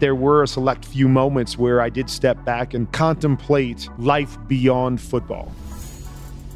there 0.00 0.14
were 0.14 0.42
a 0.42 0.48
select 0.48 0.84
few 0.84 1.08
moments 1.08 1.56
where 1.56 1.80
I 1.80 1.90
did 1.90 2.10
step 2.10 2.42
back 2.44 2.74
and 2.74 2.90
contemplate 2.90 3.88
life 3.98 4.36
beyond 4.48 5.00
football. 5.00 5.52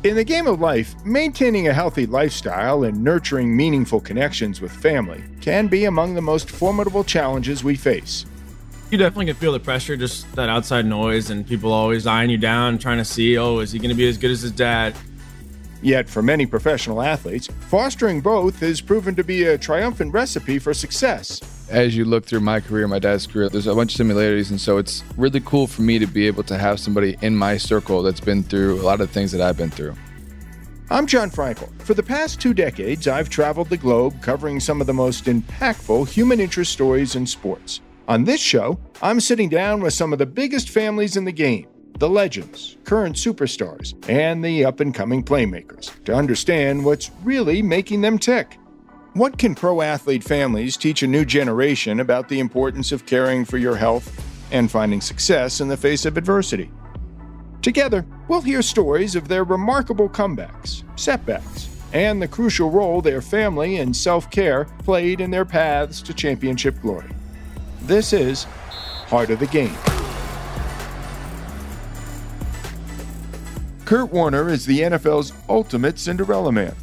In 0.02 0.16
the 0.16 0.24
game 0.24 0.46
of 0.46 0.60
life, 0.60 0.94
maintaining 1.04 1.68
a 1.68 1.72
healthy 1.72 2.06
lifestyle 2.06 2.84
and 2.84 3.02
nurturing 3.02 3.56
meaningful 3.56 4.00
connections 4.00 4.60
with 4.60 4.72
family 4.72 5.22
can 5.40 5.66
be 5.66 5.84
among 5.84 6.14
the 6.14 6.20
most 6.20 6.50
formidable 6.50 7.04
challenges 7.04 7.62
we 7.62 7.76
face. 7.76 8.26
You 8.90 8.98
definitely 8.98 9.26
can 9.26 9.36
feel 9.36 9.52
the 9.52 9.60
pressure, 9.60 9.96
just 9.96 10.30
that 10.36 10.48
outside 10.48 10.86
noise, 10.86 11.30
and 11.30 11.46
people 11.46 11.72
always 11.72 12.06
eyeing 12.06 12.30
you 12.30 12.38
down, 12.38 12.78
trying 12.78 12.98
to 12.98 13.04
see, 13.04 13.38
oh, 13.38 13.60
is 13.60 13.72
he 13.72 13.78
going 13.78 13.88
to 13.88 13.94
be 13.94 14.08
as 14.08 14.18
good 14.18 14.30
as 14.30 14.42
his 14.42 14.52
dad? 14.52 14.94
Yet, 15.82 16.08
for 16.08 16.22
many 16.22 16.46
professional 16.46 17.02
athletes, 17.02 17.48
fostering 17.68 18.20
both 18.20 18.60
has 18.60 18.80
proven 18.80 19.14
to 19.16 19.24
be 19.24 19.44
a 19.44 19.58
triumphant 19.58 20.12
recipe 20.12 20.58
for 20.58 20.72
success. 20.72 21.40
As 21.74 21.96
you 21.96 22.04
look 22.04 22.24
through 22.24 22.38
my 22.38 22.60
career, 22.60 22.86
my 22.86 23.00
dad's 23.00 23.26
career, 23.26 23.48
there's 23.48 23.66
a 23.66 23.74
bunch 23.74 23.94
of 23.94 23.96
similarities, 23.96 24.48
and 24.52 24.60
so 24.60 24.78
it's 24.78 25.02
really 25.16 25.40
cool 25.40 25.66
for 25.66 25.82
me 25.82 25.98
to 25.98 26.06
be 26.06 26.28
able 26.28 26.44
to 26.44 26.56
have 26.56 26.78
somebody 26.78 27.16
in 27.20 27.34
my 27.34 27.56
circle 27.56 28.00
that's 28.00 28.20
been 28.20 28.44
through 28.44 28.80
a 28.80 28.84
lot 28.84 29.00
of 29.00 29.10
things 29.10 29.32
that 29.32 29.40
I've 29.40 29.56
been 29.56 29.70
through. 29.70 29.96
I'm 30.88 31.04
Jon 31.04 31.32
Frankel. 31.32 31.68
For 31.82 31.94
the 31.94 32.02
past 32.04 32.40
two 32.40 32.54
decades, 32.54 33.08
I've 33.08 33.28
traveled 33.28 33.70
the 33.70 33.76
globe 33.76 34.22
covering 34.22 34.60
some 34.60 34.80
of 34.80 34.86
the 34.86 34.94
most 34.94 35.24
impactful 35.24 36.08
human 36.10 36.38
interest 36.38 36.70
stories 36.70 37.16
in 37.16 37.26
sports. 37.26 37.80
On 38.06 38.22
this 38.22 38.40
show, 38.40 38.78
I'm 39.02 39.18
sitting 39.18 39.48
down 39.48 39.82
with 39.82 39.94
some 39.94 40.12
of 40.12 40.20
the 40.20 40.26
biggest 40.26 40.70
families 40.70 41.16
in 41.16 41.24
the 41.24 41.32
game 41.32 41.66
the 41.98 42.08
legends, 42.08 42.76
current 42.84 43.16
superstars, 43.16 43.94
and 44.08 44.44
the 44.44 44.64
up 44.64 44.78
and 44.78 44.94
coming 44.94 45.24
playmakers 45.24 45.90
to 46.04 46.14
understand 46.14 46.84
what's 46.84 47.10
really 47.24 47.62
making 47.62 48.00
them 48.00 48.16
tick. 48.16 48.58
What 49.14 49.38
can 49.38 49.54
pro 49.54 49.80
athlete 49.80 50.24
families 50.24 50.76
teach 50.76 51.04
a 51.04 51.06
new 51.06 51.24
generation 51.24 52.00
about 52.00 52.28
the 52.28 52.40
importance 52.40 52.90
of 52.90 53.06
caring 53.06 53.44
for 53.44 53.58
your 53.58 53.76
health 53.76 54.10
and 54.50 54.68
finding 54.68 55.00
success 55.00 55.60
in 55.60 55.68
the 55.68 55.76
face 55.76 56.04
of 56.04 56.16
adversity? 56.16 56.68
Together, 57.62 58.04
we'll 58.26 58.40
hear 58.40 58.60
stories 58.60 59.14
of 59.14 59.28
their 59.28 59.44
remarkable 59.44 60.08
comebacks, 60.08 60.82
setbacks, 60.98 61.68
and 61.92 62.20
the 62.20 62.26
crucial 62.26 62.72
role 62.72 63.00
their 63.00 63.22
family 63.22 63.76
and 63.76 63.96
self 63.96 64.28
care 64.32 64.64
played 64.82 65.20
in 65.20 65.30
their 65.30 65.44
paths 65.44 66.02
to 66.02 66.12
championship 66.12 66.80
glory. 66.82 67.14
This 67.82 68.12
is 68.12 68.42
Heart 69.06 69.30
of 69.30 69.38
the 69.38 69.46
Game. 69.46 69.76
Kurt 73.84 74.10
Warner 74.10 74.48
is 74.48 74.66
the 74.66 74.80
NFL's 74.80 75.32
ultimate 75.48 76.00
Cinderella 76.00 76.50
man. 76.50 76.74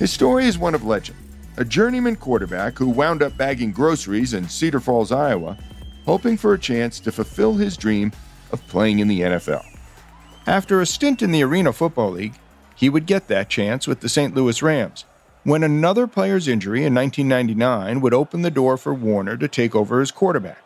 His 0.00 0.12
story 0.12 0.46
is 0.46 0.58
one 0.58 0.74
of 0.74 0.82
legend. 0.82 1.19
A 1.60 1.64
journeyman 1.64 2.16
quarterback 2.16 2.78
who 2.78 2.88
wound 2.88 3.22
up 3.22 3.36
bagging 3.36 3.70
groceries 3.70 4.32
in 4.32 4.48
Cedar 4.48 4.80
Falls, 4.80 5.12
Iowa, 5.12 5.58
hoping 6.06 6.38
for 6.38 6.54
a 6.54 6.58
chance 6.58 6.98
to 7.00 7.12
fulfill 7.12 7.52
his 7.52 7.76
dream 7.76 8.12
of 8.50 8.66
playing 8.68 9.00
in 9.00 9.08
the 9.08 9.20
NFL. 9.20 9.62
After 10.46 10.80
a 10.80 10.86
stint 10.86 11.20
in 11.20 11.32
the 11.32 11.42
Arena 11.42 11.74
Football 11.74 12.12
League, 12.12 12.32
he 12.74 12.88
would 12.88 13.04
get 13.04 13.28
that 13.28 13.50
chance 13.50 13.86
with 13.86 14.00
the 14.00 14.08
St. 14.08 14.34
Louis 14.34 14.62
Rams, 14.62 15.04
when 15.44 15.62
another 15.62 16.06
player's 16.06 16.48
injury 16.48 16.82
in 16.86 16.94
1999 16.94 18.00
would 18.00 18.14
open 18.14 18.40
the 18.40 18.50
door 18.50 18.78
for 18.78 18.94
Warner 18.94 19.36
to 19.36 19.46
take 19.46 19.76
over 19.76 20.00
as 20.00 20.10
quarterback. 20.10 20.62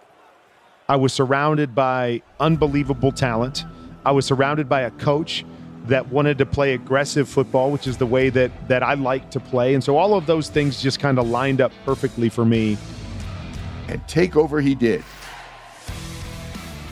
I 0.88 0.94
was 0.94 1.12
surrounded 1.12 1.74
by 1.74 2.22
unbelievable 2.38 3.10
talent. 3.10 3.64
I 4.06 4.12
was 4.12 4.26
surrounded 4.26 4.68
by 4.68 4.82
a 4.82 4.92
coach 4.92 5.44
that 5.84 6.08
wanted 6.08 6.38
to 6.38 6.46
play 6.46 6.74
aggressive 6.74 7.28
football, 7.28 7.70
which 7.70 7.86
is 7.86 7.98
the 7.98 8.06
way 8.06 8.30
that 8.30 8.50
that 8.68 8.82
I 8.82 8.94
like 8.94 9.30
to 9.30 9.40
play. 9.40 9.74
And 9.74 9.84
so 9.84 9.96
all 9.96 10.14
of 10.14 10.26
those 10.26 10.48
things 10.48 10.82
just 10.82 10.98
kind 10.98 11.18
of 11.18 11.28
lined 11.28 11.60
up 11.60 11.72
perfectly 11.84 12.28
for 12.28 12.44
me. 12.44 12.76
And 13.88 14.06
take 14.08 14.34
over 14.34 14.60
he 14.60 14.74
did. 14.74 15.04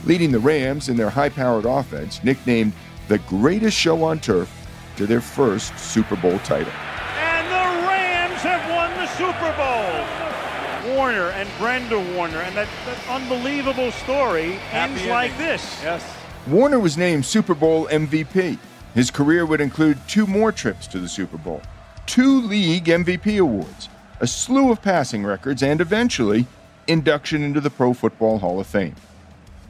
Leading 0.05 0.31
the 0.31 0.39
Rams 0.39 0.89
in 0.89 0.97
their 0.97 1.09
high-powered 1.09 1.65
offense, 1.65 2.23
nicknamed 2.23 2.73
the 3.07 3.17
greatest 3.19 3.75
show 3.75 4.03
on 4.03 4.19
turf, 4.19 4.51
to 4.97 5.07
their 5.07 5.21
first 5.21 5.77
Super 5.79 6.15
Bowl 6.15 6.37
title. 6.39 6.71
And 7.17 7.47
the 7.47 7.87
Rams 7.87 8.41
have 8.41 8.69
won 8.69 8.91
the 8.95 9.07
Super 9.17 9.51
Bowl. 9.57 10.95
Warner 10.95 11.29
and 11.31 11.49
Brenda 11.57 11.97
Warner, 12.15 12.39
and 12.39 12.55
that, 12.55 12.67
that 12.85 13.09
unbelievable 13.09 13.91
story 13.91 14.53
Happy 14.69 14.93
ends 14.93 15.05
like 15.07 15.35
this. 15.37 15.81
Yes. 15.81 16.03
Warner 16.47 16.79
was 16.79 16.97
named 16.97 17.25
Super 17.25 17.55
Bowl 17.55 17.87
MVP. 17.87 18.59
His 18.93 19.09
career 19.09 19.45
would 19.45 19.61
include 19.61 19.97
two 20.07 20.27
more 20.27 20.51
trips 20.51 20.85
to 20.87 20.99
the 20.99 21.09
Super 21.09 21.37
Bowl, 21.37 21.61
two 22.05 22.41
league 22.41 22.85
MVP 22.85 23.39
awards, 23.39 23.89
a 24.19 24.27
slew 24.27 24.71
of 24.71 24.81
passing 24.83 25.25
records, 25.25 25.63
and 25.63 25.81
eventually, 25.81 26.45
induction 26.87 27.41
into 27.41 27.59
the 27.59 27.71
Pro 27.71 27.93
Football 27.93 28.37
Hall 28.37 28.59
of 28.59 28.67
Fame. 28.67 28.95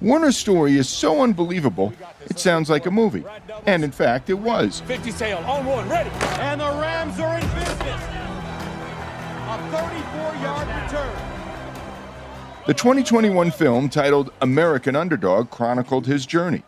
Warner's 0.01 0.35
story 0.35 0.77
is 0.77 0.89
so 0.89 1.21
unbelievable, 1.21 1.93
it 2.25 2.37
sounds 2.37 2.69
like 2.69 2.85
a 2.85 2.91
movie. 2.91 3.23
And 3.65 3.85
in 3.85 3.91
fact, 3.91 4.29
it 4.29 4.33
was. 4.33 4.81
50 4.81 5.11
sail, 5.11 5.37
on 5.37 5.65
one, 5.65 5.87
ready. 5.87 6.09
And 6.09 6.59
the 6.59 6.65
Rams 6.65 7.17
are 7.21 7.35
in 7.35 7.47
business. 7.47 8.03
A 9.47 9.57
34 9.71 10.35
yard 10.41 10.83
return. 10.83 11.33
The 12.67 12.73
2021 12.73 13.51
film 13.51 13.87
titled 13.87 14.33
American 14.41 14.97
Underdog 14.97 15.49
chronicled 15.49 16.07
his 16.07 16.25
journey. 16.25 16.63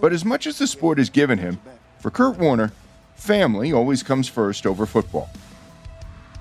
But 0.00 0.12
as 0.12 0.24
much 0.24 0.46
as 0.46 0.58
the 0.58 0.66
sport 0.68 0.98
has 0.98 1.10
given 1.10 1.38
him, 1.38 1.60
for 2.00 2.10
Kurt 2.10 2.38
Warner, 2.38 2.72
family 3.16 3.72
always 3.72 4.02
comes 4.02 4.28
first 4.28 4.66
over 4.66 4.86
football. 4.86 5.28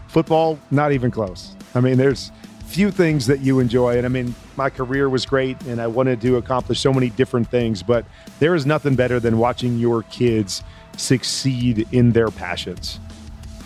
Football, 0.07 0.59
not 0.71 0.91
even 0.91 1.11
close. 1.11 1.55
I 1.75 1.81
mean, 1.81 1.97
there's 1.97 2.31
few 2.67 2.91
things 2.91 3.25
that 3.27 3.39
you 3.39 3.59
enjoy. 3.59 3.97
And 3.97 4.05
I 4.05 4.09
mean, 4.09 4.35
my 4.55 4.69
career 4.69 5.09
was 5.09 5.25
great 5.25 5.59
and 5.63 5.81
I 5.81 5.87
wanted 5.87 6.21
to 6.21 6.35
accomplish 6.35 6.79
so 6.79 6.93
many 6.93 7.09
different 7.09 7.49
things, 7.49 7.81
but 7.81 8.05
there 8.39 8.55
is 8.55 8.65
nothing 8.65 8.95
better 8.95 9.19
than 9.19 9.37
watching 9.37 9.77
your 9.77 10.03
kids 10.03 10.63
succeed 10.97 11.87
in 11.91 12.11
their 12.11 12.29
passions. 12.29 12.99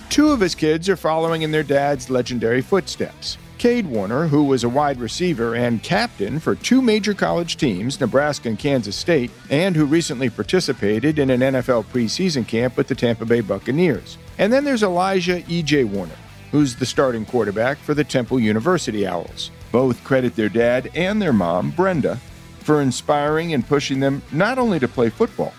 Two 0.09 0.29
of 0.31 0.39
his 0.39 0.55
kids 0.55 0.87
are 0.89 0.95
following 0.95 1.41
in 1.41 1.51
their 1.51 1.63
dad's 1.63 2.09
legendary 2.09 2.61
footsteps. 2.61 3.37
Kade 3.61 3.85
Warner, 3.85 4.25
who 4.25 4.43
was 4.45 4.63
a 4.63 4.69
wide 4.69 4.99
receiver 4.99 5.53
and 5.53 5.83
captain 5.83 6.39
for 6.39 6.55
two 6.55 6.81
major 6.81 7.13
college 7.13 7.57
teams, 7.57 7.99
Nebraska 7.99 8.49
and 8.49 8.57
Kansas 8.57 8.95
State, 8.95 9.29
and 9.51 9.75
who 9.75 9.85
recently 9.85 10.31
participated 10.31 11.19
in 11.19 11.29
an 11.29 11.41
NFL 11.41 11.85
preseason 11.85 12.47
camp 12.47 12.75
with 12.75 12.87
the 12.87 12.95
Tampa 12.95 13.23
Bay 13.23 13.39
Buccaneers. 13.41 14.17
And 14.39 14.51
then 14.51 14.63
there's 14.63 14.81
Elijah 14.81 15.43
E.J. 15.47 15.83
Warner, 15.83 16.15
who's 16.49 16.75
the 16.75 16.87
starting 16.87 17.23
quarterback 17.23 17.77
for 17.77 17.93
the 17.93 18.03
Temple 18.03 18.39
University 18.39 19.05
Owls. 19.05 19.51
Both 19.71 20.03
credit 20.03 20.35
their 20.35 20.49
dad 20.49 20.89
and 20.95 21.21
their 21.21 21.31
mom, 21.31 21.69
Brenda, 21.69 22.15
for 22.61 22.81
inspiring 22.81 23.53
and 23.53 23.67
pushing 23.67 23.99
them 23.99 24.23
not 24.31 24.57
only 24.57 24.79
to 24.79 24.87
play 24.87 25.09
football, 25.09 25.53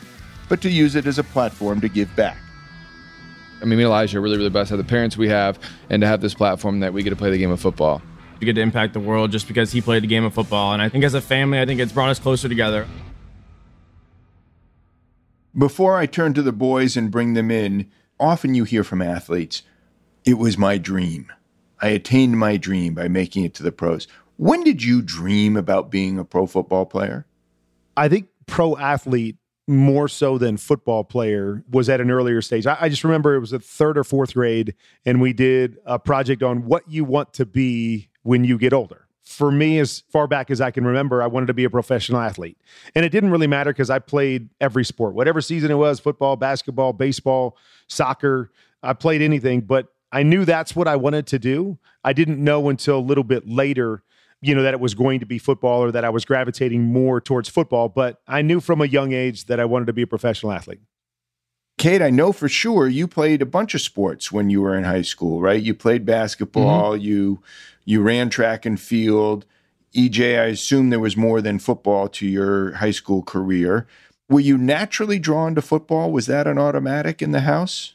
but 0.48 0.60
to 0.62 0.68
use 0.68 0.96
it 0.96 1.06
as 1.06 1.20
a 1.20 1.24
platform 1.24 1.80
to 1.80 1.88
give 1.88 2.16
back. 2.16 2.38
I 3.62 3.64
mean, 3.64 3.78
me 3.78 3.84
and 3.84 3.90
Elijah 3.90 4.18
are 4.18 4.20
really, 4.20 4.36
really 4.36 4.50
blessed 4.50 4.70
to 4.70 4.76
have 4.76 4.84
the 4.84 4.90
parents 4.90 5.16
we 5.16 5.28
have 5.28 5.58
and 5.88 6.00
to 6.00 6.06
have 6.06 6.20
this 6.20 6.34
platform 6.34 6.80
that 6.80 6.92
we 6.92 7.04
get 7.04 7.10
to 7.10 7.16
play 7.16 7.30
the 7.30 7.38
game 7.38 7.52
of 7.52 7.60
football. 7.60 8.02
We 8.40 8.46
get 8.46 8.54
to 8.54 8.60
impact 8.60 8.92
the 8.92 9.00
world 9.00 9.30
just 9.30 9.46
because 9.46 9.70
he 9.70 9.80
played 9.80 10.02
the 10.02 10.08
game 10.08 10.24
of 10.24 10.34
football. 10.34 10.72
And 10.72 10.82
I 10.82 10.88
think 10.88 11.04
as 11.04 11.14
a 11.14 11.20
family, 11.20 11.60
I 11.60 11.64
think 11.64 11.78
it's 11.78 11.92
brought 11.92 12.10
us 12.10 12.18
closer 12.18 12.48
together. 12.48 12.88
Before 15.56 15.96
I 15.96 16.06
turn 16.06 16.34
to 16.34 16.42
the 16.42 16.50
boys 16.50 16.96
and 16.96 17.10
bring 17.10 17.34
them 17.34 17.52
in, 17.52 17.88
often 18.18 18.54
you 18.56 18.64
hear 18.64 18.82
from 18.82 19.00
athletes, 19.00 19.62
it 20.24 20.34
was 20.34 20.58
my 20.58 20.76
dream. 20.76 21.30
I 21.80 21.88
attained 21.88 22.38
my 22.38 22.56
dream 22.56 22.94
by 22.94 23.06
making 23.06 23.44
it 23.44 23.54
to 23.54 23.62
the 23.62 23.70
pros. 23.70 24.08
When 24.38 24.64
did 24.64 24.82
you 24.82 25.02
dream 25.02 25.56
about 25.56 25.90
being 25.90 26.18
a 26.18 26.24
pro 26.24 26.46
football 26.46 26.84
player? 26.84 27.26
I 27.96 28.08
think 28.08 28.28
pro 28.46 28.76
athlete 28.76 29.36
more 29.68 30.08
so 30.08 30.38
than 30.38 30.56
football 30.56 31.04
player 31.04 31.62
was 31.70 31.88
at 31.88 32.00
an 32.00 32.10
earlier 32.10 32.42
stage. 32.42 32.66
I, 32.66 32.76
I, 32.80 32.88
just 32.88 33.04
remember 33.04 33.34
it 33.34 33.40
was 33.40 33.52
a 33.52 33.60
third 33.60 33.96
or 33.96 34.04
fourth 34.04 34.34
grade, 34.34 34.74
and 35.06 35.20
we 35.20 35.32
did 35.32 35.78
a 35.86 35.98
project 35.98 36.42
on 36.42 36.64
what 36.64 36.88
you 36.88 37.04
want 37.04 37.32
to 37.34 37.46
be 37.46 38.08
when 38.22 38.44
you 38.44 38.58
get 38.58 38.72
older. 38.72 39.06
For 39.22 39.52
me, 39.52 39.78
as 39.78 40.02
far 40.10 40.26
back 40.26 40.50
as 40.50 40.60
I 40.60 40.72
can 40.72 40.84
remember, 40.84 41.22
I 41.22 41.26
wanted 41.28 41.46
to 41.46 41.54
be 41.54 41.64
a 41.64 41.70
professional 41.70 42.20
athlete. 42.20 42.58
And 42.94 43.04
it 43.04 43.10
didn't 43.10 43.30
really 43.30 43.46
matter 43.46 43.72
because 43.72 43.88
I 43.88 44.00
played 44.00 44.48
every 44.60 44.84
sport, 44.84 45.14
whatever 45.14 45.40
season 45.40 45.70
it 45.70 45.76
was 45.76 46.00
football, 46.00 46.36
basketball, 46.36 46.92
baseball, 46.92 47.56
soccer. 47.86 48.50
I 48.82 48.94
played 48.94 49.22
anything, 49.22 49.60
but 49.60 49.88
I 50.10 50.24
knew 50.24 50.44
that's 50.44 50.74
what 50.74 50.88
I 50.88 50.96
wanted 50.96 51.28
to 51.28 51.38
do. 51.38 51.78
I 52.04 52.12
didn't 52.12 52.42
know 52.42 52.68
until 52.68 52.98
a 52.98 53.00
little 53.00 53.24
bit 53.24 53.48
later 53.48 54.02
you 54.42 54.54
know 54.54 54.62
that 54.62 54.74
it 54.74 54.80
was 54.80 54.94
going 54.94 55.20
to 55.20 55.26
be 55.26 55.38
football 55.38 55.82
or 55.82 55.92
that 55.92 56.04
I 56.04 56.10
was 56.10 56.24
gravitating 56.24 56.82
more 56.82 57.20
towards 57.20 57.48
football, 57.48 57.88
but 57.88 58.20
I 58.26 58.42
knew 58.42 58.60
from 58.60 58.80
a 58.80 58.86
young 58.86 59.12
age 59.12 59.46
that 59.46 59.60
I 59.60 59.64
wanted 59.64 59.86
to 59.86 59.92
be 59.92 60.02
a 60.02 60.06
professional 60.06 60.52
athlete. 60.52 60.80
Kade, 61.78 62.02
I 62.02 62.10
know 62.10 62.32
for 62.32 62.48
sure 62.48 62.86
you 62.86 63.08
played 63.08 63.40
a 63.40 63.46
bunch 63.46 63.74
of 63.74 63.80
sports 63.80 64.30
when 64.30 64.50
you 64.50 64.60
were 64.60 64.76
in 64.76 64.84
high 64.84 65.02
school, 65.02 65.40
right? 65.40 65.62
You 65.62 65.74
played 65.74 66.04
basketball, 66.04 66.92
mm-hmm. 66.92 67.02
you 67.02 67.42
you 67.84 68.02
ran 68.02 68.28
track 68.28 68.66
and 68.66 68.78
field. 68.78 69.46
EJ, 69.94 70.40
I 70.40 70.46
assume 70.46 70.90
there 70.90 71.00
was 71.00 71.16
more 71.16 71.40
than 71.40 71.58
football 71.58 72.08
to 72.08 72.26
your 72.26 72.72
high 72.72 72.92
school 72.92 73.22
career. 73.22 73.86
Were 74.28 74.40
you 74.40 74.56
naturally 74.56 75.18
drawn 75.18 75.54
to 75.54 75.62
football? 75.62 76.10
Was 76.10 76.26
that 76.26 76.46
an 76.46 76.58
automatic 76.58 77.20
in 77.20 77.32
the 77.32 77.40
house? 77.40 77.94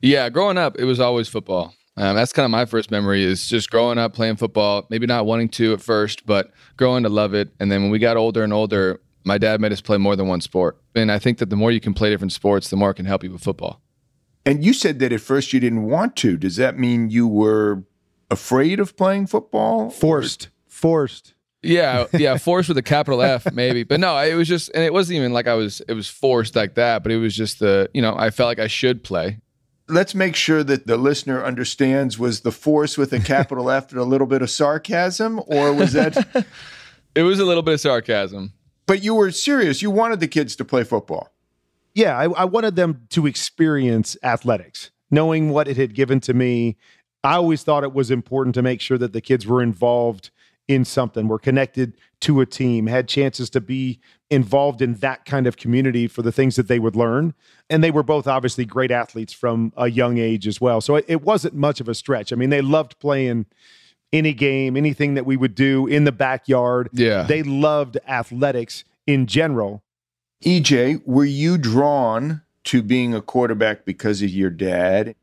Yeah, 0.00 0.28
growing 0.28 0.58
up, 0.58 0.76
it 0.78 0.84
was 0.84 1.00
always 1.00 1.28
football. 1.28 1.74
Um, 1.96 2.16
that's 2.16 2.32
kind 2.32 2.44
of 2.44 2.50
my 2.50 2.64
first 2.64 2.90
memory 2.90 3.22
is 3.22 3.46
just 3.46 3.70
growing 3.70 3.98
up 3.98 4.14
playing 4.14 4.36
football, 4.36 4.86
maybe 4.88 5.06
not 5.06 5.26
wanting 5.26 5.48
to 5.50 5.74
at 5.74 5.82
first, 5.82 6.24
but 6.24 6.50
growing 6.76 7.02
to 7.02 7.10
love 7.10 7.34
it. 7.34 7.50
And 7.60 7.70
then 7.70 7.82
when 7.82 7.90
we 7.90 7.98
got 7.98 8.16
older 8.16 8.42
and 8.42 8.52
older, 8.52 9.00
my 9.24 9.38
dad 9.38 9.60
made 9.60 9.72
us 9.72 9.80
play 9.80 9.98
more 9.98 10.16
than 10.16 10.26
one 10.26 10.40
sport. 10.40 10.80
And 10.94 11.12
I 11.12 11.18
think 11.18 11.38
that 11.38 11.50
the 11.50 11.56
more 11.56 11.70
you 11.70 11.80
can 11.80 11.94
play 11.94 12.10
different 12.10 12.32
sports, 12.32 12.70
the 12.70 12.76
more 12.76 12.90
it 12.90 12.94
can 12.94 13.06
help 13.06 13.22
you 13.22 13.30
with 13.30 13.42
football. 13.42 13.80
And 14.44 14.64
you 14.64 14.72
said 14.72 14.98
that 14.98 15.12
at 15.12 15.20
first 15.20 15.52
you 15.52 15.60
didn't 15.60 15.84
want 15.84 16.16
to. 16.16 16.36
Does 16.36 16.56
that 16.56 16.78
mean 16.78 17.10
you 17.10 17.28
were 17.28 17.84
afraid 18.30 18.80
of 18.80 18.96
playing 18.96 19.26
football? 19.26 19.90
Forced. 19.90 20.48
Forced. 20.66 21.34
Yeah, 21.62 22.06
yeah, 22.12 22.36
forced 22.38 22.68
with 22.68 22.78
a 22.78 22.82
capital 22.82 23.22
F, 23.22 23.52
maybe. 23.52 23.84
But 23.84 24.00
no, 24.00 24.16
it 24.18 24.34
was 24.34 24.48
just, 24.48 24.70
and 24.74 24.82
it 24.82 24.92
wasn't 24.92 25.18
even 25.18 25.32
like 25.32 25.46
I 25.46 25.54
was, 25.54 25.80
it 25.86 25.92
was 25.92 26.08
forced 26.08 26.56
like 26.56 26.74
that, 26.74 27.04
but 27.04 27.12
it 27.12 27.18
was 27.18 27.36
just 27.36 27.60
the, 27.60 27.88
you 27.94 28.02
know, 28.02 28.16
I 28.16 28.30
felt 28.30 28.48
like 28.48 28.58
I 28.58 28.66
should 28.66 29.04
play. 29.04 29.38
Let's 29.88 30.14
make 30.14 30.36
sure 30.36 30.62
that 30.64 30.86
the 30.86 30.96
listener 30.96 31.44
understands 31.44 32.18
was 32.18 32.40
the 32.40 32.52
force 32.52 32.96
with 32.96 33.12
a 33.12 33.20
capital 33.20 33.70
F 33.70 33.90
and 33.90 34.00
a 34.00 34.04
little 34.04 34.26
bit 34.26 34.42
of 34.42 34.50
sarcasm, 34.50 35.40
or 35.46 35.72
was 35.72 35.92
that? 35.92 36.46
it 37.14 37.22
was 37.22 37.38
a 37.40 37.44
little 37.44 37.62
bit 37.62 37.74
of 37.74 37.80
sarcasm. 37.80 38.52
But 38.86 39.02
you 39.02 39.14
were 39.14 39.30
serious. 39.30 39.82
You 39.82 39.90
wanted 39.90 40.20
the 40.20 40.28
kids 40.28 40.56
to 40.56 40.64
play 40.64 40.84
football. 40.84 41.30
Yeah, 41.94 42.16
I, 42.16 42.24
I 42.24 42.44
wanted 42.44 42.76
them 42.76 43.06
to 43.10 43.26
experience 43.26 44.16
athletics, 44.22 44.90
knowing 45.10 45.50
what 45.50 45.68
it 45.68 45.76
had 45.76 45.94
given 45.94 46.20
to 46.20 46.34
me. 46.34 46.76
I 47.22 47.34
always 47.34 47.62
thought 47.62 47.84
it 47.84 47.92
was 47.92 48.10
important 48.10 48.54
to 48.54 48.62
make 48.62 48.80
sure 48.80 48.98
that 48.98 49.12
the 49.12 49.20
kids 49.20 49.46
were 49.46 49.62
involved 49.62 50.30
in 50.68 50.84
something, 50.84 51.28
were 51.28 51.38
connected 51.38 51.94
to 52.22 52.40
a 52.40 52.46
team, 52.46 52.86
had 52.86 53.08
chances 53.08 53.50
to 53.50 53.60
be 53.60 54.00
involved 54.30 54.80
in 54.80 54.94
that 54.94 55.24
kind 55.24 55.46
of 55.46 55.56
community 55.56 56.06
for 56.06 56.22
the 56.22 56.32
things 56.32 56.56
that 56.56 56.68
they 56.68 56.78
would 56.78 56.96
learn. 56.96 57.34
And 57.68 57.82
they 57.82 57.90
were 57.90 58.02
both 58.02 58.26
obviously 58.26 58.64
great 58.64 58.90
athletes 58.90 59.32
from 59.32 59.72
a 59.76 59.90
young 59.90 60.18
age 60.18 60.46
as 60.46 60.60
well. 60.60 60.80
So 60.80 60.96
it, 60.96 61.04
it 61.08 61.22
wasn't 61.22 61.54
much 61.54 61.80
of 61.80 61.88
a 61.88 61.94
stretch. 61.94 62.32
I 62.32 62.36
mean, 62.36 62.50
they 62.50 62.60
loved 62.60 62.98
playing 62.98 63.46
any 64.12 64.32
game, 64.32 64.76
anything 64.76 65.14
that 65.14 65.26
we 65.26 65.36
would 65.36 65.54
do 65.54 65.86
in 65.86 66.04
the 66.04 66.12
backyard. 66.12 66.88
Yeah. 66.92 67.22
They 67.22 67.42
loved 67.42 67.98
athletics 68.06 68.84
in 69.06 69.26
general. 69.26 69.82
EJ, 70.44 71.02
were 71.06 71.24
you 71.24 71.58
drawn 71.58 72.42
to 72.64 72.82
being 72.82 73.14
a 73.14 73.20
quarterback 73.20 73.84
because 73.84 74.22
of 74.22 74.30
your 74.30 74.50
dad? 74.50 75.14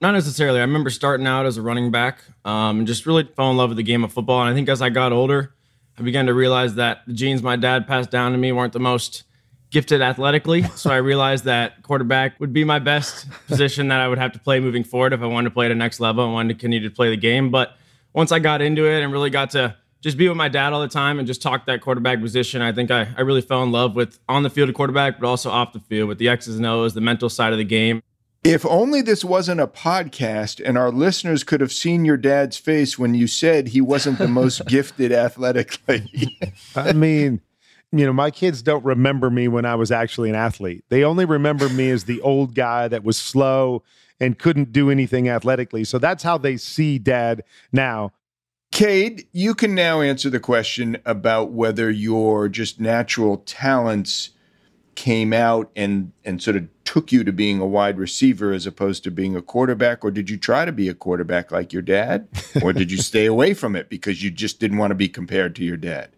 Not 0.00 0.12
necessarily. 0.12 0.58
I 0.58 0.62
remember 0.62 0.90
starting 0.90 1.26
out 1.26 1.46
as 1.46 1.58
a 1.58 1.62
running 1.62 1.90
back 1.90 2.24
um, 2.44 2.78
and 2.78 2.86
just 2.86 3.06
really 3.06 3.24
fell 3.36 3.50
in 3.50 3.56
love 3.56 3.70
with 3.70 3.76
the 3.76 3.82
game 3.82 4.02
of 4.02 4.12
football. 4.12 4.40
And 4.40 4.50
I 4.50 4.54
think 4.54 4.68
as 4.68 4.80
I 4.80 4.88
got 4.88 5.12
older, 5.12 5.54
I 6.00 6.02
began 6.02 6.26
to 6.26 6.34
realize 6.34 6.76
that 6.76 7.02
the 7.06 7.12
genes 7.12 7.42
my 7.42 7.56
dad 7.56 7.86
passed 7.86 8.10
down 8.10 8.32
to 8.32 8.38
me 8.38 8.52
weren't 8.52 8.72
the 8.72 8.80
most 8.80 9.24
gifted 9.70 10.00
athletically. 10.00 10.62
So 10.62 10.90
I 10.90 10.96
realized 10.96 11.44
that 11.44 11.82
quarterback 11.82 12.40
would 12.40 12.54
be 12.54 12.64
my 12.64 12.78
best 12.78 13.26
position 13.46 13.88
that 13.88 14.00
I 14.00 14.08
would 14.08 14.16
have 14.16 14.32
to 14.32 14.38
play 14.38 14.60
moving 14.60 14.82
forward 14.82 15.12
if 15.12 15.20
I 15.20 15.26
wanted 15.26 15.50
to 15.50 15.54
play 15.54 15.66
at 15.66 15.72
a 15.72 15.74
next 15.74 16.00
level 16.00 16.24
and 16.24 16.32
wanted 16.32 16.54
to 16.54 16.60
continue 16.60 16.88
to 16.88 16.94
play 16.94 17.10
the 17.10 17.18
game. 17.18 17.50
But 17.50 17.76
once 18.14 18.32
I 18.32 18.38
got 18.38 18.62
into 18.62 18.86
it 18.86 19.02
and 19.02 19.12
really 19.12 19.28
got 19.28 19.50
to 19.50 19.76
just 20.00 20.16
be 20.16 20.26
with 20.26 20.38
my 20.38 20.48
dad 20.48 20.72
all 20.72 20.80
the 20.80 20.88
time 20.88 21.18
and 21.18 21.26
just 21.28 21.42
talk 21.42 21.66
that 21.66 21.82
quarterback 21.82 22.18
position, 22.22 22.62
I 22.62 22.72
think 22.72 22.90
I, 22.90 23.08
I 23.18 23.20
really 23.20 23.42
fell 23.42 23.62
in 23.62 23.70
love 23.70 23.94
with 23.94 24.18
on 24.26 24.42
the 24.42 24.50
field 24.50 24.70
of 24.70 24.74
quarterback, 24.74 25.20
but 25.20 25.26
also 25.26 25.50
off 25.50 25.74
the 25.74 25.80
field 25.80 26.08
with 26.08 26.16
the 26.16 26.30
X's 26.30 26.56
and 26.56 26.64
O's, 26.64 26.94
the 26.94 27.02
mental 27.02 27.28
side 27.28 27.52
of 27.52 27.58
the 27.58 27.64
game. 27.64 28.02
If 28.42 28.64
only 28.64 29.02
this 29.02 29.22
wasn't 29.22 29.60
a 29.60 29.66
podcast 29.66 30.62
and 30.64 30.78
our 30.78 30.90
listeners 30.90 31.44
could 31.44 31.60
have 31.60 31.72
seen 31.72 32.06
your 32.06 32.16
dad's 32.16 32.56
face 32.56 32.98
when 32.98 33.14
you 33.14 33.26
said 33.26 33.68
he 33.68 33.82
wasn't 33.82 34.18
the 34.18 34.28
most 34.28 34.64
gifted 34.66 35.12
athletically. 35.12 36.38
I 36.74 36.94
mean, 36.94 37.42
you 37.92 38.06
know, 38.06 38.14
my 38.14 38.30
kids 38.30 38.62
don't 38.62 38.84
remember 38.84 39.28
me 39.28 39.46
when 39.46 39.66
I 39.66 39.74
was 39.74 39.90
actually 39.90 40.30
an 40.30 40.36
athlete. 40.36 40.84
They 40.88 41.04
only 41.04 41.26
remember 41.26 41.68
me 41.68 41.90
as 41.90 42.04
the 42.04 42.22
old 42.22 42.54
guy 42.54 42.88
that 42.88 43.04
was 43.04 43.18
slow 43.18 43.82
and 44.18 44.38
couldn't 44.38 44.72
do 44.72 44.90
anything 44.90 45.28
athletically. 45.28 45.84
So 45.84 45.98
that's 45.98 46.22
how 46.22 46.38
they 46.38 46.56
see 46.56 46.98
dad 46.98 47.44
now. 47.72 48.12
Kade, 48.72 49.26
you 49.32 49.54
can 49.54 49.74
now 49.74 50.00
answer 50.00 50.30
the 50.30 50.40
question 50.40 50.96
about 51.04 51.50
whether 51.50 51.90
your 51.90 52.48
just 52.48 52.80
natural 52.80 53.38
talents 53.38 54.30
came 55.00 55.32
out 55.32 55.70
and 55.74 56.12
and 56.26 56.42
sort 56.42 56.56
of 56.56 56.68
took 56.84 57.10
you 57.10 57.24
to 57.24 57.32
being 57.32 57.58
a 57.58 57.66
wide 57.66 57.96
receiver 57.96 58.52
as 58.52 58.66
opposed 58.66 59.02
to 59.02 59.10
being 59.10 59.34
a 59.34 59.40
quarterback 59.40 60.04
or 60.04 60.10
did 60.10 60.28
you 60.28 60.36
try 60.36 60.66
to 60.66 60.72
be 60.72 60.90
a 60.90 60.94
quarterback 60.94 61.50
like 61.50 61.72
your 61.72 61.80
dad? 61.80 62.28
Or 62.62 62.74
did 62.74 62.92
you 62.92 62.98
stay 63.10 63.24
away 63.24 63.54
from 63.54 63.74
it 63.74 63.88
because 63.88 64.22
you 64.22 64.30
just 64.30 64.60
didn't 64.60 64.76
want 64.76 64.90
to 64.90 64.94
be 64.94 65.08
compared 65.08 65.56
to 65.56 65.64
your 65.64 65.78
dad? 65.78 66.10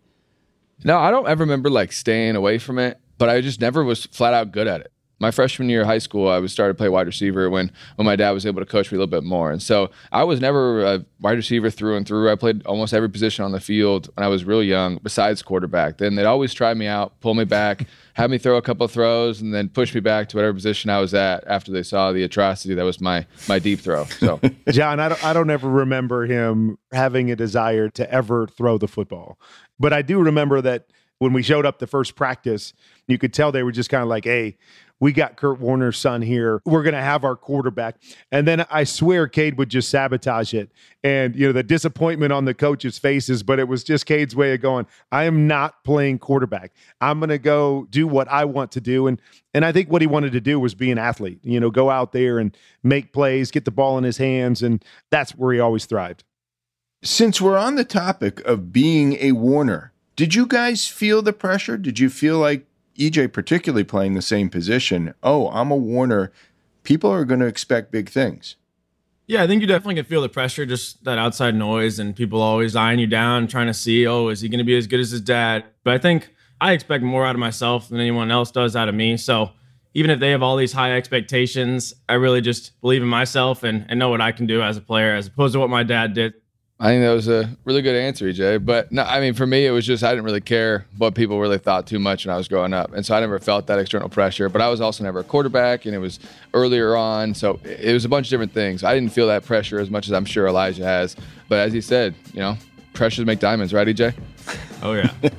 No 0.83 0.99
i 0.99 1.13
don't 1.13 1.29
ever 1.29 1.45
remember 1.45 1.71
like 1.71 1.93
staying 1.93 2.35
away 2.35 2.59
from 2.59 2.81
it 2.81 2.99
but 3.19 3.29
i 3.29 3.41
just 3.41 3.61
never 3.61 3.85
was 3.85 4.05
flat 4.07 4.35
out 4.35 4.51
good 4.51 4.67
at 4.67 4.81
it 4.81 4.92
my 5.23 5.31
freshman 5.31 5.69
year 5.69 5.83
of 5.83 5.87
high 5.87 5.99
school, 5.99 6.29
I 6.29 6.39
was 6.39 6.53
started 6.53 6.75
to 6.75 6.77
play 6.77 6.89
wide 6.89 7.07
receiver 7.07 7.49
when 7.49 7.71
when 7.95 8.05
my 8.05 8.17
dad 8.17 8.33
was 8.33 8.45
able 8.45 8.61
to 8.61 8.67
coach 8.67 8.91
me 8.91 8.97
a 8.97 8.99
little 8.99 9.07
bit 9.07 9.23
more. 9.23 9.53
And 9.53 9.63
so 9.63 9.91
I 10.11 10.25
was 10.25 10.41
never 10.41 10.85
a 10.85 11.05
wide 11.21 11.37
receiver 11.37 11.71
through 11.71 11.97
and 11.97 12.05
through. 12.05 12.29
I 12.29 12.35
played 12.35 12.67
almost 12.67 12.93
every 12.93 13.09
position 13.09 13.45
on 13.45 13.53
the 13.53 13.61
field 13.61 14.11
when 14.15 14.25
I 14.25 14.29
was 14.29 14.45
real 14.45 14.65
young, 14.65 14.99
besides 15.01 15.41
quarterback. 15.41 15.99
Then 15.99 16.17
they'd 16.17 16.27
always 16.27 16.53
try 16.53 16.75
me 16.75 16.89
out, 16.89 17.21
pull 17.21 17.35
me 17.35 17.45
back, 17.45 17.87
have 18.15 18.31
me 18.31 18.39
throw 18.39 18.57
a 18.57 18.63
couple 18.63 18.87
throws, 18.89 19.41
and 19.41 19.55
then 19.55 19.69
push 19.69 19.95
me 19.95 20.01
back 20.01 20.29
to 20.31 20.37
whatever 20.37 20.55
position 20.55 20.91
I 20.91 20.99
was 20.99 21.15
at 21.15 21.45
after 21.47 21.71
they 21.71 21.85
saw 21.85 22.11
the 22.11 22.25
atrocity 22.25 22.75
that 22.75 22.85
was 22.85 23.01
my 23.01 23.25
my 23.49 23.61
deep 23.61 23.79
throw. 23.79 24.05
So 24.07 24.41
Jon, 24.71 24.99
I 24.99 25.09
don't 25.09 25.25
I 25.25 25.33
don't 25.33 25.51
ever 25.51 25.69
remember 25.69 26.27
him 26.27 26.79
having 26.91 27.31
a 27.31 27.37
desire 27.37 27.89
to 27.91 28.13
ever 28.13 28.49
throw 28.49 28.77
the 28.77 28.89
football. 28.89 29.39
But 29.79 29.93
I 29.93 30.03
do 30.03 30.21
remember 30.21 30.61
that 30.63 30.87
when 31.23 31.33
we 31.33 31.43
showed 31.45 31.65
up 31.65 31.79
the 31.79 31.87
first 31.87 32.17
practice, 32.17 32.73
you 33.07 33.17
could 33.17 33.33
tell 33.33 33.53
they 33.53 33.63
were 33.63 33.71
just 33.71 33.89
kind 33.89 34.03
of 34.03 34.09
like, 34.09 34.25
hey, 34.25 34.57
we 35.03 35.11
got 35.11 35.35
Kurt 35.35 35.59
Warner's 35.59 35.99
son 35.99 36.23
here. 36.23 36.63
We're 36.65 36.85
going 36.85 36.95
to 36.95 37.03
have 37.03 37.25
our 37.25 37.35
quarterback. 37.35 37.97
And 38.31 38.47
then 38.47 38.65
I 38.71 38.85
swear 38.85 39.27
Kade 39.27 39.57
would 39.57 39.69
just 39.69 39.91
sabotage 39.91 40.55
it. 40.55 40.71
And, 41.03 41.35
you 41.35 41.49
know, 41.49 41.53
the 41.53 41.65
disappointment 41.65 42.33
on 42.33 42.45
the 42.45 42.55
coaches' 42.55 43.01
faces, 43.01 43.43
but 43.43 43.59
it 43.59 43.67
was 43.67 43.83
just 43.83 44.07
Kade's 44.07 44.37
way 44.37 44.55
of 44.55 44.61
going, 44.61 44.87
I 45.11 45.25
am 45.25 45.49
not 45.49 45.83
playing 45.83 46.21
quarterback. 46.21 46.73
I'm 47.01 47.19
going 47.19 47.31
to 47.31 47.39
go 47.39 47.89
do 47.91 48.07
what 48.07 48.29
I 48.29 48.45
want 48.45 48.71
to 48.73 48.81
do. 48.81 49.09
And, 49.09 49.21
and 49.53 49.65
I 49.65 49.73
think 49.73 49.91
what 49.91 50.03
he 50.03 50.07
wanted 50.07 50.31
to 50.33 50.41
do 50.41 50.61
was 50.61 50.73
be 50.73 50.93
an 50.93 50.99
athlete, 50.99 51.41
you 51.43 51.59
know, 51.59 51.73
go 51.73 51.91
out 51.91 52.13
there 52.13 52.39
and 52.39 52.57
make 52.85 53.13
plays, 53.13 53.51
get 53.51 53.65
the 53.65 53.73
ball 53.73 53.99
in 53.99 54.05
his 54.05 54.19
hands. 54.19 54.63
And 54.63 54.85
that's 55.11 55.33
where 55.33 55.53
he 55.53 55.59
always 55.59 55.85
thrived. 55.85 56.23
Since 57.03 57.41
we're 57.41 57.59
on 57.59 57.75
the 57.75 57.85
topic 57.85 58.39
of 58.43 58.73
being 58.73 59.15
a 59.15 59.33
Warner, 59.33 59.93
did 60.15 60.37
you 60.37 60.47
guys 60.47 60.87
feel 60.87 61.23
the 61.23 61.33
pressure? 61.33 61.77
Did 61.77 61.99
you 61.99 62.09
feel 62.09 62.39
like 62.39 62.67
EJ 62.97 63.33
particularly 63.33 63.85
playing 63.85 64.15
the 64.15 64.23
same 64.23 64.49
position, 64.49 65.15
oh, 65.23 65.49
I'm 65.49 65.71
a 65.71 65.77
Warner. 65.77 66.33
People 66.83 67.11
are 67.11 67.25
going 67.25 67.41
to 67.41 67.47
expect 67.47 67.93
big 67.93 68.09
things. 68.09 68.57
Yeah, 69.27 69.43
I 69.43 69.47
think 69.47 69.61
you 69.61 69.67
definitely 69.67 69.95
can 69.95 70.05
feel 70.05 70.21
the 70.21 70.29
pressure, 70.29 70.67
just 70.67 71.05
that 71.05 71.17
outside 71.17 71.55
noise, 71.55 71.99
and 71.99 72.15
people 72.15 72.43
always 72.43 72.75
eyeing 72.75 72.99
you 72.99 73.07
down, 73.07 73.47
trying 73.47 73.69
to 73.69 73.75
see, 73.75 74.07
oh, 74.07 74.29
is 74.29 74.41
he 74.41 74.49
going 74.49 74.59
to 74.59 74.65
be 74.65 74.77
as 74.77 74.87
good 74.87 75.01
as 75.01 75.11
his 75.11 75.21
dad? 75.21 75.65
But 75.85 75.95
I 75.95 75.99
think 75.99 76.31
I 76.61 76.73
expect 76.73 77.03
more 77.05 77.25
out 77.25 77.35
of 77.35 77.41
myself 77.41 77.89
than 77.89 78.01
anyone 78.01 78.31
else 78.31 78.51
does 78.51 78.77
out 78.77 78.89
of 78.89 78.95
me. 78.95 79.17
So 79.17 79.51
even 79.95 80.11
if 80.11 80.21
they 80.21 80.31
have 80.31 80.43
all 80.43 80.57
these 80.57 80.73
high 80.73 80.93
expectations, 80.93 81.95
I 82.09 82.15
really 82.15 82.41
just 82.41 82.81
believe 82.81 83.03
in 83.03 83.09
myself 83.09 83.63
and, 83.63 83.87
and 83.89 83.99
know 83.99 84.09
what 84.09 84.21
I 84.21 84.33
can 84.33 84.47
do 84.47 84.63
as 84.63 84.77
a 84.77 84.81
player, 84.81 85.15
as 85.15 85.29
opposed 85.29 85.55
to 85.55 85.61
what 85.61 85.71
my 85.71 85.83
dad 85.83 86.15
did. 86.15 86.35
I 86.83 86.87
think 86.87 87.03
that 87.03 87.13
was 87.13 87.29
a 87.29 87.49
really 87.65 87.81
good 87.81 87.95
answer, 87.95 88.25
EJ. 88.25 88.67
But 88.67 88.91
no, 88.91 89.05
I 89.05 89.21
mean, 89.21 89.35
for 89.35 89.47
me, 89.47 89.65
it 89.67 89.71
was 89.71 89.87
just 89.87 90.03
I 90.03 90.11
didn't 90.11 90.25
really 90.25 90.41
care 90.41 90.85
what 90.99 91.15
people 91.15 91.39
really 91.39 91.59
thought 91.59 91.87
too 91.87 92.01
much 92.01 92.27
when 92.27 92.35
I 92.35 92.37
was 92.37 92.49
growing 92.49 92.75
up, 92.75 92.93
and 92.93 93.07
so 93.07 93.15
I 93.15 93.21
never 93.21 93.39
felt 93.39 93.69
that 93.69 93.79
external 93.79 94.09
pressure. 94.09 94.49
But 94.49 94.63
I 94.63 94.69
was 94.69 94.81
also 94.81 95.05
never 95.05 95.21
a 95.21 95.25
quarterback, 95.25 95.87
and 95.87 95.95
it 95.95 95.99
was 95.99 96.19
earlier 96.55 96.97
on, 96.97 97.35
so 97.35 97.61
it 97.63 97.93
was 97.93 98.05
a 98.05 98.09
bunch 98.09 98.27
of 98.27 98.31
different 98.31 98.51
things. 98.51 98.83
I 98.83 98.95
didn't 98.95 99.13
feel 99.13 99.29
that 99.29 99.45
pressure 99.45 99.79
as 99.79 99.91
much 99.91 100.09
as 100.09 100.13
I'm 100.13 100.25
sure 100.25 100.49
Elijah 100.49 100.83
has. 100.83 101.15
But 101.49 101.61
as 101.61 101.73
he 101.73 101.81
said, 101.81 102.17
you 102.35 102.41
know, 102.41 102.59
pressures 102.95 103.27
make 103.27 103.39
diamonds, 103.39 103.73
right, 103.73 103.87
EJ? 103.87 104.13
Oh 104.83 104.95
yeah. 104.95 105.13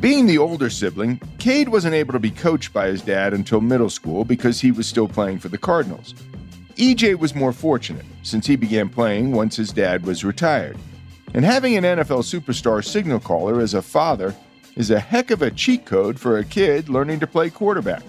Being 0.00 0.26
the 0.26 0.38
older 0.38 0.70
sibling, 0.70 1.18
Kade 1.38 1.66
wasn't 1.66 1.96
able 1.96 2.12
to 2.12 2.20
be 2.20 2.30
coached 2.30 2.72
by 2.72 2.86
his 2.86 3.02
dad 3.02 3.34
until 3.34 3.60
middle 3.60 3.90
school 3.90 4.24
because 4.24 4.60
he 4.60 4.70
was 4.70 4.86
still 4.86 5.08
playing 5.08 5.40
for 5.40 5.48
the 5.48 5.58
Cardinals. 5.58 6.14
EJ 6.76 7.18
was 7.18 7.34
more 7.34 7.52
fortunate 7.52 8.06
since 8.22 8.46
he 8.46 8.56
began 8.56 8.88
playing 8.88 9.32
once 9.32 9.56
his 9.56 9.72
dad 9.72 10.04
was 10.06 10.24
retired. 10.24 10.76
And 11.34 11.44
having 11.44 11.76
an 11.76 11.84
NFL 11.84 12.22
superstar 12.24 12.84
signal 12.84 13.20
caller 13.20 13.60
as 13.60 13.74
a 13.74 13.82
father 13.82 14.34
is 14.76 14.90
a 14.90 15.00
heck 15.00 15.30
of 15.30 15.42
a 15.42 15.50
cheat 15.50 15.84
code 15.84 16.18
for 16.18 16.38
a 16.38 16.44
kid 16.44 16.88
learning 16.88 17.20
to 17.20 17.26
play 17.26 17.50
quarterback. 17.50 18.02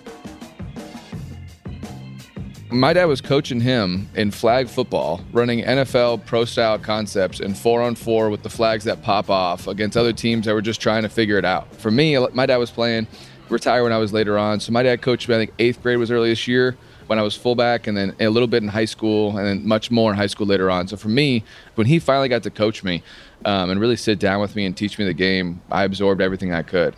My 2.69 2.91
dad 2.93 3.05
was 3.05 3.21
coaching 3.21 3.61
him 3.61 4.09
in 4.15 4.31
flag 4.31 4.67
football, 4.67 5.21
running 5.31 5.63
NFL 5.63 6.25
pro 6.25 6.43
style 6.43 6.79
concepts 6.79 7.39
and 7.39 7.55
four 7.55 7.81
on 7.81 7.93
four 7.93 8.29
with 8.29 8.41
the 8.41 8.49
flags 8.49 8.83
that 8.85 9.03
pop 9.03 9.29
off 9.29 9.67
against 9.67 9.95
other 9.95 10.11
teams 10.11 10.45
that 10.45 10.53
were 10.53 10.61
just 10.61 10.81
trying 10.81 11.03
to 11.03 11.09
figure 11.09 11.37
it 11.37 11.45
out. 11.45 11.73
For 11.75 11.91
me, 11.91 12.17
my 12.33 12.45
dad 12.45 12.57
was 12.57 12.71
playing, 12.71 13.07
retired 13.49 13.83
when 13.83 13.91
I 13.91 13.99
was 13.99 14.11
later 14.11 14.39
on. 14.39 14.59
So 14.59 14.71
my 14.71 14.81
dad 14.81 15.01
coached 15.01 15.29
me, 15.29 15.35
I 15.35 15.37
think 15.37 15.53
eighth 15.59 15.83
grade 15.83 15.99
was 15.99 16.09
earliest 16.09 16.47
year 16.47 16.75
when 17.07 17.19
I 17.19 17.21
was 17.21 17.35
fullback, 17.35 17.87
and 17.87 17.97
then 17.97 18.15
a 18.19 18.27
little 18.29 18.47
bit 18.47 18.63
in 18.63 18.69
high 18.69 18.85
school, 18.85 19.37
and 19.37 19.47
then 19.47 19.67
much 19.67 19.91
more 19.91 20.11
in 20.11 20.17
high 20.17 20.27
school 20.27 20.47
later 20.47 20.69
on. 20.71 20.87
So 20.87 20.97
for 20.97 21.09
me, 21.09 21.43
when 21.75 21.87
he 21.87 21.99
finally 21.99 22.29
got 22.29 22.43
to 22.43 22.49
coach 22.49 22.83
me 22.83 23.03
um, 23.45 23.69
and 23.69 23.79
really 23.79 23.95
sit 23.95 24.19
down 24.19 24.41
with 24.41 24.55
me 24.55 24.65
and 24.65 24.75
teach 24.75 24.97
me 24.97 25.05
the 25.05 25.13
game, 25.13 25.61
I 25.71 25.83
absorbed 25.83 26.21
everything 26.21 26.53
I 26.53 26.63
could. 26.63 26.95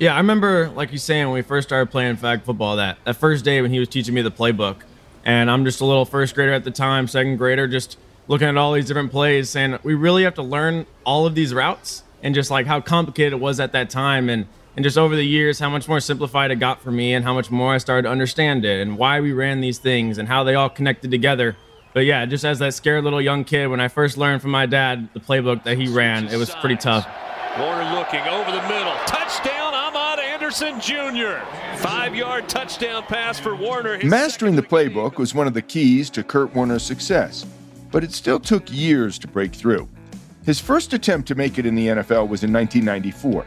Yeah, 0.00 0.14
I 0.14 0.18
remember, 0.18 0.70
like 0.70 0.90
you 0.90 0.98
saying, 0.98 1.26
when 1.26 1.34
we 1.34 1.42
first 1.42 1.68
started 1.68 1.90
playing 1.90 2.16
flag 2.16 2.42
football, 2.42 2.76
that 2.76 2.98
that 3.04 3.14
first 3.14 3.44
day 3.44 3.62
when 3.62 3.70
he 3.70 3.78
was 3.78 3.88
teaching 3.88 4.12
me 4.14 4.22
the 4.22 4.30
playbook, 4.30 4.82
and 5.24 5.50
I'm 5.50 5.64
just 5.64 5.80
a 5.80 5.84
little 5.84 6.04
first 6.04 6.34
grader 6.34 6.52
at 6.52 6.64
the 6.64 6.72
time, 6.72 7.06
second 7.06 7.36
grader, 7.36 7.68
just 7.68 7.96
looking 8.26 8.48
at 8.48 8.56
all 8.56 8.72
these 8.72 8.86
different 8.86 9.12
plays, 9.12 9.50
saying 9.50 9.78
we 9.84 9.94
really 9.94 10.24
have 10.24 10.34
to 10.34 10.42
learn 10.42 10.86
all 11.04 11.26
of 11.26 11.34
these 11.34 11.54
routes, 11.54 12.02
and 12.22 12.34
just 12.34 12.50
like 12.50 12.66
how 12.66 12.80
complicated 12.80 13.34
it 13.34 13.40
was 13.40 13.60
at 13.60 13.72
that 13.72 13.88
time, 13.88 14.28
and 14.28 14.46
and 14.76 14.84
just 14.84 14.98
over 14.98 15.14
the 15.14 15.24
years, 15.24 15.58
how 15.58 15.70
much 15.70 15.88
more 15.88 16.00
simplified 16.00 16.50
it 16.50 16.56
got 16.56 16.80
for 16.80 16.90
me, 16.90 17.14
and 17.14 17.24
how 17.24 17.34
much 17.34 17.50
more 17.50 17.74
I 17.74 17.78
started 17.78 18.02
to 18.02 18.10
understand 18.10 18.64
it, 18.64 18.80
and 18.80 18.98
why 18.98 19.20
we 19.20 19.32
ran 19.32 19.60
these 19.60 19.78
things, 19.78 20.18
and 20.18 20.28
how 20.28 20.44
they 20.44 20.54
all 20.54 20.68
connected 20.68 21.10
together. 21.10 21.56
But 21.92 22.06
yeah, 22.06 22.26
just 22.26 22.44
as 22.44 22.58
that 22.58 22.74
scared 22.74 23.04
little 23.04 23.20
young 23.20 23.44
kid, 23.44 23.68
when 23.68 23.80
I 23.80 23.86
first 23.86 24.16
learned 24.16 24.42
from 24.42 24.50
my 24.50 24.66
dad 24.66 25.08
the 25.14 25.20
playbook 25.20 25.62
that 25.62 25.78
he 25.78 25.86
ran, 25.86 26.26
it 26.26 26.36
was 26.36 26.50
pretty 26.56 26.76
tough. 26.76 27.06
Warner 27.56 27.94
looking 27.94 28.20
over 28.22 28.50
the 28.50 28.62
middle. 28.62 28.94
Touchdown, 29.06 29.74
Amad 29.74 30.18
Anderson 30.18 30.80
Jr. 30.80 31.46
Five 31.76 32.16
yard 32.16 32.48
touchdown 32.48 33.04
pass 33.04 33.38
for 33.38 33.54
Warner. 33.54 33.98
His 33.98 34.10
Mastering 34.10 34.56
the 34.56 34.62
playbook 34.62 35.18
was 35.18 35.36
one 35.36 35.46
of 35.46 35.54
the 35.54 35.62
keys 35.62 36.10
to 36.10 36.24
Kurt 36.24 36.52
Warner's 36.52 36.82
success, 36.82 37.46
but 37.92 38.02
it 38.02 38.12
still 38.12 38.40
took 38.40 38.64
years 38.72 39.20
to 39.20 39.28
break 39.28 39.54
through. 39.54 39.88
His 40.44 40.58
first 40.58 40.92
attempt 40.92 41.28
to 41.28 41.36
make 41.36 41.60
it 41.60 41.64
in 41.64 41.76
the 41.76 41.86
NFL 41.86 42.28
was 42.28 42.42
in 42.42 42.52
1994. 42.52 43.46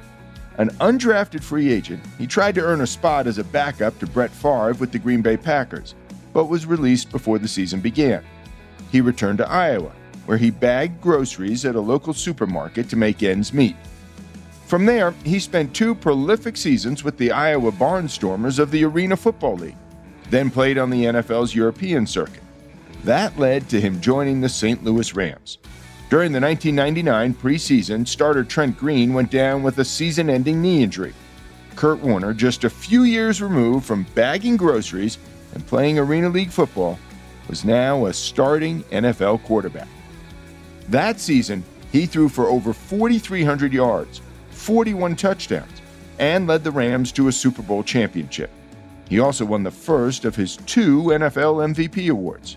An 0.58 0.70
undrafted 0.80 1.44
free 1.44 1.72
agent, 1.72 2.04
he 2.18 2.26
tried 2.26 2.56
to 2.56 2.64
earn 2.64 2.82
a 2.82 2.88
spot 2.88 3.28
as 3.28 3.38
a 3.38 3.44
backup 3.44 4.00
to 4.00 4.08
Brett 4.08 4.32
Favre 4.32 4.74
with 4.74 4.92
the 4.92 4.98
Green 4.98 5.22
Bay 5.22 5.38
Packers, 5.38 5.94
but 6.34 6.46
was 6.46 6.66
released 6.66 7.12
before 7.12 7.38
the 7.38 7.48
season 7.48 7.80
began. 7.80 8.24
He 8.92 9.00
returned 9.00 9.38
to 9.38 9.50
Iowa, 9.50 9.92
where 10.26 10.38
he 10.38 10.50
bagged 10.50 11.00
groceries 11.00 11.64
at 11.64 11.76
a 11.76 11.80
local 11.80 12.14
supermarket 12.14 12.90
to 12.90 12.96
make 12.96 13.22
ends 13.22 13.54
meet. 13.54 13.76
From 14.66 14.86
there, 14.88 15.12
he 15.24 15.40
spent 15.40 15.76
two 15.76 15.94
prolific 15.94 16.58
seasons 16.58 17.04
with 17.04 17.18
the 17.18 17.32
Iowa 17.32 17.72
Barnstormers 17.72 18.58
of 18.58 18.72
the 18.72 18.84
Arena 18.84 19.16
Football 19.16 19.58
League, 19.58 19.78
then 20.32 20.50
played 20.50 20.80
on 20.80 20.90
the 20.90 21.06
NFL's 21.06 21.54
European 21.54 22.08
circuit. 22.08 22.44
That 23.04 23.38
led 23.38 23.70
to 23.70 23.80
him 23.80 24.02
joining 24.02 24.42
the 24.42 24.50
St. 24.50 24.84
Louis 24.84 25.14
Rams. 25.14 25.60
During 26.10 26.32
the 26.32 26.40
1999 26.40 27.34
preseason, 27.34 28.08
starter 28.08 28.46
Trent 28.46 28.78
Green 28.78 29.14
went 29.14 29.30
down 29.30 29.62
with 29.62 29.78
a 29.80 29.84
season 29.84 30.30
ending 30.30 30.62
knee 30.62 30.82
injury. 30.82 31.14
Kurt 31.76 32.00
Warner, 32.00 32.34
just 32.34 32.64
a 32.64 32.70
few 32.70 33.04
years 33.04 33.42
removed 33.42 33.86
from 33.86 34.06
bagging 34.16 34.56
groceries 34.56 35.18
and 35.54 35.68
playing 35.68 36.00
Arena 36.00 36.30
League 36.30 36.50
football, 36.50 36.98
was 37.50 37.66
now 37.66 38.06
a 38.06 38.14
starting 38.14 38.84
NFL 38.84 39.44
quarterback. 39.44 39.90
That 40.88 41.20
season, 41.20 41.62
he 41.92 42.06
threw 42.06 42.30
for 42.30 42.46
over 42.46 42.72
4,300 42.72 43.74
yards, 43.74 44.22
41 44.52 45.18
touchdowns, 45.18 45.82
and 46.20 46.48
led 46.48 46.64
the 46.64 46.72
Rams 46.72 47.12
to 47.14 47.28
a 47.28 47.34
Super 47.34 47.62
Bowl 47.62 47.84
championship. 47.84 48.50
He 49.10 49.20
also 49.20 49.44
won 49.44 49.64
the 49.64 49.72
first 49.72 50.24
of 50.24 50.38
his 50.38 50.56
two 50.56 51.04
NFL 51.04 51.76
MVP 51.76 52.10
awards. 52.10 52.56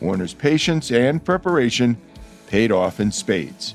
Warner's 0.00 0.34
patience 0.34 0.90
and 0.90 1.24
preparation 1.24 1.96
paid 2.52 2.70
off 2.70 3.00
in 3.00 3.10
spades. 3.10 3.74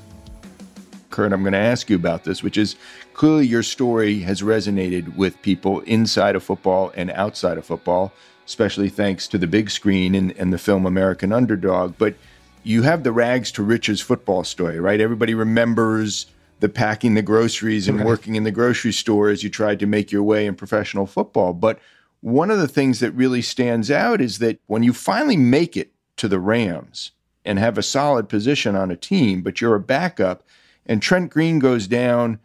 Kurt, 1.10 1.32
I'm 1.32 1.42
going 1.42 1.52
to 1.52 1.58
ask 1.58 1.90
you 1.90 1.96
about 1.96 2.22
this, 2.22 2.44
which 2.44 2.56
is 2.56 2.76
clearly 3.12 3.44
your 3.44 3.64
story 3.64 4.20
has 4.20 4.40
resonated 4.40 5.16
with 5.16 5.42
people 5.42 5.80
inside 5.80 6.36
of 6.36 6.44
football 6.44 6.92
and 6.94 7.10
outside 7.10 7.58
of 7.58 7.66
football, 7.66 8.12
especially 8.46 8.88
thanks 8.88 9.26
to 9.26 9.36
the 9.36 9.48
big 9.48 9.68
screen 9.68 10.14
and, 10.14 10.30
and 10.38 10.52
the 10.52 10.58
film 10.58 10.86
American 10.86 11.32
Underdog. 11.32 11.94
But 11.98 12.14
you 12.62 12.82
have 12.82 13.02
the 13.02 13.10
rags 13.10 13.50
to 13.52 13.64
riches 13.64 14.00
football 14.00 14.44
story, 14.44 14.78
right? 14.78 15.00
Everybody 15.00 15.34
remembers 15.34 16.26
the 16.60 16.68
packing 16.68 17.14
the 17.14 17.22
groceries 17.22 17.88
and 17.88 18.04
working 18.04 18.36
in 18.36 18.44
the 18.44 18.52
grocery 18.52 18.92
store 18.92 19.28
as 19.28 19.42
you 19.42 19.50
tried 19.50 19.80
to 19.80 19.86
make 19.86 20.12
your 20.12 20.22
way 20.22 20.46
in 20.46 20.54
professional 20.54 21.06
football. 21.06 21.52
But 21.52 21.80
one 22.20 22.48
of 22.48 22.60
the 22.60 22.68
things 22.68 23.00
that 23.00 23.10
really 23.10 23.42
stands 23.42 23.90
out 23.90 24.20
is 24.20 24.38
that 24.38 24.60
when 24.68 24.84
you 24.84 24.92
finally 24.92 25.36
make 25.36 25.76
it 25.76 25.90
to 26.18 26.28
the 26.28 26.38
Rams 26.38 27.10
and 27.48 27.58
have 27.58 27.78
a 27.78 27.82
solid 27.82 28.28
position 28.28 28.76
on 28.76 28.90
a 28.90 28.96
team, 28.96 29.40
but 29.40 29.58
you're 29.58 29.74
a 29.74 29.80
backup, 29.80 30.44
and 30.84 31.00
Trent 31.00 31.30
Green 31.30 31.58
goes 31.58 31.86
down, 31.86 32.38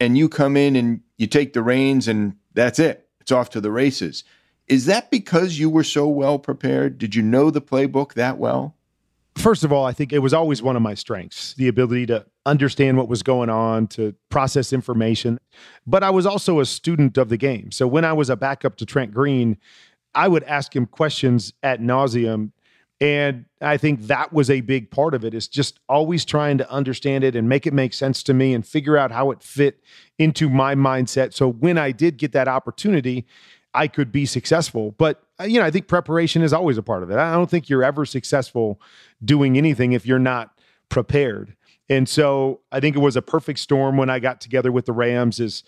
and 0.00 0.18
you 0.18 0.28
come 0.28 0.56
in 0.56 0.74
and 0.74 1.00
you 1.16 1.28
take 1.28 1.52
the 1.52 1.62
reins, 1.62 2.08
and 2.08 2.34
that's 2.54 2.80
it. 2.80 3.08
It's 3.20 3.30
off 3.30 3.50
to 3.50 3.60
the 3.60 3.70
races. 3.70 4.24
Is 4.66 4.86
that 4.86 5.12
because 5.12 5.60
you 5.60 5.70
were 5.70 5.84
so 5.84 6.08
well 6.08 6.40
prepared? 6.40 6.98
Did 6.98 7.14
you 7.14 7.22
know 7.22 7.50
the 7.50 7.60
playbook 7.60 8.14
that 8.14 8.38
well? 8.38 8.74
First 9.36 9.62
of 9.62 9.72
all, 9.72 9.86
I 9.86 9.92
think 9.92 10.12
it 10.12 10.18
was 10.18 10.34
always 10.34 10.60
one 10.60 10.74
of 10.74 10.82
my 10.82 10.94
strengths 10.94 11.54
the 11.54 11.68
ability 11.68 12.06
to 12.06 12.26
understand 12.44 12.96
what 12.96 13.08
was 13.08 13.22
going 13.22 13.48
on, 13.48 13.86
to 13.88 14.12
process 14.28 14.72
information. 14.72 15.38
But 15.86 16.02
I 16.02 16.10
was 16.10 16.26
also 16.26 16.58
a 16.58 16.66
student 16.66 17.16
of 17.16 17.28
the 17.28 17.36
game. 17.36 17.70
So 17.70 17.86
when 17.86 18.04
I 18.04 18.12
was 18.12 18.28
a 18.28 18.36
backup 18.36 18.76
to 18.78 18.86
Trent 18.86 19.14
Green, 19.14 19.56
I 20.16 20.26
would 20.26 20.42
ask 20.44 20.74
him 20.74 20.86
questions 20.86 21.52
at 21.62 21.80
nauseum. 21.80 22.50
And 23.00 23.44
I 23.60 23.76
think 23.76 24.02
that 24.02 24.32
was 24.32 24.50
a 24.50 24.60
big 24.60 24.90
part 24.90 25.14
of 25.14 25.24
it 25.24 25.32
is 25.32 25.46
just 25.46 25.78
always 25.88 26.24
trying 26.24 26.58
to 26.58 26.68
understand 26.70 27.22
it 27.22 27.36
and 27.36 27.48
make 27.48 27.66
it 27.66 27.72
make 27.72 27.94
sense 27.94 28.24
to 28.24 28.34
me 28.34 28.54
and 28.54 28.66
figure 28.66 28.96
out 28.96 29.12
how 29.12 29.30
it 29.30 29.42
fit 29.42 29.80
into 30.18 30.48
my 30.48 30.74
mindset. 30.74 31.32
So 31.32 31.48
when 31.48 31.78
I 31.78 31.92
did 31.92 32.16
get 32.16 32.32
that 32.32 32.48
opportunity, 32.48 33.24
I 33.72 33.86
could 33.86 34.10
be 34.10 34.26
successful. 34.26 34.96
But 34.98 35.22
uh, 35.40 35.44
you 35.44 35.60
know, 35.60 35.66
I 35.66 35.70
think 35.70 35.86
preparation 35.86 36.42
is 36.42 36.52
always 36.52 36.78
a 36.78 36.82
part 36.82 37.04
of 37.04 37.10
it. 37.10 37.18
I 37.18 37.32
don't 37.32 37.48
think 37.48 37.68
you're 37.68 37.84
ever 37.84 38.04
successful 38.04 38.80
doing 39.24 39.56
anything 39.56 39.92
if 39.92 40.04
you're 40.04 40.18
not 40.18 40.58
prepared. 40.88 41.54
And 41.88 42.08
so 42.08 42.60
I 42.72 42.80
think 42.80 42.96
it 42.96 43.00
was 43.00 43.16
a 43.16 43.22
perfect 43.22 43.60
storm 43.60 43.96
when 43.96 44.10
I 44.10 44.18
got 44.18 44.40
together 44.40 44.72
with 44.72 44.86
the 44.86 44.92
Rams 44.92 45.38
is 45.38 45.62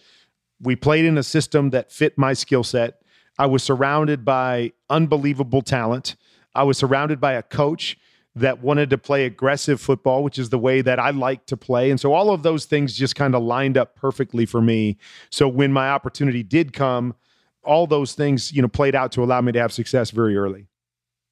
we 0.61 0.77
played 0.77 1.05
in 1.05 1.17
a 1.17 1.23
system 1.23 1.71
that 1.71 1.93
fit 1.93 2.19
my 2.19 2.33
skill 2.33 2.65
set. 2.65 3.03
I 3.39 3.47
was 3.47 3.63
surrounded 3.63 4.25
by 4.25 4.73
unbelievable 4.91 5.63
talent. 5.63 6.17
I 6.55 6.63
was 6.65 6.79
surrounded 6.79 7.21
by 7.21 7.35
a 7.35 7.43
coach 7.43 7.99
that 8.37 8.63
wanted 8.63 8.91
to 8.91 8.99
play 8.99 9.25
aggressive 9.25 9.81
football, 9.81 10.23
which 10.23 10.39
is 10.39 10.51
the 10.51 10.59
way 10.59 10.83
that 10.83 11.01
I 11.01 11.11
like 11.11 11.47
to 11.47 11.57
play. 11.57 11.91
And 11.91 11.99
so 11.99 12.13
all 12.13 12.31
of 12.31 12.43
those 12.43 12.65
things 12.65 12.95
just 12.95 13.17
kind 13.17 13.35
of 13.35 13.43
lined 13.43 13.77
up 13.77 13.97
perfectly 13.97 14.47
for 14.47 14.61
me. 14.61 14.99
So 15.31 15.49
when 15.49 15.73
my 15.73 15.91
opportunity 15.91 16.43
did 16.43 16.73
come, 16.73 17.15
all 17.63 17.87
those 17.87 18.15
things, 18.15 18.53
you 18.53 18.63
know, 18.63 18.69
played 18.69 18.95
out 18.95 19.13
to 19.13 19.23
allow 19.23 19.41
me 19.41 19.53
to 19.53 19.61
have 19.61 19.73
success 19.73 20.11
very 20.11 20.37
early. 20.37 20.67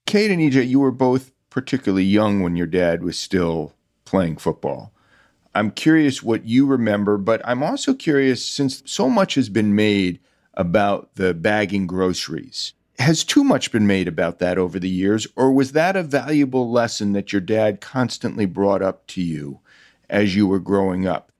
Kade 0.06 0.32
and 0.32 0.40
EJ, 0.40 0.68
you 0.68 0.80
were 0.80 0.90
both 0.90 1.32
particularly 1.50 2.04
young 2.04 2.42
when 2.42 2.56
your 2.56 2.66
dad 2.66 3.02
was 3.02 3.18
still 3.18 3.74
playing 4.04 4.36
football. 4.36 4.92
I'm 5.54 5.70
curious 5.70 6.22
what 6.22 6.44
you 6.44 6.66
remember, 6.66 7.16
but 7.16 7.40
I'm 7.44 7.62
also 7.62 7.94
curious 7.94 8.44
since 8.44 8.82
so 8.86 9.08
much 9.08 9.34
has 9.34 9.48
been 9.48 9.74
made 9.74 10.20
about 10.54 11.14
the 11.14 11.34
bagging 11.34 11.86
groceries. 11.86 12.74
Has 12.98 13.22
too 13.22 13.44
much 13.44 13.70
been 13.70 13.86
made 13.86 14.08
about 14.08 14.40
that 14.40 14.58
over 14.58 14.78
the 14.78 14.88
years, 14.88 15.26
or 15.36 15.52
was 15.52 15.72
that 15.72 15.96
a 15.96 16.02
valuable 16.02 16.70
lesson 16.70 17.12
that 17.12 17.32
your 17.32 17.40
dad 17.40 17.80
constantly 17.80 18.44
brought 18.44 18.82
up 18.82 19.06
to 19.08 19.22
you 19.22 19.60
as 20.10 20.34
you 20.34 20.46
were 20.46 20.58
growing 20.58 21.06
up? 21.06 21.30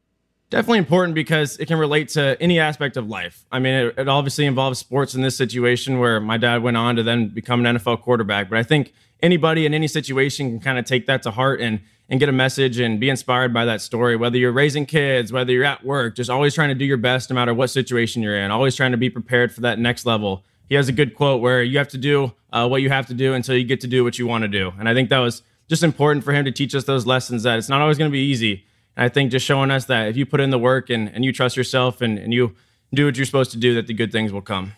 Definitely 0.51 0.79
important 0.79 1.15
because 1.15 1.59
it 1.59 1.67
can 1.67 1.79
relate 1.79 2.09
to 2.11 2.41
any 2.41 2.59
aspect 2.59 2.97
of 2.97 3.07
life. 3.07 3.45
I 3.53 3.59
mean, 3.59 3.75
it, 3.75 3.95
it 3.99 4.09
obviously 4.09 4.47
involves 4.47 4.79
sports 4.79 5.15
in 5.15 5.21
this 5.21 5.37
situation 5.37 5.99
where 5.99 6.21
my 6.21 6.39
dad 6.39 6.63
went 6.63 6.77
on 6.77 6.97
to 6.97 7.03
then 7.03 7.29
become 7.29 7.67
an 7.67 7.77
NFL 7.77 8.01
quarterback. 8.01 8.49
But 8.49 8.59
I 8.59 8.63
think 8.63 8.95
anybody 9.23 9.67
in 9.67 9.75
any 9.75 9.89
situation 9.89 10.49
can 10.49 10.61
kind 10.61 10.79
of 10.79 10.87
take 10.87 11.07
that 11.07 11.23
to 11.25 11.33
heart 11.33 11.61
and 11.61 11.81
and 12.09 12.19
get 12.19 12.29
a 12.29 12.33
message 12.33 12.79
and 12.79 12.99
be 12.99 13.11
inspired 13.11 13.53
by 13.53 13.67
that 13.67 13.83
story. 13.83 14.17
Whether 14.17 14.39
you're 14.39 14.53
raising 14.53 14.87
kids, 14.87 15.31
whether 15.31 15.53
you're 15.53 15.65
at 15.65 15.85
work, 15.85 16.17
just 16.17 16.31
always 16.31 16.55
trying 16.55 16.71
to 16.71 16.75
do 16.75 16.87
your 16.87 16.97
best 16.97 17.29
no 17.29 17.35
matter 17.35 17.53
what 17.53 17.69
situation 17.69 18.23
you're 18.23 18.39
in. 18.39 18.51
Always 18.51 18.75
trying 18.75 18.93
to 18.93 18.97
be 18.97 19.11
prepared 19.11 19.53
for 19.53 19.61
that 19.61 19.79
next 19.79 20.07
level. 20.07 20.43
He 20.69 20.75
has 20.75 20.89
a 20.89 20.93
good 20.93 21.15
quote 21.15 21.41
where 21.41 21.63
you 21.63 21.79
have 21.79 21.89
to 21.89 21.99
do 21.99 22.33
uh, 22.53 22.69
what 22.69 22.83
you 22.83 22.91
have 22.91 23.07
to 23.07 23.15
do 23.15 23.35
until 23.35 23.57
you 23.57 23.65
get 23.65 23.81
to 23.81 23.87
do 23.87 24.05
what 24.05 24.19
you 24.19 24.27
want 24.27 24.43
to 24.43 24.49
do. 24.49 24.73
And 24.79 24.89
I 24.89 24.95
think 24.95 25.09
that 25.11 25.19
was 25.19 25.43
just 25.69 25.83
important 25.83 26.25
for 26.25 26.33
him 26.33 26.45
to 26.45 26.53
teach 26.53 26.75
us 26.75 26.85
those 26.85 27.07
lessons 27.07 27.43
that 27.43 27.59
it's 27.59 27.69
not 27.69 27.81
always 27.81 27.99
going 27.99 28.11
to 28.11 28.13
be 28.13 28.25
easy. 28.25 28.65
And 28.97 29.05
I 29.05 29.09
think 29.09 29.31
just 29.31 29.47
showing 29.47 29.71
us 29.71 29.85
that 29.87 30.09
if 30.09 30.17
you 30.17 30.27
put 30.27 30.41
in 30.41 30.51
the 30.51 30.59
work 30.59 30.91
and, 30.91 31.09
and 31.09 31.25
you 31.25 31.33
trust 31.33 31.57
yourself 31.57 32.01
and, 32.01 32.19
and 32.19 32.33
you 32.33 32.55
do 32.93 33.07
what 33.07 33.17
you're 33.17 33.27
supposed 33.27 33.51
to 33.53 33.59
do, 33.59 33.75
that 33.75 33.87
the 33.87 33.95
good 33.95 34.13
things 34.13 34.33
will 34.33 34.43
come. 34.43 34.73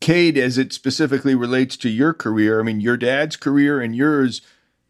Kade, 0.00 0.36
as 0.36 0.58
it 0.58 0.72
specifically 0.72 1.34
relates 1.34 1.76
to 1.78 1.88
your 1.88 2.14
career, 2.14 2.60
I 2.60 2.62
mean, 2.62 2.80
your 2.80 2.96
dad's 2.96 3.36
career 3.36 3.80
and 3.80 3.96
yours, 3.96 4.42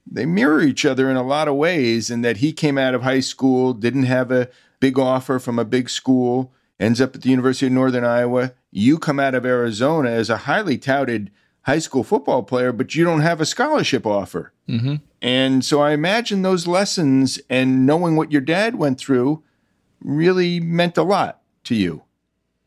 they 0.06 0.26
mirror 0.26 0.60
each 0.60 0.84
other 0.84 1.10
in 1.10 1.16
a 1.16 1.22
lot 1.22 1.48
of 1.48 1.54
ways. 1.54 2.10
In 2.10 2.20
that 2.22 2.38
he 2.38 2.52
came 2.52 2.76
out 2.76 2.94
of 2.94 3.02
high 3.02 3.20
school, 3.20 3.72
didn't 3.72 4.04
have 4.04 4.30
a 4.30 4.48
big 4.80 4.98
offer 4.98 5.38
from 5.38 5.58
a 5.58 5.64
big 5.64 5.88
school, 5.88 6.52
ends 6.78 7.00
up 7.00 7.14
at 7.14 7.22
the 7.22 7.30
University 7.30 7.66
of 7.66 7.72
Northern 7.72 8.04
Iowa. 8.04 8.52
You 8.70 8.98
come 8.98 9.18
out 9.18 9.34
of 9.34 9.46
Arizona 9.46 10.10
as 10.10 10.30
a 10.30 10.38
highly 10.38 10.78
touted 10.78 11.30
high 11.62 11.78
school 11.78 12.02
football 12.04 12.42
player, 12.42 12.72
but 12.72 12.94
you 12.94 13.04
don't 13.04 13.20
have 13.20 13.40
a 13.40 13.46
scholarship 13.46 14.06
offer. 14.06 14.52
Mm-hmm. 14.68 14.96
And 15.20 15.64
so 15.64 15.80
I 15.80 15.92
imagine 15.92 16.42
those 16.42 16.66
lessons 16.66 17.38
and 17.50 17.84
knowing 17.84 18.16
what 18.16 18.32
your 18.32 18.40
dad 18.40 18.76
went 18.76 18.98
through 18.98 19.42
really 20.00 20.60
meant 20.60 20.96
a 20.96 21.02
lot 21.02 21.40
to 21.64 21.74
you. 21.74 22.02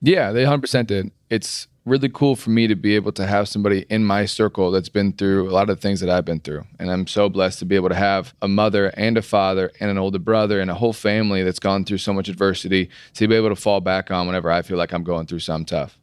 Yeah, 0.01 0.31
they 0.31 0.43
100% 0.43 0.87
did. 0.87 1.11
It's 1.31 1.69
really 1.85 2.09
cool 2.09 2.35
for 2.35 2.49
me 2.49 2.67
to 2.67 2.75
be 2.75 2.93
able 2.93 3.13
to 3.13 3.25
have 3.25 3.47
somebody 3.47 3.85
in 3.89 4.03
my 4.03 4.25
circle 4.25 4.69
that's 4.69 4.89
been 4.89 5.13
through 5.13 5.49
a 5.49 5.51
lot 5.51 5.69
of 5.69 5.77
the 5.77 5.81
things 5.81 6.01
that 6.01 6.09
I've 6.09 6.25
been 6.25 6.41
through. 6.41 6.65
And 6.77 6.91
I'm 6.91 7.07
so 7.07 7.29
blessed 7.29 7.59
to 7.59 7.65
be 7.65 7.77
able 7.77 7.87
to 7.87 7.95
have 7.95 8.35
a 8.41 8.49
mother 8.49 8.87
and 8.97 9.17
a 9.17 9.21
father 9.21 9.71
and 9.79 9.89
an 9.89 9.97
older 9.97 10.19
brother 10.19 10.59
and 10.59 10.69
a 10.69 10.75
whole 10.75 10.91
family 10.91 11.41
that's 11.41 11.57
gone 11.57 11.85
through 11.85 11.99
so 11.99 12.11
much 12.11 12.27
adversity 12.27 12.89
to 13.13 13.29
be 13.29 13.35
able 13.35 13.47
to 13.47 13.55
fall 13.55 13.79
back 13.79 14.11
on 14.11 14.27
whenever 14.27 14.51
I 14.51 14.61
feel 14.61 14.77
like 14.77 14.91
I'm 14.91 15.05
going 15.05 15.25
through 15.25 15.39
something 15.39 15.65
tough. 15.65 15.97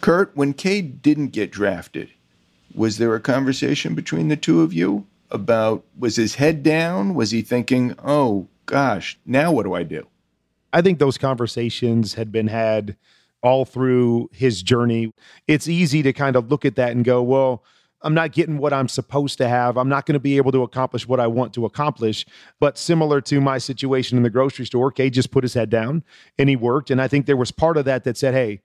Kurt, 0.00 0.34
when 0.34 0.54
Kade 0.54 1.02
didn't 1.02 1.28
get 1.28 1.52
drafted, 1.52 2.08
was 2.74 2.96
there 2.96 3.14
a 3.14 3.20
conversation 3.20 3.94
between 3.94 4.28
the 4.28 4.36
two 4.36 4.62
of 4.62 4.72
you 4.72 5.06
about 5.30 5.84
was 5.98 6.16
his 6.16 6.36
head 6.36 6.62
down? 6.62 7.12
Was 7.14 7.30
he 7.30 7.42
thinking, 7.42 7.94
oh 8.02 8.48
gosh, 8.64 9.18
now 9.26 9.52
what 9.52 9.64
do 9.64 9.74
I 9.74 9.82
do? 9.82 10.06
I 10.72 10.80
think 10.80 10.98
those 10.98 11.18
conversations 11.18 12.14
had 12.14 12.32
been 12.32 12.48
had 12.48 12.96
all 13.42 13.64
through 13.64 14.30
his 14.32 14.62
journey. 14.62 15.12
It's 15.46 15.68
easy 15.68 16.02
to 16.02 16.12
kind 16.12 16.36
of 16.36 16.50
look 16.50 16.64
at 16.64 16.76
that 16.76 16.92
and 16.92 17.04
go, 17.04 17.22
well, 17.22 17.64
I'm 18.02 18.14
not 18.14 18.32
getting 18.32 18.58
what 18.58 18.72
I'm 18.72 18.88
supposed 18.88 19.38
to 19.38 19.48
have. 19.48 19.76
I'm 19.76 19.88
not 19.88 20.06
going 20.06 20.14
to 20.14 20.20
be 20.20 20.36
able 20.36 20.52
to 20.52 20.62
accomplish 20.62 21.06
what 21.06 21.20
I 21.20 21.26
want 21.26 21.52
to 21.54 21.64
accomplish. 21.64 22.26
But 22.58 22.76
similar 22.76 23.20
to 23.22 23.40
my 23.40 23.58
situation 23.58 24.16
in 24.16 24.24
the 24.24 24.30
grocery 24.30 24.66
store, 24.66 24.92
Kade 24.92 25.12
just 25.12 25.30
put 25.30 25.44
his 25.44 25.54
head 25.54 25.70
down 25.70 26.02
and 26.38 26.48
he 26.48 26.56
worked. 26.56 26.90
And 26.90 27.00
I 27.00 27.08
think 27.08 27.26
there 27.26 27.36
was 27.36 27.52
part 27.52 27.76
of 27.76 27.84
that 27.84 28.04
that 28.04 28.16
said, 28.16 28.34
hey, 28.34 28.60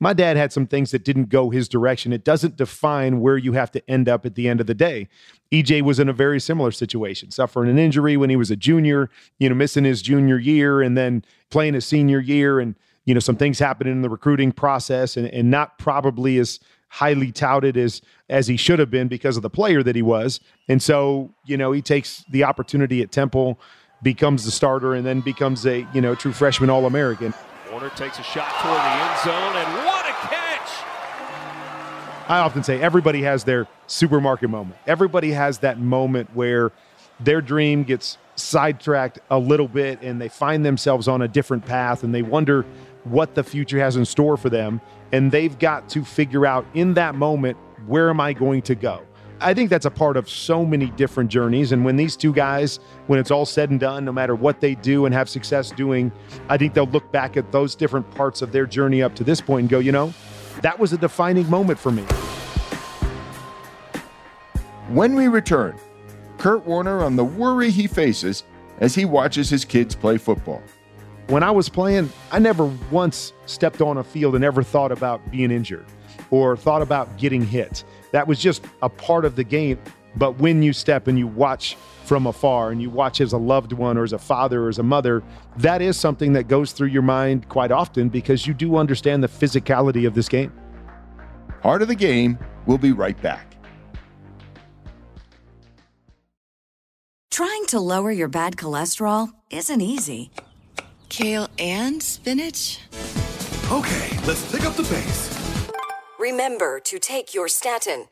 my 0.00 0.12
dad 0.12 0.36
had 0.36 0.52
some 0.52 0.66
things 0.66 0.92
that 0.92 1.04
didn't 1.04 1.28
go 1.28 1.50
his 1.50 1.68
direction. 1.68 2.12
It 2.12 2.24
doesn't 2.24 2.56
define 2.56 3.20
where 3.20 3.36
you 3.36 3.54
have 3.54 3.72
to 3.72 3.90
end 3.90 4.08
up 4.08 4.24
at 4.24 4.36
the 4.36 4.48
end 4.48 4.60
of 4.60 4.68
the 4.68 4.74
day. 4.74 5.08
EJ 5.52 5.82
was 5.82 5.98
in 5.98 6.08
a 6.08 6.12
very 6.12 6.38
similar 6.38 6.70
situation, 6.70 7.32
suffering 7.32 7.68
an 7.68 7.78
injury 7.78 8.16
when 8.16 8.30
he 8.30 8.36
was 8.36 8.50
a 8.50 8.56
junior, 8.56 9.10
you 9.38 9.48
know, 9.48 9.56
missing 9.56 9.82
his 9.82 10.00
junior 10.00 10.38
year 10.38 10.82
and 10.82 10.96
then 10.96 11.24
playing 11.50 11.74
his 11.74 11.84
senior 11.84 12.20
year. 12.20 12.60
And 12.60 12.76
you 13.08 13.14
know 13.14 13.20
some 13.20 13.36
things 13.36 13.58
happening 13.58 13.94
in 13.94 14.02
the 14.02 14.10
recruiting 14.10 14.52
process 14.52 15.16
and, 15.16 15.28
and 15.28 15.50
not 15.50 15.78
probably 15.78 16.36
as 16.36 16.60
highly 16.88 17.32
touted 17.32 17.74
as 17.74 18.02
as 18.28 18.46
he 18.46 18.58
should 18.58 18.78
have 18.78 18.90
been 18.90 19.08
because 19.08 19.38
of 19.38 19.42
the 19.42 19.48
player 19.48 19.82
that 19.82 19.96
he 19.96 20.02
was. 20.02 20.40
And 20.68 20.82
so 20.82 21.32
you 21.46 21.56
know 21.56 21.72
he 21.72 21.80
takes 21.80 22.22
the 22.28 22.44
opportunity 22.44 23.00
at 23.00 23.10
temple 23.10 23.58
becomes 24.02 24.44
the 24.44 24.50
starter 24.50 24.94
and 24.94 25.06
then 25.06 25.22
becomes 25.22 25.64
a 25.64 25.88
you 25.94 26.02
know 26.02 26.14
true 26.14 26.32
freshman 26.32 26.68
all-american. 26.68 27.32
Warner 27.70 27.88
takes 27.90 28.18
a 28.18 28.22
shot 28.22 28.50
toward 28.60 28.76
the 28.76 28.92
end 28.92 29.18
zone 29.24 29.56
and 29.56 29.86
what 29.86 30.04
a 30.04 30.12
catch! 30.28 30.68
I 32.28 32.40
often 32.40 32.62
say 32.62 32.78
everybody 32.78 33.22
has 33.22 33.42
their 33.42 33.66
supermarket 33.86 34.50
moment. 34.50 34.76
Everybody 34.86 35.30
has 35.30 35.60
that 35.60 35.80
moment 35.80 36.28
where 36.34 36.72
their 37.20 37.40
dream 37.40 37.84
gets 37.84 38.18
sidetracked 38.36 39.18
a 39.30 39.38
little 39.38 39.68
bit 39.68 40.00
and 40.02 40.20
they 40.20 40.28
find 40.28 40.64
themselves 40.64 41.08
on 41.08 41.22
a 41.22 41.28
different 41.28 41.64
path 41.66 42.02
and 42.04 42.14
they 42.14 42.22
wonder 42.22 42.64
what 43.10 43.34
the 43.34 43.42
future 43.42 43.78
has 43.78 43.96
in 43.96 44.04
store 44.04 44.36
for 44.36 44.50
them. 44.50 44.80
And 45.12 45.32
they've 45.32 45.58
got 45.58 45.88
to 45.90 46.04
figure 46.04 46.46
out 46.46 46.66
in 46.74 46.94
that 46.94 47.14
moment, 47.14 47.56
where 47.86 48.10
am 48.10 48.20
I 48.20 48.32
going 48.32 48.62
to 48.62 48.74
go? 48.74 49.02
I 49.40 49.54
think 49.54 49.70
that's 49.70 49.86
a 49.86 49.90
part 49.90 50.16
of 50.16 50.28
so 50.28 50.64
many 50.64 50.86
different 50.86 51.30
journeys. 51.30 51.70
And 51.70 51.84
when 51.84 51.96
these 51.96 52.16
two 52.16 52.32
guys, 52.32 52.80
when 53.06 53.20
it's 53.20 53.30
all 53.30 53.46
said 53.46 53.70
and 53.70 53.78
done, 53.78 54.04
no 54.04 54.10
matter 54.12 54.34
what 54.34 54.60
they 54.60 54.74
do 54.74 55.06
and 55.06 55.14
have 55.14 55.28
success 55.28 55.70
doing, 55.70 56.10
I 56.48 56.58
think 56.58 56.74
they'll 56.74 56.86
look 56.86 57.12
back 57.12 57.36
at 57.36 57.52
those 57.52 57.76
different 57.76 58.10
parts 58.10 58.42
of 58.42 58.50
their 58.50 58.66
journey 58.66 59.00
up 59.00 59.14
to 59.14 59.24
this 59.24 59.40
point 59.40 59.60
and 59.60 59.70
go, 59.70 59.78
you 59.78 59.92
know, 59.92 60.12
that 60.62 60.76
was 60.76 60.92
a 60.92 60.98
defining 60.98 61.48
moment 61.48 61.78
for 61.78 61.92
me. 61.92 62.02
When 64.88 65.14
we 65.14 65.28
return, 65.28 65.78
Kurt 66.38 66.66
Warner 66.66 67.04
on 67.04 67.14
the 67.14 67.24
worry 67.24 67.70
he 67.70 67.86
faces 67.86 68.42
as 68.78 68.94
he 68.94 69.04
watches 69.04 69.48
his 69.50 69.64
kids 69.64 69.94
play 69.94 70.18
football. 70.18 70.62
When 71.28 71.42
I 71.42 71.50
was 71.50 71.68
playing, 71.68 72.10
I 72.32 72.38
never 72.38 72.64
once 72.90 73.34
stepped 73.44 73.82
on 73.82 73.98
a 73.98 74.04
field 74.04 74.34
and 74.34 74.42
ever 74.42 74.62
thought 74.62 74.90
about 74.90 75.30
being 75.30 75.50
injured 75.50 75.84
or 76.30 76.56
thought 76.56 76.80
about 76.80 77.18
getting 77.18 77.44
hit. 77.44 77.84
That 78.12 78.26
was 78.26 78.40
just 78.40 78.64
a 78.80 78.88
part 78.88 79.26
of 79.26 79.36
the 79.36 79.44
game. 79.44 79.78
But 80.16 80.38
when 80.38 80.62
you 80.62 80.72
step 80.72 81.06
and 81.06 81.18
you 81.18 81.26
watch 81.26 81.76
from 82.04 82.26
afar 82.26 82.70
and 82.70 82.80
you 82.80 82.88
watch 82.88 83.20
as 83.20 83.34
a 83.34 83.38
loved 83.38 83.74
one 83.74 83.98
or 83.98 84.04
as 84.04 84.14
a 84.14 84.18
father 84.18 84.64
or 84.64 84.68
as 84.70 84.78
a 84.78 84.82
mother, 84.82 85.22
that 85.58 85.82
is 85.82 85.98
something 85.98 86.32
that 86.32 86.48
goes 86.48 86.72
through 86.72 86.88
your 86.88 87.02
mind 87.02 87.46
quite 87.50 87.70
often 87.70 88.08
because 88.08 88.46
you 88.46 88.54
do 88.54 88.76
understand 88.76 89.22
the 89.22 89.28
physicality 89.28 90.06
of 90.06 90.14
this 90.14 90.30
game. 90.30 90.50
Heart 91.62 91.82
of 91.82 91.88
the 91.88 91.94
game, 91.94 92.38
we'll 92.64 92.78
be 92.78 92.92
right 92.92 93.20
back. 93.20 93.54
Trying 97.30 97.66
to 97.66 97.78
lower 97.78 98.10
your 98.10 98.28
bad 98.28 98.56
cholesterol 98.56 99.28
isn't 99.50 99.82
easy. 99.82 100.30
Kale 101.08 101.48
and 101.58 102.02
spinach? 102.02 102.80
Okay, 103.70 104.18
let's 104.26 104.50
pick 104.50 104.64
up 104.64 104.74
the 104.74 104.82
pace. 104.84 105.34
Remember 106.18 106.80
to 106.80 106.98
take 106.98 107.34
your 107.34 107.48
statin. 107.48 108.06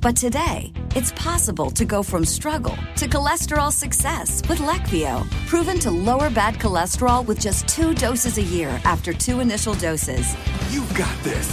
But 0.00 0.16
today, 0.16 0.72
it's 0.94 1.12
possible 1.12 1.70
to 1.72 1.84
go 1.84 2.02
from 2.02 2.24
struggle 2.24 2.76
to 2.96 3.08
cholesterol 3.08 3.72
success 3.72 4.42
with 4.48 4.58
Leqvio, 4.60 5.28
proven 5.46 5.78
to 5.80 5.90
lower 5.90 6.30
bad 6.30 6.54
cholesterol 6.54 7.26
with 7.26 7.40
just 7.40 7.66
two 7.66 7.94
doses 7.94 8.38
a 8.38 8.42
year 8.42 8.80
after 8.84 9.12
two 9.12 9.40
initial 9.40 9.74
doses. 9.74 10.34
You've 10.70 10.92
got 10.94 11.16
this. 11.24 11.48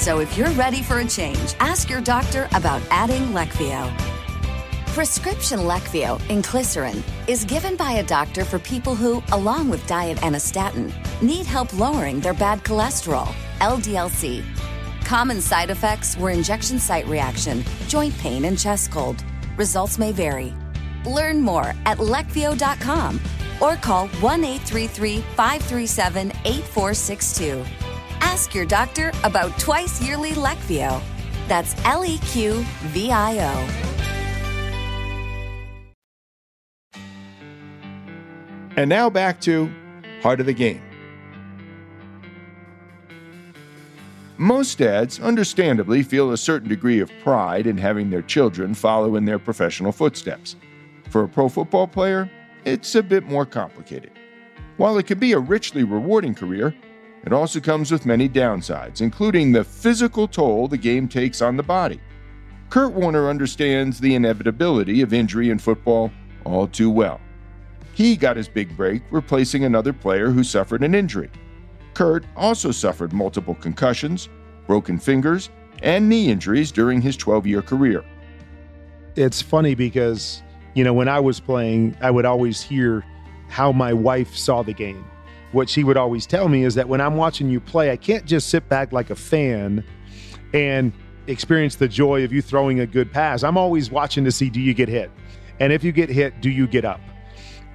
So 0.00 0.20
if 0.20 0.38
you're 0.38 0.50
ready 0.50 0.82
for 0.82 1.00
a 1.00 1.04
change, 1.04 1.54
ask 1.58 1.90
your 1.90 2.00
doctor 2.00 2.48
about 2.54 2.80
adding 2.90 3.32
Leqvio. 3.32 4.17
Prescription 4.98 5.60
Leqvio 5.60 6.18
inclisiran 6.22 7.04
is 7.28 7.44
given 7.44 7.76
by 7.76 7.92
a 7.92 8.02
doctor 8.02 8.44
for 8.44 8.58
people 8.58 8.96
who, 8.96 9.22
along 9.30 9.70
with 9.70 9.86
diet 9.86 10.20
and 10.24 10.34
a 10.34 10.40
statin, 10.40 10.92
need 11.22 11.46
help 11.46 11.72
lowering 11.72 12.18
their 12.18 12.34
bad 12.34 12.64
cholesterol, 12.64 13.28
LDLC. 13.60 14.44
Common 15.04 15.40
side 15.40 15.70
effects 15.70 16.16
were 16.16 16.30
injection 16.30 16.80
site 16.80 17.06
reaction, 17.06 17.62
joint 17.86 18.12
pain, 18.18 18.44
and 18.46 18.58
chest 18.58 18.90
cold. 18.90 19.22
Results 19.56 20.00
may 20.00 20.10
vary. 20.10 20.52
Learn 21.06 21.40
more 21.40 21.76
at 21.86 21.98
leqvio.com 21.98 23.20
or 23.60 23.76
call 23.76 24.08
1 24.08 24.42
833 24.42 25.20
537 25.36 26.32
8462. 26.44 27.64
Ask 28.20 28.52
your 28.52 28.66
doctor 28.66 29.12
about 29.22 29.56
twice 29.60 30.02
yearly 30.02 30.32
Leqvio. 30.32 31.00
That's 31.46 31.76
L 31.84 32.04
E 32.04 32.18
Q 32.18 32.64
V 32.90 33.12
I 33.12 33.38
O. 33.38 33.97
And 38.78 38.88
now 38.88 39.10
back 39.10 39.40
to 39.40 39.68
Heart 40.22 40.38
of 40.38 40.46
the 40.46 40.52
Game. 40.52 40.80
Most 44.36 44.78
dads, 44.78 45.18
understandably, 45.18 46.04
feel 46.04 46.30
a 46.30 46.36
certain 46.36 46.68
degree 46.68 47.00
of 47.00 47.10
pride 47.24 47.66
in 47.66 47.76
having 47.76 48.08
their 48.08 48.22
children 48.22 48.74
follow 48.74 49.16
in 49.16 49.24
their 49.24 49.40
professional 49.40 49.90
footsteps. 49.90 50.54
For 51.10 51.24
a 51.24 51.28
pro 51.28 51.48
football 51.48 51.88
player, 51.88 52.30
it's 52.64 52.94
a 52.94 53.02
bit 53.02 53.24
more 53.24 53.44
complicated. 53.44 54.12
While 54.76 54.96
it 54.98 55.08
can 55.08 55.18
be 55.18 55.32
a 55.32 55.40
richly 55.40 55.82
rewarding 55.82 56.36
career, 56.36 56.72
it 57.24 57.32
also 57.32 57.58
comes 57.58 57.90
with 57.90 58.06
many 58.06 58.28
downsides, 58.28 59.00
including 59.00 59.50
the 59.50 59.64
physical 59.64 60.28
toll 60.28 60.68
the 60.68 60.78
game 60.78 61.08
takes 61.08 61.42
on 61.42 61.56
the 61.56 61.64
body. 61.64 62.00
Kurt 62.70 62.92
Warner 62.92 63.28
understands 63.28 63.98
the 63.98 64.14
inevitability 64.14 65.02
of 65.02 65.12
injury 65.12 65.50
in 65.50 65.58
football 65.58 66.12
all 66.44 66.68
too 66.68 66.90
well. 66.90 67.20
He 67.98 68.14
got 68.14 68.36
his 68.36 68.48
big 68.48 68.76
break 68.76 69.02
replacing 69.10 69.64
another 69.64 69.92
player 69.92 70.30
who 70.30 70.44
suffered 70.44 70.84
an 70.84 70.94
injury. 70.94 71.30
Kurt 71.94 72.24
also 72.36 72.70
suffered 72.70 73.12
multiple 73.12 73.56
concussions, 73.56 74.28
broken 74.68 75.00
fingers, 75.00 75.50
and 75.82 76.08
knee 76.08 76.30
injuries 76.30 76.70
during 76.70 77.00
his 77.00 77.16
12 77.16 77.48
year 77.48 77.60
career. 77.60 78.04
It's 79.16 79.42
funny 79.42 79.74
because, 79.74 80.44
you 80.74 80.84
know, 80.84 80.94
when 80.94 81.08
I 81.08 81.18
was 81.18 81.40
playing, 81.40 81.96
I 82.00 82.12
would 82.12 82.24
always 82.24 82.62
hear 82.62 83.04
how 83.48 83.72
my 83.72 83.92
wife 83.92 84.32
saw 84.36 84.62
the 84.62 84.72
game. 84.72 85.04
What 85.50 85.68
she 85.68 85.82
would 85.82 85.96
always 85.96 86.24
tell 86.24 86.46
me 86.46 86.62
is 86.62 86.76
that 86.76 86.88
when 86.88 87.00
I'm 87.00 87.16
watching 87.16 87.50
you 87.50 87.58
play, 87.58 87.90
I 87.90 87.96
can't 87.96 88.24
just 88.24 88.48
sit 88.48 88.68
back 88.68 88.92
like 88.92 89.10
a 89.10 89.16
fan 89.16 89.82
and 90.54 90.92
experience 91.26 91.74
the 91.74 91.88
joy 91.88 92.22
of 92.22 92.32
you 92.32 92.42
throwing 92.42 92.78
a 92.78 92.86
good 92.86 93.10
pass. 93.10 93.42
I'm 93.42 93.58
always 93.58 93.90
watching 93.90 94.24
to 94.24 94.30
see 94.30 94.50
do 94.50 94.60
you 94.60 94.72
get 94.72 94.88
hit? 94.88 95.10
And 95.58 95.72
if 95.72 95.82
you 95.82 95.90
get 95.90 96.08
hit, 96.08 96.40
do 96.40 96.48
you 96.48 96.68
get 96.68 96.84
up? 96.84 97.00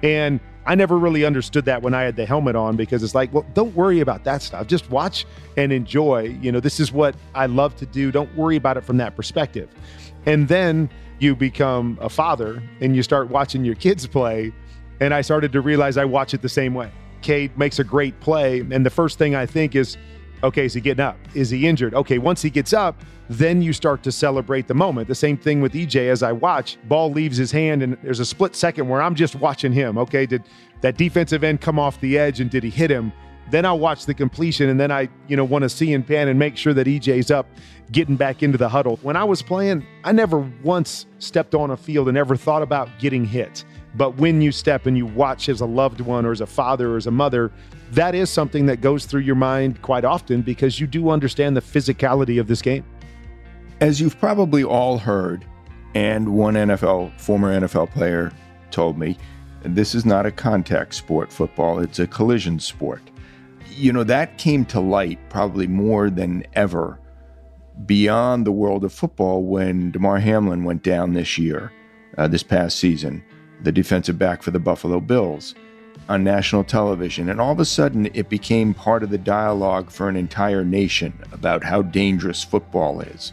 And 0.04 0.38
I 0.66 0.74
never 0.74 0.98
really 0.98 1.24
understood 1.24 1.64
that 1.64 1.80
when 1.82 1.94
I 1.94 2.02
had 2.02 2.14
the 2.14 2.26
helmet 2.26 2.54
on 2.56 2.76
because 2.76 3.02
it's 3.02 3.14
like, 3.14 3.32
well, 3.32 3.46
don't 3.54 3.74
worry 3.74 4.00
about 4.00 4.22
that 4.24 4.42
stuff. 4.42 4.66
Just 4.66 4.88
watch 4.90 5.26
and 5.56 5.72
enjoy. 5.72 6.36
You 6.42 6.52
know, 6.52 6.60
this 6.60 6.78
is 6.78 6.92
what 6.92 7.16
I 7.34 7.46
love 7.46 7.74
to 7.76 7.86
do. 7.86 8.12
Don't 8.12 8.34
worry 8.36 8.56
about 8.56 8.76
it 8.76 8.84
from 8.84 8.98
that 8.98 9.16
perspective. 9.16 9.70
And 10.26 10.46
then 10.46 10.90
you 11.20 11.34
become 11.34 11.98
a 12.02 12.10
father 12.10 12.62
and 12.80 12.94
you 12.94 13.02
start 13.02 13.30
watching 13.30 13.64
your 13.64 13.74
kids 13.76 14.06
play. 14.06 14.52
And 15.00 15.14
I 15.14 15.22
started 15.22 15.52
to 15.52 15.62
realize 15.62 15.96
I 15.96 16.04
watch 16.04 16.34
it 16.34 16.42
the 16.42 16.48
same 16.50 16.74
way. 16.74 16.92
Kade 17.22 17.56
makes 17.56 17.78
a 17.78 17.84
great 17.84 18.20
play. 18.20 18.60
And 18.60 18.84
the 18.84 18.90
first 18.90 19.18
thing 19.18 19.34
I 19.34 19.46
think 19.46 19.74
is, 19.74 19.96
okay, 20.42 20.64
is 20.64 20.74
he 20.74 20.80
getting 20.80 21.04
up? 21.04 21.16
Is 21.34 21.50
he 21.50 21.66
injured? 21.66 21.94
Okay, 21.94 22.18
once 22.18 22.42
he 22.42 22.50
gets 22.50 22.72
up, 22.72 23.02
then 23.28 23.62
you 23.62 23.72
start 23.72 24.02
to 24.02 24.12
celebrate 24.12 24.68
the 24.68 24.74
moment. 24.74 25.08
The 25.08 25.14
same 25.14 25.36
thing 25.36 25.60
with 25.60 25.72
EJ 25.72 26.10
as 26.10 26.22
I 26.22 26.32
watch, 26.32 26.78
ball 26.84 27.10
leaves 27.10 27.36
his 27.36 27.50
hand 27.50 27.82
and 27.82 27.96
there's 28.02 28.20
a 28.20 28.24
split 28.24 28.54
second 28.54 28.88
where 28.88 29.00
I'm 29.00 29.14
just 29.14 29.34
watching 29.36 29.72
him. 29.72 29.96
Okay, 29.98 30.26
did 30.26 30.42
that 30.82 30.96
defensive 30.96 31.42
end 31.42 31.60
come 31.60 31.78
off 31.78 32.00
the 32.00 32.18
edge 32.18 32.40
and 32.40 32.50
did 32.50 32.62
he 32.62 32.70
hit 32.70 32.90
him? 32.90 33.12
Then 33.50 33.64
I'll 33.64 33.78
watch 33.78 34.06
the 34.06 34.14
completion 34.14 34.68
and 34.68 34.78
then 34.78 34.90
I, 34.90 35.08
you 35.28 35.36
know, 35.36 35.44
want 35.44 35.62
to 35.62 35.68
see 35.68 35.92
and 35.92 36.06
pan 36.06 36.28
and 36.28 36.38
make 36.38 36.56
sure 36.56 36.74
that 36.74 36.86
EJ's 36.86 37.30
up 37.30 37.46
getting 37.92 38.16
back 38.16 38.42
into 38.42 38.58
the 38.58 38.68
huddle. 38.68 38.98
When 39.02 39.16
I 39.16 39.24
was 39.24 39.42
playing, 39.42 39.86
I 40.02 40.12
never 40.12 40.38
once 40.62 41.06
stepped 41.18 41.54
on 41.54 41.70
a 41.70 41.76
field 41.76 42.08
and 42.08 42.16
ever 42.16 42.36
thought 42.36 42.62
about 42.62 42.88
getting 42.98 43.24
hit. 43.24 43.64
But 43.96 44.16
when 44.16 44.40
you 44.40 44.50
step 44.50 44.86
and 44.86 44.96
you 44.96 45.06
watch 45.06 45.48
as 45.48 45.60
a 45.60 45.66
loved 45.66 46.00
one 46.00 46.26
or 46.26 46.32
as 46.32 46.40
a 46.40 46.46
father 46.46 46.94
or 46.94 46.96
as 46.96 47.06
a 47.06 47.12
mother, 47.12 47.52
that 47.92 48.14
is 48.14 48.28
something 48.28 48.66
that 48.66 48.80
goes 48.80 49.06
through 49.06 49.20
your 49.20 49.36
mind 49.36 49.80
quite 49.82 50.04
often 50.04 50.42
because 50.42 50.80
you 50.80 50.86
do 50.86 51.10
understand 51.10 51.56
the 51.56 51.60
physicality 51.60 52.40
of 52.40 52.48
this 52.48 52.60
game. 52.60 52.84
As 53.80 54.00
you've 54.00 54.18
probably 54.18 54.64
all 54.64 54.98
heard, 54.98 55.44
and 55.94 56.34
one 56.34 56.54
NFL, 56.54 57.18
former 57.20 57.58
NFL 57.60 57.90
player 57.90 58.32
told 58.70 58.98
me, 58.98 59.16
this 59.62 59.94
is 59.94 60.04
not 60.04 60.26
a 60.26 60.30
contact 60.30 60.94
sport, 60.94 61.32
football, 61.32 61.78
it's 61.78 61.98
a 61.98 62.06
collision 62.06 62.58
sport. 62.58 63.02
You 63.70 63.92
know, 63.92 64.04
that 64.04 64.38
came 64.38 64.64
to 64.66 64.80
light 64.80 65.18
probably 65.30 65.66
more 65.66 66.10
than 66.10 66.44
ever 66.54 66.98
beyond 67.86 68.46
the 68.46 68.52
world 68.52 68.84
of 68.84 68.92
football 68.92 69.42
when 69.42 69.90
Damar 69.90 70.18
Hamlin 70.18 70.64
went 70.64 70.82
down 70.82 71.14
this 71.14 71.38
year, 71.38 71.72
uh, 72.18 72.28
this 72.28 72.42
past 72.42 72.78
season, 72.78 73.24
the 73.62 73.72
defensive 73.72 74.18
back 74.18 74.42
for 74.42 74.50
the 74.50 74.58
Buffalo 74.58 75.00
Bills 75.00 75.54
on 76.08 76.24
national 76.24 76.64
television. 76.64 77.28
And 77.28 77.40
all 77.40 77.52
of 77.52 77.60
a 77.60 77.64
sudden, 77.64 78.10
it 78.14 78.28
became 78.28 78.74
part 78.74 79.02
of 79.02 79.10
the 79.10 79.18
dialogue 79.18 79.90
for 79.90 80.08
an 80.08 80.16
entire 80.16 80.64
nation 80.64 81.14
about 81.32 81.64
how 81.64 81.82
dangerous 81.82 82.42
football 82.42 83.00
is. 83.00 83.32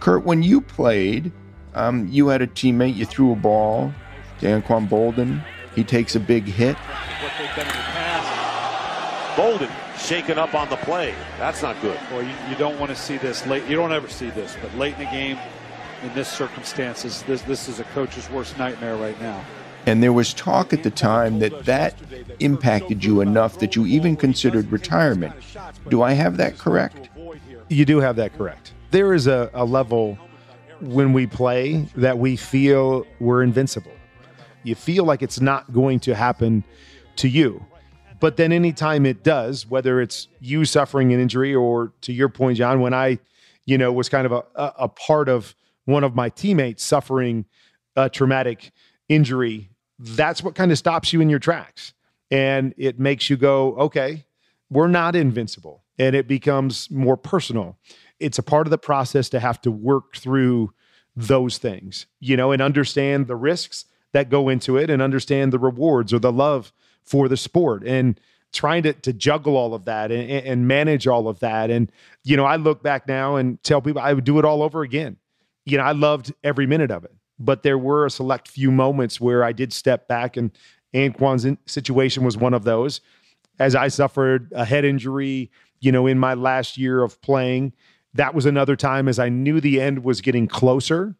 Kurt, 0.00 0.24
when 0.24 0.42
you 0.42 0.60
played, 0.60 1.32
um, 1.74 2.08
you 2.08 2.28
had 2.28 2.42
a 2.42 2.46
teammate, 2.46 2.96
you 2.96 3.06
threw 3.06 3.32
a 3.32 3.36
ball 3.36 3.92
to 4.40 4.46
Anquan 4.46 4.88
Boldin. 4.88 5.42
He 5.74 5.84
takes 5.84 6.16
a 6.16 6.20
big 6.20 6.44
hit. 6.44 6.76
Boldin 9.36 9.70
shaken 9.98 10.38
up 10.38 10.54
on 10.54 10.68
the 10.68 10.76
play. 10.76 11.14
That's 11.38 11.62
not 11.62 11.80
good. 11.80 11.98
Well, 12.10 12.22
you, 12.22 12.34
you 12.50 12.56
don't 12.56 12.78
want 12.78 12.90
to 12.90 12.96
see 12.96 13.16
this 13.16 13.46
late. 13.46 13.64
You 13.66 13.76
don't 13.76 13.92
ever 13.92 14.08
see 14.08 14.30
this, 14.30 14.56
but 14.60 14.74
late 14.76 14.94
in 14.94 15.04
the 15.04 15.10
game, 15.10 15.38
in 16.02 16.12
this 16.14 16.28
circumstances, 16.28 17.22
this 17.22 17.42
this 17.42 17.68
is 17.68 17.80
a 17.80 17.84
coach's 17.84 18.28
worst 18.30 18.58
nightmare 18.58 18.96
right 18.96 19.20
now. 19.20 19.44
And 19.86 20.02
there 20.02 20.12
was 20.12 20.32
talk 20.32 20.72
at 20.72 20.82
the 20.82 20.90
time 20.90 21.40
that 21.40 21.64
that 21.64 21.96
impacted 22.38 23.04
you 23.04 23.20
enough 23.20 23.58
that 23.58 23.74
you 23.74 23.86
even 23.86 24.16
considered 24.16 24.70
retirement. 24.70 25.34
Do 25.88 26.02
I 26.02 26.12
have 26.12 26.36
that 26.36 26.56
correct? 26.56 27.08
You 27.68 27.84
do 27.84 27.98
have 27.98 28.16
that 28.16 28.36
correct. 28.36 28.74
There 28.92 29.12
is 29.12 29.26
a, 29.26 29.50
a 29.54 29.64
level 29.64 30.18
when 30.80 31.12
we 31.12 31.26
play 31.26 31.88
that 31.96 32.18
we 32.18 32.36
feel 32.36 33.06
we're 33.18 33.42
invincible. 33.42 33.92
You 34.62 34.74
feel 34.76 35.04
like 35.04 35.22
it's 35.22 35.40
not 35.40 35.72
going 35.72 35.98
to 36.00 36.14
happen 36.14 36.62
to 37.16 37.28
you. 37.28 37.64
But 38.20 38.36
then 38.36 38.52
anytime 38.52 39.04
it 39.04 39.24
does, 39.24 39.66
whether 39.68 40.00
it's 40.00 40.28
you 40.40 40.64
suffering 40.64 41.12
an 41.12 41.18
injury 41.18 41.54
or 41.54 41.92
to 42.02 42.12
your 42.12 42.28
point, 42.28 42.58
Jon, 42.58 42.80
when 42.80 42.94
I, 42.94 43.18
you 43.64 43.76
know, 43.78 43.92
was 43.92 44.08
kind 44.08 44.26
of 44.26 44.32
a, 44.32 44.44
a 44.54 44.88
part 44.88 45.28
of 45.28 45.56
one 45.84 46.04
of 46.04 46.14
my 46.14 46.28
teammates 46.28 46.84
suffering 46.84 47.44
a 47.96 48.08
traumatic 48.08 48.72
injury, 49.08 49.70
that's 49.98 50.42
what 50.42 50.54
kind 50.54 50.72
of 50.72 50.78
stops 50.78 51.12
you 51.12 51.20
in 51.20 51.28
your 51.28 51.38
tracks. 51.38 51.92
And 52.30 52.74
it 52.76 52.98
makes 52.98 53.28
you 53.28 53.36
go, 53.36 53.76
okay, 53.76 54.24
we're 54.70 54.88
not 54.88 55.14
invincible. 55.14 55.84
And 55.98 56.16
it 56.16 56.26
becomes 56.26 56.90
more 56.90 57.16
personal. 57.16 57.76
It's 58.18 58.38
a 58.38 58.42
part 58.42 58.66
of 58.66 58.70
the 58.70 58.78
process 58.78 59.28
to 59.30 59.40
have 59.40 59.60
to 59.62 59.70
work 59.70 60.16
through 60.16 60.72
those 61.14 61.58
things, 61.58 62.06
you 62.20 62.36
know, 62.36 62.52
and 62.52 62.62
understand 62.62 63.26
the 63.26 63.36
risks 63.36 63.84
that 64.12 64.30
go 64.30 64.48
into 64.48 64.76
it 64.76 64.88
and 64.88 65.02
understand 65.02 65.52
the 65.52 65.58
rewards 65.58 66.12
or 66.12 66.18
the 66.18 66.32
love 66.32 66.72
for 67.04 67.28
the 67.28 67.36
sport 67.36 67.82
and 67.84 68.18
trying 68.52 68.82
to, 68.82 68.92
to 68.92 69.12
juggle 69.12 69.56
all 69.56 69.74
of 69.74 69.84
that 69.84 70.10
and, 70.10 70.30
and 70.30 70.68
manage 70.68 71.06
all 71.06 71.28
of 71.28 71.40
that. 71.40 71.70
And, 71.70 71.90
you 72.22 72.36
know, 72.36 72.44
I 72.44 72.56
look 72.56 72.82
back 72.82 73.08
now 73.08 73.36
and 73.36 73.62
tell 73.62 73.82
people 73.82 74.00
I 74.00 74.12
would 74.12 74.24
do 74.24 74.38
it 74.38 74.44
all 74.44 74.62
over 74.62 74.82
again. 74.82 75.16
You 75.64 75.78
know, 75.78 75.84
I 75.84 75.92
loved 75.92 76.32
every 76.42 76.66
minute 76.66 76.90
of 76.90 77.04
it, 77.04 77.14
but 77.38 77.62
there 77.62 77.78
were 77.78 78.06
a 78.06 78.10
select 78.10 78.48
few 78.48 78.70
moments 78.70 79.20
where 79.20 79.44
I 79.44 79.52
did 79.52 79.72
step 79.72 80.08
back 80.08 80.36
and 80.36 80.50
Anquan's 80.94 81.46
situation 81.66 82.24
was 82.24 82.36
one 82.36 82.54
of 82.54 82.64
those. 82.64 83.00
As 83.58 83.74
I 83.74 83.88
suffered 83.88 84.50
a 84.54 84.64
head 84.64 84.84
injury, 84.84 85.50
you 85.80 85.92
know, 85.92 86.06
in 86.06 86.18
my 86.18 86.34
last 86.34 86.76
year 86.76 87.02
of 87.02 87.20
playing, 87.22 87.72
that 88.14 88.34
was 88.34 88.46
another 88.46 88.76
time 88.76 89.08
as 89.08 89.18
I 89.18 89.28
knew 89.28 89.60
the 89.60 89.80
end 89.80 90.04
was 90.04 90.20
getting 90.20 90.46
closer, 90.46 91.16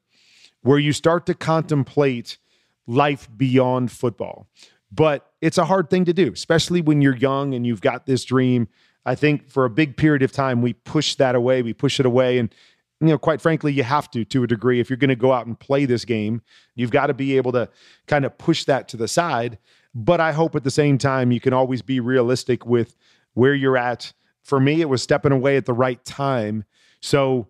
where 0.62 0.78
you 0.78 0.92
start 0.92 1.26
to 1.26 1.35
contemplate 1.35 2.38
life 2.87 3.28
beyond 3.37 3.90
football. 3.90 4.48
But 4.90 5.31
it's 5.40 5.59
a 5.59 5.64
hard 5.64 5.88
thing 5.88 6.05
to 6.05 6.12
do, 6.12 6.33
especially 6.33 6.83
when 6.83 7.00
you're 7.00 7.16
young 7.16 7.55
and 7.55 7.66
you've 7.66 7.81
got 7.81 8.07
this 8.07 8.24
dream. 8.24 8.68
I 9.07 9.14
think 9.14 9.48
for 9.48 9.64
a 9.64 9.70
big 9.70 9.96
period 9.96 10.22
of 10.22 10.33
time, 10.33 10.62
we 10.62 10.74
push 10.74 11.14
that 11.14 11.35
away, 11.35 11.62
we 11.62 11.72
push 11.72 11.98
it 11.98 12.07
away. 12.07 12.38
And, 12.38 12.55
you 13.03 13.09
know, 13.09 13.19
quite 13.19 13.41
frankly, 13.41 13.73
you 13.73 13.83
have 13.83 14.11
to 14.12 14.25
to 14.25 14.45
a 14.45 14.47
degree. 14.47 14.81
If 14.81 14.88
you're 14.88 14.97
going 14.97 15.11
to 15.11 15.17
go 15.17 15.33
out 15.33 15.47
and 15.47 15.59
play 15.59 15.85
this 15.85 16.05
game, 16.05 16.43
you've 16.75 16.91
got 16.91 17.09
to 17.09 17.15
be 17.15 17.37
able 17.37 17.53
to 17.53 17.69
kind 18.07 18.25
of 18.25 18.37
push 18.38 18.65
that 18.65 18.88
to 18.88 18.97
the 18.97 19.09
side. 19.09 19.59
But 19.95 20.21
I 20.21 20.33
hope 20.33 20.57
at 20.57 20.65
the 20.65 20.71
same 20.71 20.97
time, 20.97 21.33
you 21.33 21.41
can 21.41 21.53
always 21.53 21.83
be 21.83 22.01
realistic 22.01 22.65
with 22.65 22.97
where 23.35 23.55
you're 23.55 23.77
at. 23.77 24.12
For 24.43 24.59
me, 24.59 24.81
it 24.81 24.88
was 24.88 25.03
stepping 25.03 25.33
away 25.33 25.57
at 25.57 25.67
the 25.67 25.75
right 25.75 26.03
time. 26.05 26.65
So, 27.01 27.49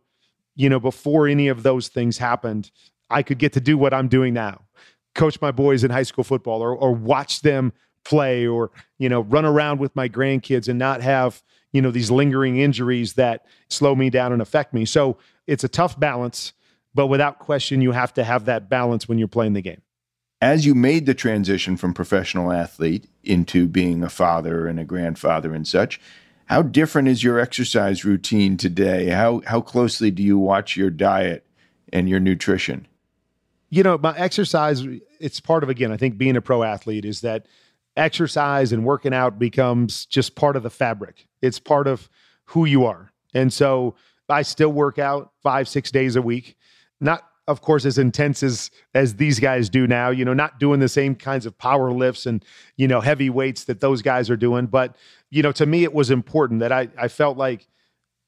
you 0.57 0.69
know, 0.69 0.81
before 0.81 1.29
any 1.29 1.49
of 1.49 1.63
those 1.63 1.89
things 1.89 2.19
happened, 2.19 2.71
I 3.11 3.23
could 3.23 3.39
get 3.39 3.53
to 3.53 3.61
do 3.61 3.79
what 3.79 3.95
I'm 3.95 4.09
doing 4.09 4.35
now 4.35 4.63
coach 5.15 5.41
my 5.41 5.51
boys 5.51 5.85
in 5.85 5.91
high 5.91 6.03
school 6.03 6.25
football 6.25 6.63
or, 6.63 6.75
or 6.75 6.93
watch 6.93 7.43
them 7.43 7.73
play 8.05 8.47
or 8.47 8.71
you 8.99 9.09
know 9.09 9.21
run 9.23 9.45
around 9.45 9.79
with 9.79 9.95
my 9.95 10.09
grandkids 10.09 10.69
and 10.69 10.79
not 10.79 11.01
have 11.01 11.43
you 11.73 11.81
know 11.81 11.91
these 11.91 12.11
lingering 12.11 12.59
injuries 12.59 13.13
that 13.13 13.47
slow 13.69 13.95
me 13.95 14.11
down 14.11 14.33
and 14.33 14.43
affect 14.43 14.75
me 14.75 14.85
so 14.85 15.17
it's 15.47 15.65
a 15.65 15.69
tough 15.69 15.99
balance 15.99 16.53
but 16.95 17.07
without 17.07 17.39
question 17.39 17.81
you 17.81 17.93
have 17.93 18.13
to 18.15 18.25
have 18.25 18.45
that 18.45 18.69
balance 18.69 19.09
when 19.09 19.19
you're 19.19 19.29
playing 19.29 19.53
the 19.53 19.63
game 19.63 19.83
as 20.41 20.67
you 20.67 20.75
made 20.75 21.07
the 21.07 21.15
transition 21.15 21.77
from 21.77 21.95
professional 21.95 22.53
athlete 22.53 23.09
into 23.23 23.69
being 23.69 24.03
a 24.03 24.11
father 24.11 24.67
and 24.67 24.81
a 24.81 24.85
grandfather 24.85 25.55
and 25.55 25.67
such 25.67 26.01
how 26.47 26.61
different 26.61 27.09
is 27.09 27.23
your 27.23 27.39
exercise 27.39 28.05
routine 28.05 28.57
today 28.57 29.09
how 29.09 29.43
how 29.47 29.61
closely 29.61 30.11
do 30.11 30.23
you 30.23 30.39
watch 30.39 30.77
your 30.77 30.91
diet 30.91 31.47
and 31.93 32.09
your 32.09 32.21
nutrition 32.21 32.87
you 33.73 33.83
know, 33.83 33.97
my 33.97 34.15
exercise, 34.19 34.87
it's 35.19 35.41
part 35.41 35.63
of, 35.63 35.71
again, 35.71 35.91
I 35.91 35.97
think 35.97 36.19
being 36.19 36.37
a 36.37 36.43
pro 36.43 36.63
athlete 36.63 37.07
is 37.07 37.23
that 37.23 37.47
exercise 37.97 38.71
and 38.71 38.85
working 38.85 39.15
out 39.15 39.39
becomes 39.39 40.05
just 40.05 40.35
part 40.35 40.57
of 40.57 40.63
the 40.63 40.69
fabric. 40.69 41.27
It's 41.41 41.59
part 41.59 41.87
of 41.87 42.11
who 42.45 42.67
you 42.67 42.85
are. 42.85 43.13
And 43.33 43.51
so 43.51 43.95
I 44.29 44.43
still 44.43 44.71
work 44.71 44.99
out 44.99 45.33
five, 45.43 45.69
six 45.69 45.91
days 45.91 46.17
a 46.17 46.23
week. 46.23 46.57
Not, 47.01 47.23
of 47.49 47.61
course, 47.61 47.85
as 47.85 47.99
intense 47.99 48.43
as 48.43 48.71
as 48.95 49.17
these 49.17 49.41
guys 49.41 49.69
do 49.69 49.87
now, 49.87 50.11
you 50.11 50.25
know, 50.25 50.35
not 50.35 50.61
doing 50.61 50.81
the 50.81 50.89
same 50.89 51.15
kinds 51.15 51.47
of 51.47 51.59
power 51.59 51.91
lifts 51.93 52.27
and, 52.27 52.45
you 52.77 52.87
know, 52.89 53.01
heavy 53.01 53.31
weights 53.31 53.65
that 53.65 53.81
those 53.81 54.03
guys 54.03 54.31
are 54.31 54.37
doing. 54.37 54.67
But, 54.67 54.97
you 55.31 55.43
know, 55.43 55.53
to 55.53 55.67
me 55.67 55.83
it 55.83 55.93
was 55.93 56.11
important 56.11 56.61
that 56.61 56.73
I 56.73 56.89
I 56.97 57.09
felt 57.09 57.37
like 57.37 57.67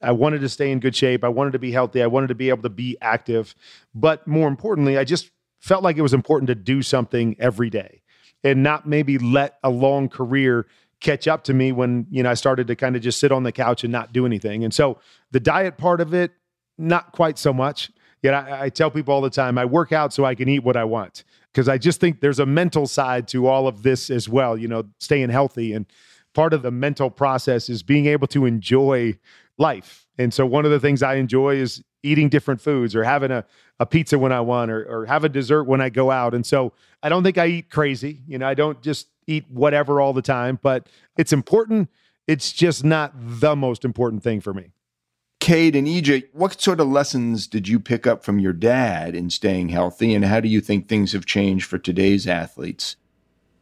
I 0.01 0.11
wanted 0.11 0.41
to 0.41 0.49
stay 0.49 0.71
in 0.71 0.79
good 0.79 0.95
shape. 0.95 1.23
I 1.23 1.29
wanted 1.29 1.53
to 1.53 1.59
be 1.59 1.71
healthy. 1.71 2.03
I 2.03 2.07
wanted 2.07 2.27
to 2.27 2.35
be 2.35 2.49
able 2.49 2.63
to 2.63 2.69
be 2.69 2.97
active. 3.01 3.55
But 3.93 4.27
more 4.27 4.47
importantly, 4.47 4.97
I 4.97 5.03
just 5.03 5.31
felt 5.59 5.83
like 5.83 5.97
it 5.97 6.01
was 6.01 6.13
important 6.13 6.47
to 6.47 6.55
do 6.55 6.81
something 6.81 7.35
every 7.39 7.69
day 7.69 8.01
and 8.43 8.61
not 8.61 8.87
maybe 8.87 9.17
let 9.17 9.57
a 9.63 9.69
long 9.69 10.07
career 10.07 10.67
catch 11.05 11.27
up 11.27 11.43
to 11.43 11.53
me 11.53 11.71
when 11.71 12.07
you 12.09 12.23
know 12.23 12.31
I 12.31 12.33
started 12.33 12.65
to 12.67 12.75
kind 12.75 12.95
of 12.95 13.01
just 13.01 13.19
sit 13.19 13.31
on 13.31 13.43
the 13.43 13.51
couch 13.51 13.83
and 13.83 13.91
not 13.91 14.11
do 14.11 14.25
anything. 14.25 14.63
And 14.63 14.73
so 14.73 14.99
the 15.31 15.39
diet 15.39 15.77
part 15.77 16.01
of 16.01 16.13
it, 16.13 16.31
not 16.77 17.11
quite 17.11 17.37
so 17.37 17.53
much. 17.53 17.91
Yet 18.23 18.33
I, 18.33 18.63
I 18.63 18.69
tell 18.69 18.89
people 18.89 19.13
all 19.13 19.21
the 19.21 19.29
time, 19.29 19.57
I 19.59 19.65
work 19.65 19.91
out 19.91 20.11
so 20.11 20.25
I 20.25 20.33
can 20.33 20.49
eat 20.49 20.63
what 20.63 20.75
I 20.75 20.83
want 20.83 21.23
because 21.53 21.69
I 21.69 21.77
just 21.77 22.01
think 22.01 22.21
there's 22.21 22.39
a 22.39 22.45
mental 22.45 22.87
side 22.87 23.27
to 23.29 23.45
all 23.45 23.67
of 23.67 23.83
this 23.83 24.09
as 24.09 24.27
well. 24.27 24.57
You 24.57 24.67
know, 24.67 24.83
staying 24.99 25.29
healthy 25.29 25.73
and 25.73 25.85
part 26.33 26.53
of 26.53 26.63
the 26.63 26.71
mental 26.71 27.11
process 27.11 27.69
is 27.69 27.83
being 27.83 28.07
able 28.07 28.27
to 28.27 28.45
enjoy 28.45 29.17
life. 29.59 30.07
And 30.17 30.33
so 30.33 30.45
one 30.45 30.65
of 30.65 30.71
the 30.71 30.79
things 30.79 31.03
I 31.03 31.15
enjoy 31.15 31.57
is 31.57 31.83
eating 32.05 32.29
different 32.29 32.61
foods 32.61 32.95
or 32.95 33.03
having 33.03 33.31
a, 33.31 33.43
a 33.79 33.85
pizza 33.85 34.17
when 34.17 34.31
I 34.31 34.41
want 34.41 34.71
or, 34.71 34.85
or 34.85 35.05
have 35.05 35.23
a 35.23 35.29
dessert 35.29 35.63
when 35.63 35.81
I 35.81 35.89
go 35.89 36.11
out. 36.11 36.33
And 36.33 36.45
so 36.45 36.71
I 37.03 37.09
don't 37.09 37.23
think 37.23 37.37
I 37.37 37.47
eat 37.47 37.69
crazy. 37.69 38.21
You 38.27 38.37
know, 38.37 38.47
I 38.47 38.53
don't 38.53 38.81
just 38.81 39.07
eat 39.27 39.45
whatever 39.49 39.99
all 39.99 40.13
the 40.13 40.21
time, 40.21 40.59
but 40.61 40.87
it's 41.17 41.33
important. 41.33 41.89
It's 42.27 42.51
just 42.51 42.83
not 42.83 43.13
the 43.15 43.55
most 43.55 43.83
important 43.83 44.23
thing 44.23 44.39
for 44.39 44.53
me. 44.53 44.71
Kade 45.41 45.75
and 45.75 45.87
EJ, 45.87 46.29
what 46.33 46.59
sort 46.59 46.79
of 46.79 46.87
lessons 46.87 47.45
did 47.45 47.67
you 47.67 47.79
pick 47.79 48.07
up 48.07 48.23
from 48.23 48.39
your 48.39 48.53
dad 48.53 49.13
in 49.13 49.29
staying 49.29 49.69
healthy, 49.69 50.15
and 50.15 50.25
how 50.25 50.39
do 50.39 50.47
you 50.47 50.59
think 50.59 50.87
things 50.87 51.11
have 51.11 51.25
changed 51.25 51.65
for 51.65 51.77
today's 51.77 52.25
athletes? 52.25 52.95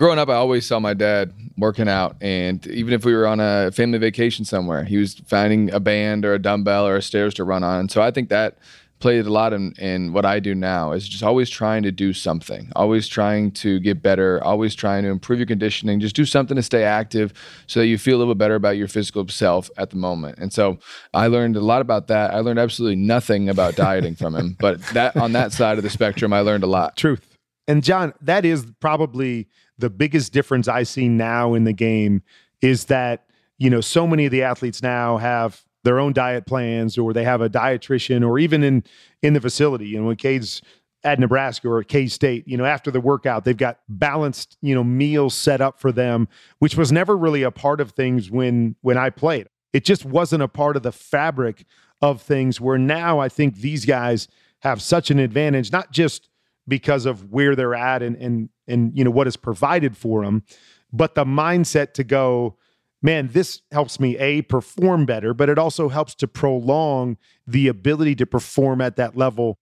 Growing 0.04 0.20
up, 0.20 0.28
I 0.28 0.34
always 0.34 0.66
saw 0.66 0.82
my 0.82 0.94
dad 0.94 1.32
working 1.58 1.88
out, 1.88 2.18
and 2.20 2.68
even 2.68 2.94
if 2.94 3.06
we 3.06 3.14
were 3.14 3.26
on 3.26 3.40
a 3.40 3.72
family 3.72 3.98
vacation 4.00 4.44
somewhere, 4.44 4.84
he 4.84 4.98
was 4.98 5.14
finding 5.28 5.72
a 5.72 5.80
band 5.80 6.26
or 6.26 6.34
a 6.34 6.40
dumbbell 6.40 6.86
or 6.86 6.98
a 6.98 7.02
stairs 7.02 7.34
to 7.36 7.46
run 7.46 7.64
on. 7.64 7.80
And 7.80 7.90
so 7.90 8.02
I 8.02 8.12
think 8.12 8.28
that 8.28 8.58
played 9.00 9.26
a 9.26 9.32
lot 9.32 9.54
in, 9.54 9.72
in 9.78 10.12
what 10.12 10.26
I 10.26 10.42
do 10.42 10.54
now 10.56 10.92
is 10.92 11.08
just 11.08 11.24
always 11.24 11.50
trying 11.50 11.84
to 11.84 11.92
do 11.94 12.12
something, 12.12 12.70
always 12.76 13.08
trying 13.08 13.52
to 13.52 13.80
get 13.80 14.02
better, 14.02 14.44
always 14.44 14.76
trying 14.76 15.04
to 15.04 15.10
improve 15.10 15.40
your 15.40 15.46
conditioning, 15.46 16.02
just 16.02 16.18
do 16.18 16.26
something 16.26 16.58
to 16.58 16.64
stay 16.64 16.84
active 16.84 17.32
so 17.68 17.80
that 17.80 17.88
you 17.88 17.98
feel 17.98 18.18
a 18.18 18.20
little 18.20 18.34
bit 18.34 18.40
better 18.40 18.56
about 18.56 18.76
your 18.76 18.90
physical 18.90 19.26
self 19.30 19.72
at 19.78 19.90
the 19.90 19.96
moment. 19.96 20.38
And 20.38 20.52
so 20.52 20.80
I 21.14 21.28
learned 21.28 21.56
a 21.56 21.62
lot 21.62 21.80
about 21.80 22.08
that. 22.08 22.34
I 22.34 22.40
learned 22.40 22.60
absolutely 22.60 22.98
nothing 22.98 23.48
about 23.48 23.78
dieting 23.78 24.16
from 24.16 24.36
him, 24.36 24.58
but 24.60 24.82
that 24.88 25.16
on 25.16 25.32
that 25.32 25.54
side 25.54 25.78
of 25.78 25.86
the 25.86 25.90
spectrum, 25.90 26.34
I 26.34 26.42
learned 26.42 26.66
a 26.66 26.68
lot. 26.68 26.98
Truth. 26.98 27.26
And 27.70 27.82
Jon, 27.82 28.14
that 28.20 28.44
is 28.44 28.66
probably 28.82 29.48
the 29.78 29.90
biggest 29.90 30.34
difference 30.34 30.68
I 30.68 30.84
see 30.84 31.08
now 31.08 31.54
in 31.54 31.64
the 31.64 31.74
game 31.74 32.22
is 32.62 32.86
that, 32.86 33.26
you 33.58 33.70
know, 33.70 33.82
so 33.82 34.08
many 34.08 34.26
of 34.26 34.32
the 34.32 34.44
athletes 34.44 34.82
now 34.82 35.18
have 35.18 35.64
their 35.84 36.00
own 36.00 36.14
diet 36.14 36.46
plans 36.46 36.98
or 36.98 37.14
they 37.14 37.24
have 37.24 37.42
a 37.42 37.50
dietitian 37.50 38.26
or 38.28 38.40
even 38.40 38.64
in 38.64 38.84
in 39.22 39.34
the 39.34 39.42
facility. 39.42 39.88
You 39.88 40.00
know, 40.00 40.08
when 40.08 40.16
Kade's 40.16 40.62
at 41.04 41.20
Nebraska 41.20 41.68
or 41.68 41.84
K 41.84 42.08
State, 42.08 42.48
you 42.48 42.58
know, 42.58 42.66
after 42.66 42.90
the 42.90 43.02
workout, 43.02 43.44
they've 43.44 43.58
got 43.58 43.80
balanced, 43.90 44.58
you 44.62 44.74
know, 44.74 44.84
meals 44.84 45.34
set 45.36 45.62
up 45.62 45.80
for 45.80 45.92
them, 45.92 46.28
which 46.60 46.78
was 46.78 46.92
never 46.92 47.18
really 47.18 47.44
a 47.44 47.52
part 47.52 47.82
of 47.82 47.92
things 47.92 48.32
when 48.32 48.76
when 48.82 48.98
I 48.98 49.10
played. 49.10 49.48
It 49.74 49.84
just 49.84 50.06
wasn't 50.06 50.44
a 50.44 50.48
part 50.48 50.76
of 50.76 50.84
the 50.84 50.92
fabric 50.92 51.66
of 52.02 52.22
things 52.22 52.62
where 52.62 52.78
now 52.78 53.20
I 53.20 53.28
think 53.30 53.58
these 53.58 53.86
guys 53.86 54.28
have 54.60 54.82
such 54.82 55.12
an 55.12 55.20
advantage, 55.20 55.72
not 55.72 55.92
just 55.92 56.30
because 56.68 57.06
of 57.06 57.32
where 57.32 57.56
they're 57.56 57.76
at 57.76 58.02
and 58.02 58.16
and 58.16 58.50
and 58.68 58.98
you 58.98 59.04
know 59.04 59.12
what 59.12 59.28
is 59.28 59.38
provided 59.38 59.98
for 59.98 60.24
them, 60.24 60.44
but 60.92 61.16
the 61.16 61.26
mindset 61.26 61.94
to 61.94 62.04
go, 62.04 62.58
man, 63.02 63.30
this 63.34 63.62
helps 63.72 64.00
me 64.00 64.18
a 64.18 64.42
perform 64.44 65.06
better, 65.06 65.34
but 65.34 65.50
it 65.50 65.60
also 65.60 65.90
helps 65.90 66.16
to 66.16 66.28
prolong 66.28 67.18
the 67.46 67.68
ability 67.68 68.16
to 68.16 68.26
perform 68.26 68.82
at 68.82 68.96
that 68.96 69.18
level. 69.18 69.58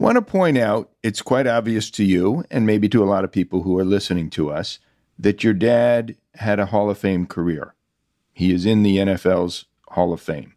I 0.00 0.04
Want 0.04 0.16
to 0.16 0.22
point 0.22 0.58
out, 0.58 0.90
it's 1.02 1.22
quite 1.22 1.46
obvious 1.46 1.90
to 1.92 2.04
you, 2.04 2.44
and 2.50 2.66
maybe 2.66 2.88
to 2.88 3.04
a 3.04 3.06
lot 3.06 3.24
of 3.24 3.30
people 3.30 3.62
who 3.62 3.78
are 3.78 3.84
listening 3.84 4.30
to 4.30 4.50
us, 4.50 4.78
that 5.18 5.44
your 5.44 5.52
dad 5.52 6.16
had 6.36 6.58
a 6.58 6.66
Hall 6.66 6.88
of 6.90 6.98
Fame 6.98 7.26
career. 7.26 7.74
He 8.32 8.52
is 8.52 8.64
in 8.64 8.82
the 8.82 8.96
NFL's 8.96 9.66
Hall 9.88 10.12
of 10.12 10.20
Fame. 10.20 10.54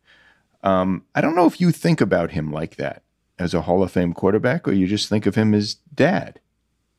Um, 0.64 1.04
I 1.14 1.20
don't 1.20 1.36
know 1.36 1.46
if 1.46 1.60
you 1.60 1.72
think 1.72 2.00
about 2.00 2.32
him 2.32 2.52
like 2.52 2.78
that 2.78 3.04
as 3.38 3.54
a 3.54 3.64
Hall 3.64 3.84
of 3.84 3.92
Fame 3.92 4.14
quarterback, 4.14 4.68
or 4.68 4.72
you 4.72 4.88
just 4.88 5.10
think 5.10 5.26
of 5.26 5.36
him 5.36 5.54
as 5.54 5.76
dad. 5.94 6.40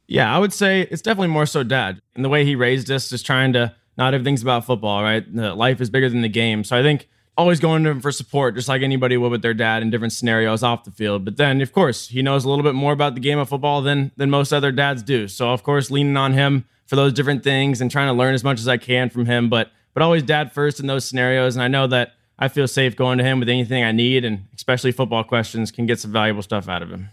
Yeah, 0.07 0.35
I 0.35 0.39
would 0.39 0.53
say 0.53 0.83
it's 0.83 1.03
definitely 1.03 1.29
more 1.29 1.47
so 1.47 1.63
dad. 1.63 2.01
And 2.15 2.25
the 2.25 2.29
way 2.29 2.45
he 2.45 2.55
raised 2.55 2.91
us, 2.91 3.11
just 3.11 3.25
trying 3.25 3.53
to 3.55 3.75
not 3.97 4.15
everything's 4.15 4.43
about 4.43 4.65
football, 4.65 5.03
right? 5.03 5.27
Life 5.33 5.81
is 5.81 5.91
bigger 5.91 6.09
than 6.09 6.23
the 6.23 6.29
game. 6.29 6.65
So 6.65 6.77
I 6.77 6.83
think 6.83 7.09
always 7.37 7.61
going 7.61 7.85
to 7.85 7.91
him 7.91 8.01
for 8.01 8.13
support, 8.13 8.55
just 8.55 8.69
like 8.69 8.83
anybody 8.83 9.17
would 9.17 9.31
with 9.31 9.43
their 9.43 9.55
dad 9.55 9.83
in 9.83 9.91
different 9.91 10.13
scenarios 10.13 10.63
off 10.63 10.85
the 10.85 10.91
field. 10.91 11.25
But 11.25 11.37
then, 11.37 11.61
of 11.61 11.73
course, 11.73 12.09
he 12.09 12.23
knows 12.23 12.45
a 12.45 12.49
little 12.49 12.63
bit 12.63 12.75
more 12.75 12.93
about 12.93 13.15
the 13.15 13.21
game 13.21 13.39
of 13.39 13.49
football 13.49 13.83
than 13.83 14.13
than 14.17 14.31
most 14.31 14.53
other 14.53 14.73
dads 14.73 15.03
do. 15.03 15.29
So 15.29 15.51
of 15.51 15.63
course, 15.63 15.91
leaning 15.91 16.17
on 16.17 16.33
him 16.33 16.65
for 16.87 16.97
those 16.97 17.13
different 17.13 17.43
things 17.43 17.81
and 17.81 17.91
trying 17.91 18.09
to 18.09 18.13
learn 18.13 18.35
as 18.35 18.45
much 18.45 18.61
as 18.61 18.69
I 18.69 18.77
can 18.77 19.11
from 19.11 19.27
him. 19.27 19.49
But 19.49 19.71
but 19.95 20.03
always 20.03 20.23
dad 20.23 20.53
first 20.53 20.81
in 20.81 20.87
those 20.87 21.05
scenarios. 21.05 21.57
And 21.57 21.63
I 21.63 21.69
know 21.69 21.87
that 21.87 22.13
I 22.39 22.49
feel 22.49 22.67
safe 22.67 22.97
going 22.97 23.19
to 23.19 23.25
him 23.25 23.39
with 23.39 23.49
anything 23.49 23.85
I 23.85 23.93
need, 23.93 24.25
and 24.25 24.47
especially 24.55 24.93
football 24.93 25.23
questions 25.23 25.71
can 25.71 25.87
get 25.87 26.01
some 26.01 26.13
valuable 26.13 26.43
stuff 26.43 26.69
out 26.69 26.83
of 26.83 26.91
him. 26.91 27.11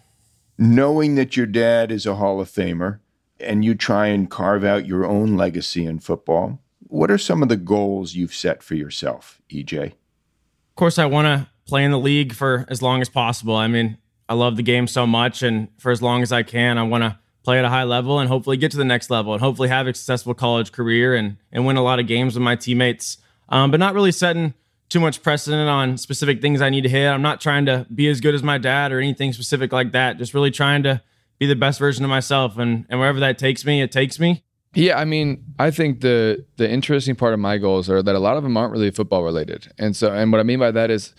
Knowing 0.64 1.16
that 1.16 1.36
your 1.36 1.48
dad 1.48 1.92
is 1.92 2.06
a 2.06 2.18
Hall 2.18 2.40
of 2.40 2.48
Famer 2.48 3.00
and 3.40 3.66
you 3.66 3.74
try 3.74 4.06
and 4.06 4.30
carve 4.30 4.64
out 4.64 4.86
your 4.86 5.08
own 5.08 5.36
legacy 5.36 5.88
in 5.88 5.98
football, 5.98 6.62
what 6.82 7.10
are 7.10 7.18
some 7.18 7.42
of 7.42 7.50
the 7.50 7.58
goals 7.58 8.14
you've 8.14 8.32
set 8.32 8.62
for 8.62 8.76
yourself, 8.76 9.42
EJ? 9.50 9.86
Of 9.86 10.76
course, 10.76 11.00
I 11.00 11.08
want 11.08 11.26
to 11.26 11.50
play 11.66 11.84
in 11.84 11.90
the 11.90 11.98
league 11.98 12.34
for 12.34 12.68
as 12.70 12.84
long 12.84 13.02
as 13.02 13.10
possible. 13.10 13.56
I 13.56 13.66
mean, 13.66 13.98
I 14.30 14.36
love 14.36 14.56
the 14.56 14.62
game 14.62 14.86
so 14.86 15.08
much, 15.08 15.42
and 15.42 15.68
for 15.80 15.92
as 15.92 16.00
long 16.00 16.22
as 16.22 16.32
I 16.32 16.44
can, 16.44 16.78
I 16.78 16.84
want 16.84 17.06
to 17.06 17.18
play 17.44 17.58
at 17.58 17.66
a 17.66 17.70
high 17.70 17.86
level 17.86 18.20
and 18.20 18.30
hopefully 18.30 18.56
get 18.56 18.70
to 18.70 18.78
the 18.78 18.86
next 18.86 19.10
level 19.10 19.34
and 19.34 19.42
hopefully 19.42 19.70
have 19.70 19.88
a 19.88 19.96
successful 19.96 20.36
college 20.36 20.72
career 20.72 21.16
and, 21.16 21.38
and 21.52 21.66
win 21.66 21.76
a 21.76 21.82
lot 21.82 22.00
of 22.00 22.06
games 22.06 22.36
with 22.36 22.44
my 22.44 22.56
teammates. 22.56 23.18
Um, 23.50 23.72
but 23.72 23.80
not 23.80 23.96
really 23.96 24.12
setting 24.12 24.54
too 24.92 25.00
much 25.00 25.24
precedent 25.24 25.70
on 25.70 25.98
specific 25.98 26.42
things 26.42 26.62
I 26.62 26.70
need 26.70 26.82
to 26.82 26.90
hit. 26.90 27.08
I'm 27.08 27.22
not 27.22 27.40
trying 27.40 27.66
to 27.66 27.88
be 27.96 28.10
as 28.10 28.20
good 28.20 28.36
as 28.36 28.44
my 28.44 28.58
dad 28.58 28.92
or 28.92 29.00
anything 29.00 29.32
specific 29.32 29.72
like 29.72 29.94
that. 29.94 30.18
Just 30.18 30.34
really 30.34 30.52
trying 30.52 30.84
to 30.84 31.02
be 31.40 31.46
the 31.46 31.56
best 31.56 31.80
version 31.80 32.04
of 32.04 32.10
myself. 32.10 32.58
And, 32.58 32.86
and 32.90 33.00
wherever 33.00 33.20
that 33.22 33.40
takes 33.40 33.66
me, 33.66 33.82
it 33.82 33.92
takes 33.92 34.20
me. 34.20 34.44
Yeah, 34.74 35.00
I 35.00 35.06
mean, 35.06 35.44
I 35.60 35.72
think 35.72 36.02
the 36.02 36.46
the 36.56 36.70
interesting 36.70 37.16
part 37.16 37.34
of 37.34 37.40
my 37.40 37.58
goals 37.58 37.90
are 37.90 38.02
that 38.04 38.16
a 38.16 38.20
lot 38.20 38.38
of 38.38 38.44
them 38.44 38.56
aren't 38.56 38.72
really 38.72 38.92
football 38.92 39.22
related, 39.22 39.72
and 39.78 39.96
so 39.96 40.14
and 40.14 40.32
what 40.32 40.40
I 40.40 40.44
mean 40.44 40.60
by 40.60 40.72
that 40.72 40.90
is 40.90 41.14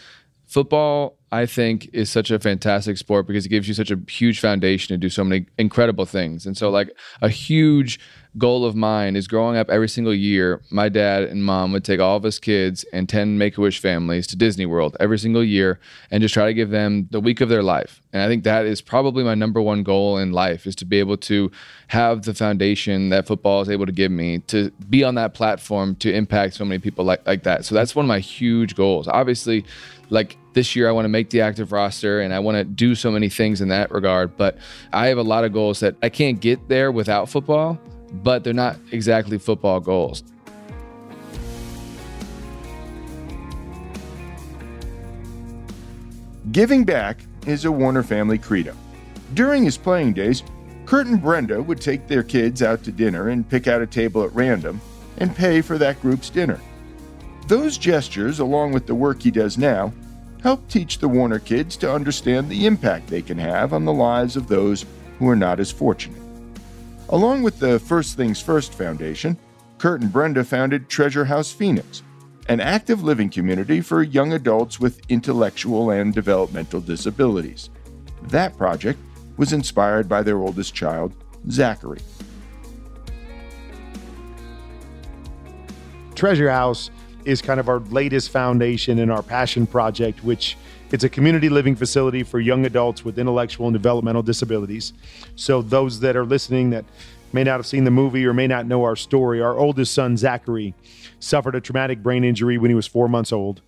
football. 0.47 1.19
I 1.33 1.47
think 1.47 1.89
is 1.93 2.11
such 2.11 2.31
a 2.31 2.39
fantastic 2.39 2.99
sport 2.99 3.27
because 3.27 3.47
it 3.47 3.49
gives 3.49 3.67
you 3.67 3.75
such 3.75 3.91
a 3.91 3.99
huge 4.09 4.39
foundation 4.39 4.95
to 4.95 4.99
do 4.99 5.09
so 5.09 5.25
many 5.25 5.47
incredible 5.59 6.07
things, 6.07 6.47
and 6.47 6.57
so 6.57 6.71
like 6.71 6.91
a 7.21 7.29
huge 7.29 7.99
goal 8.39 8.65
of 8.65 8.75
mine 8.75 9.15
is 9.15 9.29
growing 9.29 9.57
up 9.57 9.69
every 9.69 9.89
single 9.89 10.15
year, 10.15 10.63
my 10.71 10.89
dad 10.89 11.25
and 11.25 11.45
mom 11.45 11.73
would 11.73 11.85
take 11.85 12.01
all 12.01 12.17
of 12.17 12.25
us 12.25 12.39
kids 12.39 12.85
and 12.93 13.09
10 13.09 13.37
Make 13.37 13.59
a 13.59 13.61
Wish 13.61 13.79
families 13.79 14.27
to 14.29 14.37
Disney 14.37 14.65
World 14.65 14.97
every 15.01 15.19
single 15.19 15.45
year 15.45 15.79
and 16.11 16.23
just 16.23 16.33
try 16.33 16.47
to 16.47 16.55
give 16.55 16.71
them 16.71 17.09
the 17.11 17.21
week 17.21 17.41
of 17.41 17.49
their 17.49 17.63
life. 17.63 18.01
And 18.13 18.23
I 18.23 18.29
think 18.29 18.45
that 18.45 18.65
is 18.65 18.81
probably 18.81 19.23
my 19.23 19.35
number 19.35 19.61
one 19.61 19.83
goal 19.83 20.19
in 20.19 20.33
life 20.33 20.67
is 20.67 20.75
to 20.77 20.85
be 20.85 20.99
able 20.99 21.19
to 21.19 21.51
have 21.89 22.23
the 22.23 22.35
foundation 22.35 23.11
that 23.11 23.27
football 23.27 23.61
is 23.61 23.69
able 23.69 23.87
to 23.87 23.93
give 23.93 24.11
me 24.11 24.39
to 24.49 24.71
be 24.89 25.05
on 25.05 25.15
that 25.17 25.35
platform 25.35 25.95
to 25.97 26.13
impact 26.13 26.55
so 26.55 26.65
many 26.65 26.79
people 26.79 27.05
like, 27.05 27.27
like 27.27 27.43
that. 27.43 27.65
So 27.65 27.75
that's 27.75 27.95
one 27.95 28.07
of 28.07 28.09
my 28.09 28.21
huge 28.21 28.75
goals. 28.75 29.09
Obviously, 29.09 29.65
like 30.09 30.39
this 30.55 30.77
year 30.77 30.89
I 30.89 30.93
want 30.93 31.05
to 31.05 31.11
make 31.11 31.31
the 31.31 31.41
active 31.41 31.73
roster 31.73 32.21
and 32.21 32.35
I 32.35 32.39
want 32.39 32.57
to 32.57 32.65
do 32.65 32.95
so 32.95 33.11
many 33.11 33.29
things 33.29 33.61
in 33.61 33.69
that 33.69 33.91
regard, 33.91 34.37
but 34.37 34.59
I 34.93 35.07
have 35.09 35.19
a 35.19 35.23
lot 35.23 35.45
of 35.45 35.53
goals 35.53 35.81
that 35.81 35.97
I 36.03 36.09
can't 36.09 36.41
get 36.41 36.69
there 36.69 36.93
without 36.93 37.29
football 37.29 37.79
but 38.13 38.45
they're 38.45 38.53
not 38.53 38.77
exactly 38.91 39.39
football 39.39 39.81
goals. 39.81 40.23
Giving 46.51 46.85
back 46.85 47.25
is 47.47 47.65
a 47.65 47.73
Warner 47.73 48.03
family 48.03 48.37
credo. 48.37 48.77
During 49.33 49.65
his 49.65 49.79
playing 49.79 50.13
days, 50.13 50.43
Kurt 50.85 51.07
and 51.07 51.23
Brenda 51.23 51.63
would 51.63 51.81
take 51.81 52.07
their 52.07 52.23
kids 52.23 52.63
out 52.63 52.85
to 52.85 52.93
dinner 52.93 53.31
and 53.31 53.49
pick 53.49 53.67
out 53.67 53.81
a 53.81 53.87
table 53.87 54.23
at 54.23 54.35
random 54.35 54.81
and 55.17 55.35
pay 55.35 55.63
for 55.63 55.79
that 55.79 56.01
group's 56.03 56.29
dinner. 56.29 56.61
Those 57.47 57.79
gestures, 57.79 58.41
along 58.41 58.73
with 58.73 58.87
the 58.87 58.95
work 58.95 59.23
he 59.23 59.31
does 59.31 59.57
now, 59.57 59.93
help 60.43 60.69
teach 60.69 60.99
the 60.99 61.09
Warner 61.09 61.39
kids 61.39 61.77
to 61.79 61.93
understand 61.93 62.49
the 62.49 62.67
impact 62.67 63.07
they 63.07 63.23
can 63.23 63.39
have 63.39 63.73
on 63.73 63.85
the 63.85 63.93
lives 63.93 64.37
of 64.37 64.49
those 64.49 64.85
who 65.19 65.29
are 65.29 65.37
not 65.37 65.61
as 65.61 65.71
fortunate. 65.71 66.21
Along 67.09 67.43
with 67.43 67.59
the 67.59 67.79
First 67.79 68.17
Things 68.17 68.41
First 68.41 68.75
Foundation, 68.75 69.39
Kurt 69.79 70.01
and 70.01 70.13
Brenda 70.13 70.45
founded 70.45 70.89
Treasure 70.89 71.25
House 71.25 71.53
Phoenix, 71.53 72.03
an 72.49 72.61
active 72.61 73.03
living 73.03 73.31
community 73.31 73.81
for 73.81 74.03
young 74.03 74.33
adults 74.33 74.81
with 74.81 75.01
intellectual 75.09 75.91
and 75.91 76.13
developmental 76.13 76.81
disabilities. 76.81 77.71
That 78.23 78.57
project 78.57 78.99
was 79.37 79.53
inspired 79.53 80.09
by 80.09 80.23
their 80.23 80.39
oldest 80.39 80.75
child, 80.75 81.13
Zachary. 81.51 82.01
Treasure 86.15 86.51
House 86.51 86.91
is 87.25 87.43
kind 87.43 87.61
of 87.61 87.69
our 87.69 87.81
latest 87.81 88.31
foundation 88.31 88.99
in 88.99 89.11
our 89.11 89.23
passion 89.23 89.67
project, 89.67 90.23
which 90.25 90.57
it's 90.93 91.05
a 91.05 91.09
community 91.09 91.49
living 91.49 91.75
facility 91.75 92.23
for 92.23 92.39
young 92.39 92.67
adults 92.67 93.05
with 93.05 93.19
intellectual 93.19 93.67
and 93.67 93.75
developmental 93.75 94.23
disabilities. 94.23 94.93
So, 95.37 95.63
those 95.63 96.01
that 96.01 96.17
are 96.17 96.25
listening 96.25 96.71
that 96.71 96.85
may 97.33 97.45
not 97.45 97.59
have 97.59 97.67
seen 97.67 97.85
the 97.85 97.91
movie 97.91 98.27
or 98.27 98.35
may 98.35 98.47
not 98.47 98.67
know 98.67 98.85
our 98.85 98.97
story, 98.97 99.41
our 99.41 99.57
oldest 99.57 99.95
son, 99.95 100.17
Zachary, 100.17 100.75
suffered 101.19 101.55
a 101.55 101.61
traumatic 101.61 102.03
brain 102.03 102.25
injury 102.25 102.59
when 102.59 102.71
he 102.71 102.75
was 102.75 102.87
four 102.87 103.09
months 103.09 103.33
old. 103.33 103.63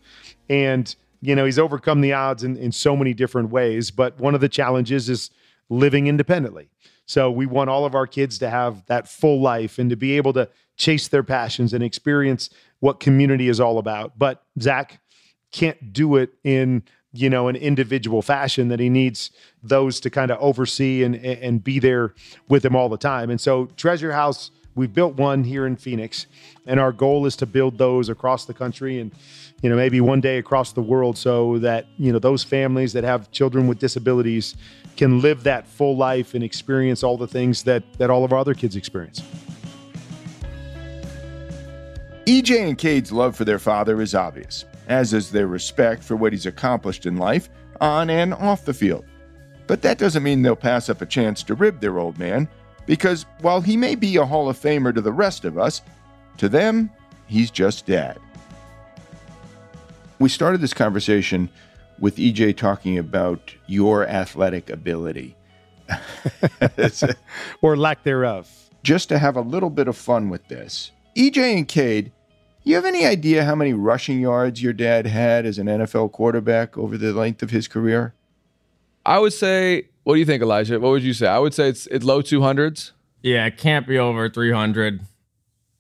And, 0.51 0.95
you 1.23 1.35
know, 1.35 1.47
he's 1.47 1.59
overcome 1.59 2.03
the 2.03 2.13
odds 2.13 2.45
in, 2.45 2.57
in 2.59 2.73
so 2.73 2.95
many 2.95 3.15
different 3.15 3.49
ways. 3.49 3.91
But 3.91 4.19
one 4.21 4.35
of 4.35 4.43
the 4.43 4.49
challenges 4.49 5.09
is 5.09 5.31
living 5.71 6.07
independently. 6.07 6.69
So, 7.07 7.31
we 7.31 7.47
want 7.47 7.71
all 7.71 7.87
of 7.87 7.95
our 7.95 8.07
kids 8.07 8.39
to 8.39 8.51
have 8.51 8.85
that 8.87 9.09
full 9.09 9.41
life 9.41 9.79
and 9.79 9.89
to 9.89 9.97
be 9.97 10.17
able 10.19 10.35
to 10.35 10.51
chase 10.77 11.09
their 11.09 11.23
passions 11.23 11.73
and 11.73 11.83
experience 11.83 12.51
what 12.85 13.01
community 13.01 13.49
is 13.49 13.61
all 13.61 13.79
about. 13.79 14.19
But 14.19 14.43
Zach 14.61 15.01
can't 15.53 15.95
do 15.95 16.17
it 16.17 16.35
in 16.45 16.83
you 17.15 17.31
know 17.31 17.49
an 17.49 17.57
individual 17.57 18.21
fashion 18.21 18.69
that 18.69 18.79
he 18.79 18.91
needs 18.91 19.31
those 19.63 20.01
to 20.01 20.11
kind 20.11 20.31
of 20.31 20.37
oversee 20.39 21.03
and 21.03 21.17
and 21.17 21.65
be 21.65 21.79
there 21.79 22.13
with 22.51 22.63
him 22.63 22.77
all 22.77 22.89
the 22.89 22.99
time 22.99 23.31
and 23.31 23.41
so 23.41 23.67
treasure 23.77 24.11
house 24.13 24.51
we've 24.75 24.93
built 24.93 25.15
one 25.15 25.45
here 25.45 25.65
in 25.65 25.77
phoenix 25.77 26.27
and 26.67 26.81
our 26.81 26.91
goal 26.91 27.25
is 27.25 27.37
to 27.37 27.47
build 27.47 27.79
those 27.79 28.09
across 28.09 28.47
the 28.47 28.53
country 28.53 28.99
and 28.99 29.13
you 29.63 29.71
know 29.71 29.77
maybe 29.77 30.01
one 30.01 30.21
day 30.21 30.39
across 30.39 30.73
the 30.73 30.83
world 30.83 31.17
so 31.17 31.57
that 31.59 31.87
you 31.99 32.13
know 32.13 32.19
those 32.19 32.43
families 32.43 32.93
that 32.93 33.05
have 33.05 33.31
children 33.31 33.69
with 33.69 33.79
disabilities 33.79 34.57
can 34.97 35.21
live 35.21 35.45
that 35.45 35.69
full 35.69 35.97
life 35.97 36.35
and 36.35 36.43
experience 36.43 37.05
all 37.05 37.17
the 37.17 37.29
things 37.29 37.63
that 37.63 37.85
that 37.99 38.11
all 38.11 38.25
of 38.25 38.33
our 38.33 38.41
other 38.41 38.55
kids 38.55 38.75
experience 38.75 39.23
EJ 42.27 42.69
and 42.69 42.79
Kade's 42.79 43.13
love 43.13 43.37
for 43.37 43.45
their 43.45 43.59
father 43.59 44.01
is 44.01 44.15
obvious 44.15 44.65
as 44.89 45.13
is 45.13 45.31
their 45.31 45.47
respect 45.47 46.03
for 46.03 46.17
what 46.17 46.33
he's 46.33 46.47
accomplished 46.47 47.07
in 47.07 47.17
life, 47.17 47.49
on 47.81 48.11
and 48.11 48.35
off 48.35 48.65
the 48.65 48.75
field. 48.75 49.05
But 49.67 49.83
that 49.83 49.99
doesn't 49.99 50.23
mean 50.23 50.43
they'll 50.43 50.57
pass 50.57 50.89
up 50.89 51.01
a 51.01 51.07
chance 51.07 51.43
to 51.45 51.55
rib 51.55 51.81
their 51.81 51.99
old 51.99 52.19
man, 52.19 52.49
because 52.87 53.25
while 53.41 53.61
he 53.61 53.77
may 53.77 53.95
be 53.95 54.17
a 54.17 54.27
Hall 54.27 54.49
of 54.49 54.59
Famer 54.59 54.95
to 54.95 55.01
the 55.01 55.13
rest 55.13 55.45
of 55.45 55.57
us, 55.57 55.81
to 56.37 56.49
them, 56.49 56.91
he's 57.27 57.51
just 57.51 57.87
dad. 57.87 58.19
We 60.19 60.29
started 60.29 60.61
this 60.61 60.75
conversation 60.75 61.49
with 61.99 62.17
EJ 62.17 62.57
talking 62.57 62.99
about 62.99 63.55
your 63.67 64.07
athletic 64.07 64.69
ability. 64.71 65.37
or 67.63 67.77
lack 67.77 68.03
thereof. 68.03 68.51
Just 68.83 69.09
to 69.09 69.19
have 69.19 69.37
a 69.37 69.41
little 69.41 69.71
bit 69.71 69.89
of 69.89 69.97
fun 69.97 70.29
with 70.29 70.47
this. 70.49 70.93
EJ 71.17 71.57
and 71.57 71.69
Kade, 71.69 72.11
you 72.63 72.75
have 72.75 72.85
any 72.85 73.05
idea 73.05 73.45
how 73.45 73.55
many 73.55 73.73
rushing 73.73 74.21
yards 74.21 74.63
your 74.63 74.73
dad 74.73 75.07
had 75.07 75.47
as 75.47 75.59
an 75.59 75.67
NFL 75.67 76.13
quarterback 76.13 76.77
over 76.79 76.97
the 76.97 77.13
length 77.13 77.43
of 77.43 77.51
his 77.51 77.69
career? 77.69 78.15
I 79.07 79.19
would 79.19 79.33
say, 79.33 79.89
what 80.05 80.15
do 80.15 80.21
you 80.21 80.27
think, 80.27 80.43
Elijah? 80.43 80.81
What 80.81 80.91
would 80.91 81.03
you 81.03 81.13
say? 81.13 81.27
I 81.27 81.39
would 81.39 81.55
say 81.55 81.69
it's 81.69 81.87
it's 81.89 82.05
low 82.05 82.23
200s. 82.23 82.93
Yeah, 83.23 83.47
it 83.47 83.59
can't 83.59 83.87
be 83.87 83.99
over 83.99 84.29
300. 84.29 85.01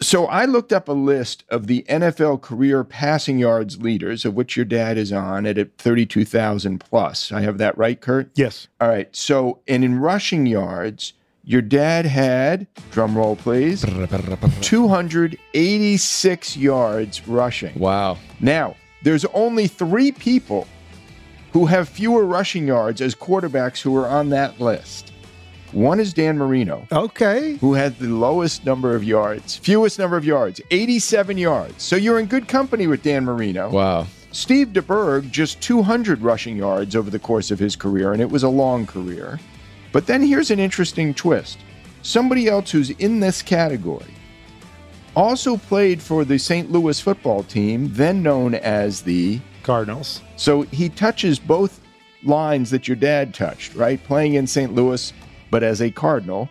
So 0.00 0.26
I 0.26 0.44
looked 0.44 0.72
up 0.72 0.88
a 0.88 0.92
list 0.92 1.44
of 1.48 1.66
the 1.66 1.84
NFL 1.88 2.42
career 2.42 2.84
passing 2.84 3.38
yards 3.38 3.80
leaders, 3.80 4.24
of 4.24 4.34
which 4.34 4.56
your 4.56 4.64
dad 4.64 4.98
is 4.98 5.12
on 5.12 5.46
at 5.46 5.78
32,000 5.78 6.78
plus. 6.78 7.32
I 7.32 7.40
have 7.42 7.58
that 7.58 7.78
right, 7.78 7.98
Kurt? 8.00 8.30
Yes. 8.34 8.68
All 8.80 8.88
right. 8.88 9.14
So, 9.14 9.60
and 9.66 9.84
in 9.84 9.98
rushing 10.00 10.46
yards, 10.46 11.14
your 11.44 11.62
dad 11.62 12.06
had, 12.06 12.66
drum 12.90 13.16
roll 13.16 13.36
please, 13.36 13.82
286 14.60 16.56
yards 16.56 17.28
rushing. 17.28 17.78
Wow. 17.78 18.18
Now, 18.40 18.76
there's 19.02 19.24
only 19.26 19.66
three 19.66 20.12
people 20.12 20.66
who 21.52 21.66
have 21.66 21.88
fewer 21.88 22.24
rushing 22.24 22.66
yards 22.66 23.00
as 23.00 23.14
quarterbacks 23.14 23.80
who 23.80 23.96
are 23.96 24.08
on 24.08 24.30
that 24.30 24.60
list. 24.60 25.12
One 25.72 26.00
is 26.00 26.12
Dan 26.14 26.38
Marino. 26.38 26.86
Okay. 26.92 27.56
Who 27.56 27.74
had 27.74 27.98
the 27.98 28.08
lowest 28.08 28.64
number 28.64 28.94
of 28.94 29.02
yards, 29.04 29.56
fewest 29.56 29.98
number 29.98 30.16
of 30.16 30.24
yards, 30.24 30.60
87 30.70 31.36
yards. 31.36 31.82
So 31.82 31.96
you're 31.96 32.20
in 32.20 32.26
good 32.26 32.48
company 32.48 32.86
with 32.86 33.02
Dan 33.02 33.24
Marino. 33.24 33.70
Wow. 33.70 34.06
Steve 34.30 34.68
DeBerg, 34.68 35.30
just 35.30 35.60
200 35.60 36.22
rushing 36.22 36.56
yards 36.56 36.96
over 36.96 37.10
the 37.10 37.18
course 37.18 37.50
of 37.50 37.58
his 37.58 37.76
career, 37.76 38.12
and 38.12 38.22
it 38.22 38.30
was 38.30 38.42
a 38.42 38.48
long 38.48 38.86
career. 38.86 39.38
But 39.94 40.08
then 40.08 40.22
here's 40.22 40.50
an 40.50 40.58
interesting 40.58 41.14
twist 41.14 41.58
somebody 42.02 42.48
else 42.48 42.70
who's 42.72 42.90
in 42.90 43.20
this 43.20 43.40
category 43.40 44.12
also 45.16 45.56
played 45.56 46.02
for 46.02 46.24
the 46.24 46.36
St. 46.36 46.72
Louis 46.72 47.00
football 47.00 47.44
team, 47.44 47.88
then 47.92 48.20
known 48.20 48.56
as 48.56 49.02
the 49.02 49.40
Cardinals. 49.62 50.20
So 50.34 50.62
he 50.62 50.88
touches 50.88 51.38
both 51.38 51.80
lines 52.24 52.70
that 52.70 52.88
your 52.88 52.96
dad 52.96 53.32
touched, 53.32 53.76
right? 53.76 54.02
Playing 54.02 54.34
in 54.34 54.48
St. 54.48 54.74
Louis 54.74 55.12
but 55.52 55.62
as 55.62 55.80
a 55.80 55.92
Cardinal. 55.92 56.48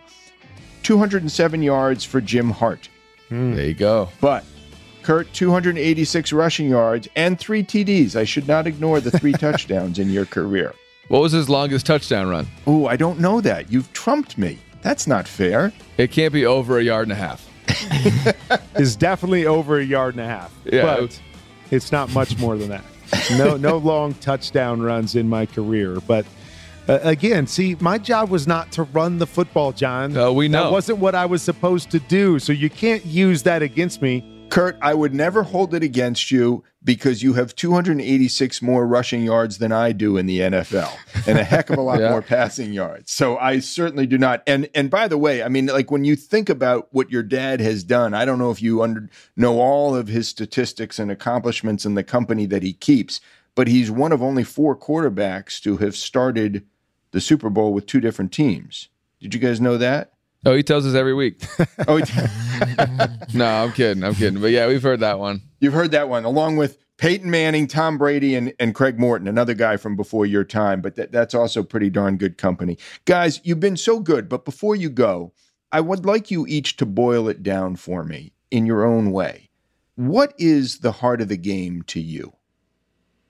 207 0.84 1.62
yards 1.62 2.06
for 2.06 2.22
Jim 2.22 2.50
Hart. 2.50 2.88
Mm. 3.30 3.56
There 3.56 3.66
you 3.66 3.74
go. 3.74 4.08
But 4.22 4.46
Kurt, 5.02 5.32
286 5.34 6.32
rushing 6.32 6.70
yards 6.70 7.10
and 7.18 7.38
three 7.38 7.64
TDs. 7.64 8.16
I 8.16 8.24
should 8.24 8.48
not 8.48 8.68
ignore 8.68 9.02
the 9.02 9.12
three 9.12 9.34
touchdowns 9.34 10.00
in 10.00 10.10
your 10.10 10.26
career. 10.26 10.74
What 11.08 11.22
was 11.22 11.32
his 11.32 11.50
longest 11.50 11.86
touchdown 11.86 12.28
run? 12.30 12.48
Oh, 12.66 12.88
I 12.88 12.96
don't 12.96 13.20
know 13.20 13.42
that. 13.42 13.72
You've 13.72 13.92
trumped 13.94 14.38
me. 14.38 14.58
That's 14.82 15.08
not 15.08 15.28
fair. 15.28 15.74
It 15.98 16.12
can't 16.12 16.34
be 16.34 16.46
over 16.46 16.78
a 16.80 16.84
yard 16.84 17.08
and 17.08 17.12
a 17.12 17.16
half. 17.16 17.50
is 18.76 18.96
definitely 18.96 19.46
over 19.46 19.80
a 19.80 19.84
yard 19.84 20.16
and 20.16 20.24
a 20.24 20.28
half. 20.28 20.54
Yeah. 20.66 20.84
But 20.84 21.22
it's 21.72 21.92
not 21.92 22.14
much 22.14 22.38
more 22.38 22.58
than 22.58 22.70
that. 22.70 22.84
No, 23.38 23.58
no 23.58 23.78
long 23.92 24.14
touchdown 24.16 24.82
runs 24.82 25.16
in 25.16 25.28
my 25.30 25.46
career, 25.46 26.00
but 26.08 26.26
uh, 26.88 27.00
again, 27.04 27.48
see, 27.48 27.76
my 27.80 27.98
job 27.98 28.30
was 28.30 28.46
not 28.46 28.72
to 28.74 28.84
run 28.84 29.18
the 29.18 29.28
football, 29.28 29.72
Jon. 29.72 30.18
Uh, 30.18 30.32
we 30.32 30.48
know. 30.50 30.66
That 30.66 30.72
wasn't 30.72 30.98
what 30.98 31.16
I 31.16 31.26
was 31.26 31.42
supposed 31.42 31.92
to 31.92 32.00
do. 32.00 32.40
So 32.40 32.52
you 32.52 32.70
can't 32.70 33.06
use 33.06 33.44
that 33.44 33.62
against 33.62 34.02
me. 34.02 34.22
Kurt, 34.54 34.78
I 34.84 34.94
would 34.94 35.16
never 35.16 35.42
hold 35.42 35.74
it 35.74 35.82
against 35.82 36.30
you 36.30 36.64
because 36.84 37.24
you 37.24 37.34
have 37.34 37.56
286 37.56 38.62
more 38.62 38.86
rushing 38.86 39.24
yards 39.24 39.58
than 39.58 39.72
I 39.72 39.94
do 39.94 40.16
in 40.16 40.28
the 40.28 40.42
NFL 40.42 40.96
and 41.28 41.40
a 41.40 41.44
heck 41.44 41.72
of 41.72 41.80
a 41.80 41.82
lot 41.82 42.00
yeah. 42.00 42.12
more 42.12 42.22
passing 42.22 42.72
yards. 42.72 43.12
So 43.12 43.36
I 43.40 43.58
certainly 43.58 44.06
do 44.06 44.20
not. 44.20 44.44
And 44.46 44.70
and 44.76 44.92
by 44.92 45.08
the 45.08 45.18
way, 45.18 45.42
I 45.42 45.48
mean 45.48 45.66
like 45.66 45.90
when 45.90 46.06
you 46.06 46.16
think 46.16 46.50
about 46.50 46.88
what 46.92 47.10
your 47.10 47.24
dad 47.24 47.62
has 47.62 47.84
done, 47.84 48.14
I 48.14 48.26
don't 48.26 48.38
know 48.38 48.52
if 48.52 48.62
you 48.62 48.84
under, 48.84 49.10
know 49.36 49.60
all 49.60 49.96
of 49.96 50.08
his 50.08 50.28
statistics 50.28 51.00
and 51.00 51.10
accomplishments 51.10 51.84
in 51.84 51.96
the 51.96 52.04
company 52.04 52.46
that 52.46 52.62
he 52.62 52.74
keeps, 52.74 53.22
but 53.56 53.68
he's 53.68 53.90
one 53.90 54.12
of 54.12 54.22
only 54.22 54.44
four 54.44 54.76
quarterbacks 54.76 55.60
to 55.64 55.78
have 55.78 55.96
started 55.96 56.64
the 57.10 57.22
Super 57.22 57.50
Bowl 57.50 57.74
with 57.74 57.88
two 57.88 58.00
different 58.00 58.32
teams. 58.32 58.90
Did 59.20 59.34
you 59.34 59.40
guys 59.40 59.60
know 59.60 59.78
that? 59.78 60.13
Oh, 60.46 60.56
he 60.56 60.64
tells 60.64 60.86
us 60.86 60.94
every 60.94 61.14
week. 61.14 61.42
oh, 61.88 61.98
no, 63.34 63.46
I'm 63.46 63.72
kidding. 63.72 64.04
I'm 64.04 64.16
kidding. 64.16 64.42
But 64.42 64.52
yeah, 64.52 64.68
we've 64.68 64.84
heard 64.84 65.00
that 65.00 65.20
one. 65.20 65.42
You've 65.60 65.74
heard 65.74 65.92
that 65.92 66.10
one, 66.10 66.26
along 66.26 66.58
with 66.58 66.78
Peyton 66.98 67.32
Manning, 67.32 67.68
Tom 67.68 67.98
Brady, 67.98 68.36
and, 68.36 68.54
and 68.60 68.76
Craig 68.76 69.00
Morton, 69.00 69.28
another 69.28 69.54
guy 69.54 69.78
from 69.78 69.96
before 69.96 70.26
your 70.26 70.44
time. 70.44 70.82
But 70.82 70.96
that, 70.96 71.12
that's 71.12 71.34
also 71.34 71.64
pretty 71.64 71.90
darn 71.90 72.18
good 72.18 72.38
company. 72.38 72.78
Guys, 73.06 73.40
you've 73.44 73.62
been 73.62 73.78
so 73.78 74.00
good. 74.00 74.28
But 74.28 74.44
before 74.44 74.76
you 74.76 74.90
go, 74.90 75.34
I 75.72 75.80
would 75.80 76.06
like 76.06 76.30
you 76.30 76.46
each 76.48 76.76
to 76.78 76.86
boil 76.86 77.30
it 77.30 77.42
down 77.42 77.78
for 77.78 78.04
me 78.04 78.34
in 78.52 78.66
your 78.66 78.84
own 78.84 79.12
way. 79.12 79.50
What 79.96 80.34
is 80.38 80.80
the 80.80 80.92
heart 80.92 81.22
of 81.22 81.30
the 81.30 81.38
game 81.38 81.84
to 81.84 82.00
you? 82.00 82.34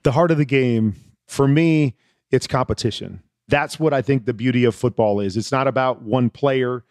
The 0.02 0.12
heart 0.12 0.30
of 0.30 0.38
the 0.38 0.44
game, 0.44 0.96
for 1.26 1.46
me, 1.46 1.94
it's 2.30 2.46
competition. 2.46 3.22
That's 3.48 3.78
what 3.78 3.92
I 3.92 4.02
think 4.02 4.24
the 4.24 4.34
beauty 4.34 4.64
of 4.64 4.74
football 4.74 5.20
is. 5.20 5.36
It's 5.36 5.52
not 5.52 5.68
about 5.68 6.02
one 6.02 6.30
player. 6.30 6.84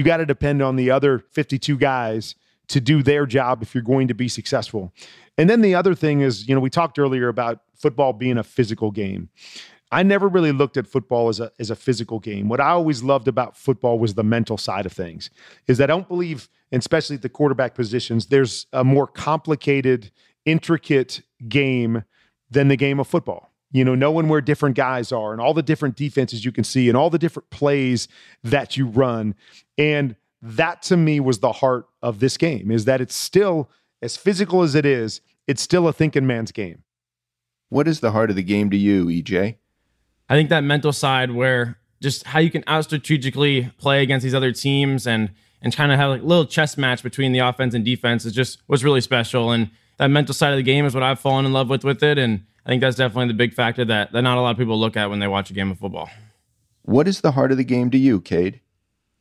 You 0.00 0.04
got 0.04 0.16
to 0.16 0.24
depend 0.24 0.62
on 0.62 0.76
the 0.76 0.90
other 0.90 1.18
52 1.18 1.76
guys 1.76 2.34
to 2.68 2.80
do 2.80 3.02
their 3.02 3.26
job 3.26 3.60
if 3.60 3.74
you're 3.74 3.82
going 3.82 4.08
to 4.08 4.14
be 4.14 4.28
successful. 4.28 4.94
And 5.36 5.50
then 5.50 5.60
the 5.60 5.74
other 5.74 5.94
thing 5.94 6.22
is, 6.22 6.48
you 6.48 6.54
know, 6.54 6.60
we 6.62 6.70
talked 6.70 6.98
earlier 6.98 7.28
about 7.28 7.60
football 7.74 8.14
being 8.14 8.38
a 8.38 8.42
physical 8.42 8.90
game. 8.90 9.28
I 9.92 10.02
never 10.02 10.26
really 10.26 10.52
looked 10.52 10.78
at 10.78 10.86
football 10.86 11.28
as 11.28 11.38
a 11.38 11.52
as 11.58 11.68
a 11.68 11.76
physical 11.76 12.18
game. 12.18 12.48
What 12.48 12.62
I 12.62 12.70
always 12.70 13.02
loved 13.02 13.28
about 13.28 13.58
football 13.58 13.98
was 13.98 14.14
the 14.14 14.24
mental 14.24 14.56
side 14.56 14.86
of 14.86 14.92
things. 14.92 15.28
Is 15.66 15.76
that 15.76 15.90
I 15.90 15.92
don't 15.92 16.08
believe, 16.08 16.48
especially 16.72 17.16
at 17.16 17.22
the 17.22 17.28
quarterback 17.28 17.74
positions, 17.74 18.28
there's 18.28 18.68
a 18.72 18.82
more 18.82 19.06
complicated, 19.06 20.10
intricate 20.46 21.20
game 21.46 22.04
than 22.50 22.68
the 22.68 22.76
game 22.76 22.98
of 22.98 23.06
football 23.06 23.49
you 23.72 23.84
know, 23.84 23.94
knowing 23.94 24.28
where 24.28 24.40
different 24.40 24.76
guys 24.76 25.12
are 25.12 25.32
and 25.32 25.40
all 25.40 25.54
the 25.54 25.62
different 25.62 25.96
defenses 25.96 26.44
you 26.44 26.52
can 26.52 26.64
see 26.64 26.88
and 26.88 26.96
all 26.96 27.10
the 27.10 27.18
different 27.18 27.50
plays 27.50 28.08
that 28.42 28.76
you 28.76 28.86
run. 28.86 29.34
And 29.78 30.16
that 30.42 30.82
to 30.82 30.96
me 30.96 31.20
was 31.20 31.40
the 31.40 31.52
heart 31.52 31.86
of 32.02 32.20
this 32.20 32.36
game 32.36 32.70
is 32.70 32.84
that 32.86 33.00
it's 33.00 33.14
still 33.14 33.70
as 34.02 34.16
physical 34.16 34.62
as 34.62 34.74
it 34.74 34.86
is, 34.86 35.20
it's 35.46 35.62
still 35.62 35.86
a 35.86 35.92
thinking 35.92 36.26
man's 36.26 36.52
game. 36.52 36.82
What 37.68 37.86
is 37.86 38.00
the 38.00 38.12
heart 38.12 38.30
of 38.30 38.36
the 38.36 38.42
game 38.42 38.70
to 38.70 38.76
you, 38.76 39.06
EJ? 39.06 39.56
I 40.28 40.34
think 40.34 40.48
that 40.48 40.64
mental 40.64 40.92
side 40.92 41.32
where 41.32 41.78
just 42.00 42.24
how 42.24 42.38
you 42.38 42.50
can 42.50 42.64
out 42.66 42.84
strategically 42.84 43.70
play 43.78 44.02
against 44.02 44.24
these 44.24 44.34
other 44.34 44.52
teams 44.52 45.06
and 45.06 45.30
and 45.62 45.76
kind 45.76 45.92
of 45.92 45.98
have 45.98 46.10
like 46.10 46.22
a 46.22 46.24
little 46.24 46.46
chess 46.46 46.78
match 46.78 47.02
between 47.02 47.32
the 47.32 47.40
offense 47.40 47.74
and 47.74 47.84
defense 47.84 48.24
is 48.24 48.32
just 48.32 48.62
was 48.66 48.82
really 48.82 49.00
special. 49.00 49.50
And 49.50 49.70
that 49.98 50.08
mental 50.08 50.34
side 50.34 50.52
of 50.52 50.56
the 50.56 50.62
game 50.62 50.86
is 50.86 50.94
what 50.94 51.02
I've 51.02 51.20
fallen 51.20 51.44
in 51.44 51.52
love 51.52 51.68
with 51.68 51.84
with 51.84 52.02
it. 52.02 52.16
And 52.18 52.46
I 52.64 52.68
think 52.68 52.80
that's 52.80 52.96
definitely 52.96 53.28
the 53.28 53.34
big 53.34 53.54
factor 53.54 53.84
that, 53.86 54.12
that 54.12 54.22
not 54.22 54.38
a 54.38 54.40
lot 54.40 54.50
of 54.50 54.58
people 54.58 54.78
look 54.78 54.96
at 54.96 55.10
when 55.10 55.18
they 55.18 55.28
watch 55.28 55.50
a 55.50 55.54
game 55.54 55.70
of 55.70 55.78
football. 55.78 56.10
What 56.82 57.08
is 57.08 57.20
the 57.20 57.32
heart 57.32 57.52
of 57.52 57.58
the 57.58 57.64
game 57.64 57.90
to 57.90 57.98
you, 57.98 58.20
Kade? 58.20 58.60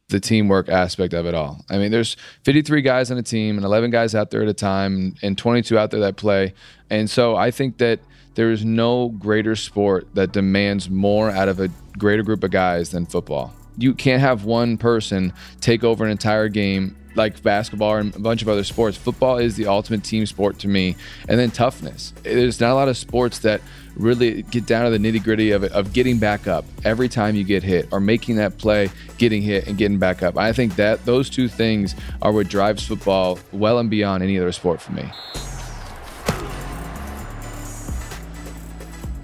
The 0.10 0.20
teamwork 0.20 0.70
aspect 0.70 1.14
of 1.14 1.26
it 1.26 1.36
all. 1.36 1.64
I 1.70 1.78
mean, 1.78 1.92
there's 1.92 2.18
53 2.44 2.82
guys 2.82 3.12
on 3.12 3.18
a 3.18 3.24
team 3.24 3.58
and 3.58 3.66
11 3.66 3.92
guys 3.92 4.16
out 4.16 4.32
there 4.32 4.42
at 4.42 4.48
a 4.50 4.54
time 4.54 5.16
and 5.22 5.38
22 5.38 5.78
out 5.78 5.92
there 5.92 6.00
that 6.00 6.16
play. 6.16 6.54
And 6.90 7.10
so 7.10 7.36
I 7.36 7.52
think 7.52 7.78
that 7.78 8.00
there 8.34 8.52
is 8.52 8.66
no 8.66 9.10
greater 9.10 9.56
sport 9.56 10.08
that 10.16 10.32
demands 10.32 10.90
more 10.90 11.30
out 11.30 11.48
of 11.48 11.60
a 11.60 11.70
greater 11.98 12.24
group 12.24 12.44
of 12.44 12.52
guys 12.52 12.90
than 12.90 13.06
football. 13.06 13.54
You 13.78 13.94
can't 13.94 14.22
have 14.22 14.46
one 14.46 14.78
person 14.78 15.32
take 15.62 15.84
over 15.84 16.06
an 16.06 16.12
entire 16.12 16.50
game 16.50 16.96
like 17.16 17.42
basketball 17.44 17.96
and 17.96 18.16
a 18.16 18.20
bunch 18.20 18.42
of 18.42 18.50
other 18.50 18.64
sports, 18.64 18.98
football 18.98 19.38
is 19.38 19.56
the 19.56 19.68
ultimate 19.68 20.04
team 20.04 20.26
sport 20.26 20.60
to 20.60 20.68
me. 20.68 20.96
And 21.28 21.40
then 21.40 21.52
toughness. 21.52 22.14
There's 22.24 22.60
not 22.60 22.72
a 22.72 22.76
lot 22.76 22.88
of 22.88 22.98
sports 22.98 23.40
that 23.40 23.62
really 23.96 24.44
get 24.44 24.66
down 24.66 24.90
to 24.90 24.98
the 24.98 24.98
nitty 24.98 25.24
gritty 25.24 25.52
of 25.52 25.64
it, 25.64 25.72
of 25.72 25.94
getting 25.94 26.20
back 26.20 26.48
up 26.48 26.66
every 26.86 27.10
time 27.10 27.36
you 27.36 27.44
get 27.44 27.64
hit 27.64 27.88
or 27.92 28.00
making 28.00 28.38
that 28.38 28.58
play, 28.58 28.90
getting 29.18 29.42
hit 29.42 29.68
and 29.68 29.78
getting 29.78 29.98
back 29.98 30.24
up. 30.24 30.38
I 30.38 30.54
think 30.54 30.76
that 30.76 31.04
those 31.06 31.30
two 31.30 31.48
things 31.48 31.96
are 32.22 32.32
what 32.32 32.48
drives 32.48 32.86
football 32.86 33.40
well 33.52 33.80
and 33.80 33.90
beyond 33.90 34.24
any 34.24 34.38
other 34.40 34.52
sport 34.52 34.82
for 34.82 34.94
me. 34.94 35.10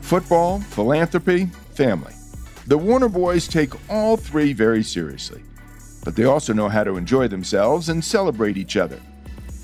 Football, 0.02 0.60
philanthropy, 0.60 1.48
family. 1.74 2.14
The 2.68 2.78
Warner 2.78 3.10
boys 3.10 3.48
take 3.48 3.74
all 3.90 4.18
three 4.18 4.54
very 4.54 4.84
seriously 4.84 5.42
but 6.06 6.16
they 6.16 6.24
also 6.24 6.54
know 6.54 6.70
how 6.70 6.84
to 6.84 6.96
enjoy 6.96 7.28
themselves 7.28 7.90
and 7.90 8.06
celebrate 8.06 8.58
each 8.58 8.78
other. 8.78 9.02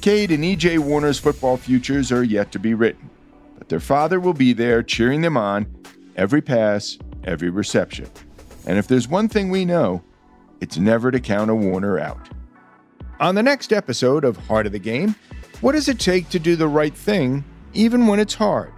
Kade 0.01 0.31
and 0.31 0.43
EJ 0.43 0.79
Warner's 0.79 1.19
football 1.19 1.55
futures 1.55 2.11
are 2.11 2.23
yet 2.23 2.51
to 2.51 2.59
be 2.59 2.73
written, 2.73 3.09
but 3.57 3.69
their 3.69 3.79
father 3.79 4.19
will 4.19 4.33
be 4.33 4.51
there 4.51 4.81
cheering 4.81 5.21
them 5.21 5.37
on 5.37 5.67
every 6.17 6.41
pass, 6.41 6.97
every 7.23 7.51
reception. 7.51 8.09
And 8.65 8.79
if 8.79 8.87
there's 8.87 9.07
one 9.07 9.29
thing 9.29 9.49
we 9.49 9.63
know, 9.63 10.03
it's 10.59 10.77
never 10.77 11.11
to 11.11 11.19
count 11.19 11.51
a 11.51 11.55
Warner 11.55 11.99
out. 11.99 12.29
On 13.19 13.35
the 13.35 13.43
next 13.43 13.71
episode 13.71 14.25
of 14.25 14.35
Heart 14.47 14.65
of 14.65 14.71
the 14.71 14.79
Game, 14.79 15.13
what 15.61 15.73
does 15.73 15.87
it 15.87 15.99
take 15.99 16.29
to 16.29 16.39
do 16.39 16.55
the 16.55 16.67
right 16.67 16.95
thing, 16.95 17.43
even 17.73 18.07
when 18.07 18.19
it's 18.19 18.33
hard? 18.33 18.73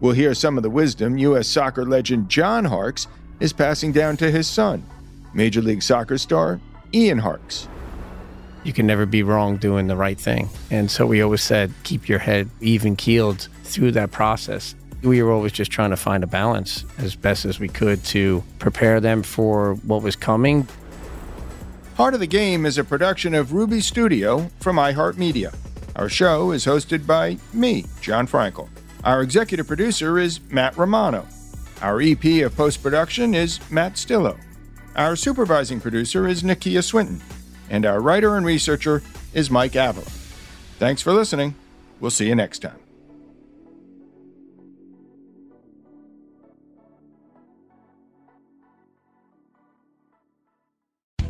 We'll 0.00 0.12
hear 0.12 0.32
some 0.32 0.56
of 0.56 0.62
the 0.62 0.70
wisdom 0.70 1.18
U.S. 1.18 1.48
soccer 1.48 1.84
legend 1.84 2.28
John 2.28 2.64
Harkes 2.64 3.08
is 3.40 3.52
passing 3.52 3.90
down 3.90 4.16
to 4.18 4.30
his 4.30 4.46
son, 4.46 4.84
Major 5.34 5.60
League 5.60 5.82
Soccer 5.82 6.16
star 6.16 6.60
Ian 6.92 7.18
Harkes. 7.18 7.68
You 8.64 8.72
can 8.72 8.86
never 8.86 9.06
be 9.06 9.22
wrong 9.22 9.56
doing 9.56 9.86
the 9.86 9.96
right 9.96 10.18
thing. 10.18 10.48
And 10.70 10.90
so 10.90 11.06
we 11.06 11.22
always 11.22 11.42
said, 11.42 11.72
keep 11.82 12.08
your 12.08 12.18
head 12.18 12.50
even 12.60 12.94
keeled 12.96 13.48
through 13.64 13.92
that 13.92 14.10
process. 14.10 14.74
We 15.02 15.22
were 15.22 15.32
always 15.32 15.52
just 15.52 15.70
trying 15.70 15.90
to 15.90 15.96
find 15.96 16.22
a 16.22 16.26
balance 16.26 16.84
as 16.98 17.16
best 17.16 17.46
as 17.46 17.58
we 17.58 17.68
could 17.68 18.04
to 18.06 18.44
prepare 18.58 19.00
them 19.00 19.22
for 19.22 19.74
what 19.76 20.02
was 20.02 20.14
coming. 20.14 20.68
Heart 21.96 22.14
of 22.14 22.20
the 22.20 22.26
Game 22.26 22.66
is 22.66 22.76
a 22.76 22.84
production 22.84 23.34
of 23.34 23.52
Ruby 23.52 23.80
Studio 23.80 24.50
from 24.60 24.76
iHeartMedia. 24.76 25.54
Our 25.96 26.08
show 26.08 26.52
is 26.52 26.66
hosted 26.66 27.06
by 27.06 27.38
me, 27.52 27.86
Jon 28.00 28.26
Frankel. 28.26 28.68
Our 29.04 29.22
executive 29.22 29.66
producer 29.66 30.18
is 30.18 30.40
Matt 30.50 30.76
Romano. 30.76 31.26
Our 31.80 32.02
EP 32.02 32.24
of 32.44 32.54
post 32.56 32.82
production 32.82 33.34
is 33.34 33.58
Matt 33.70 33.94
Stillo. 33.94 34.38
Our 34.96 35.14
supervising 35.14 35.80
producer 35.80 36.26
is 36.26 36.42
Nakia 36.42 36.82
Swinton. 36.82 37.20
And 37.68 37.86
our 37.86 38.00
writer 38.00 38.36
and 38.36 38.44
researcher 38.44 39.02
is 39.32 39.50
Mike 39.50 39.76
Avila. 39.76 40.04
Thanks 40.78 41.02
for 41.02 41.12
listening. 41.12 41.54
We'll 42.00 42.10
see 42.10 42.26
you 42.26 42.34
next 42.34 42.58
time. 42.58 42.79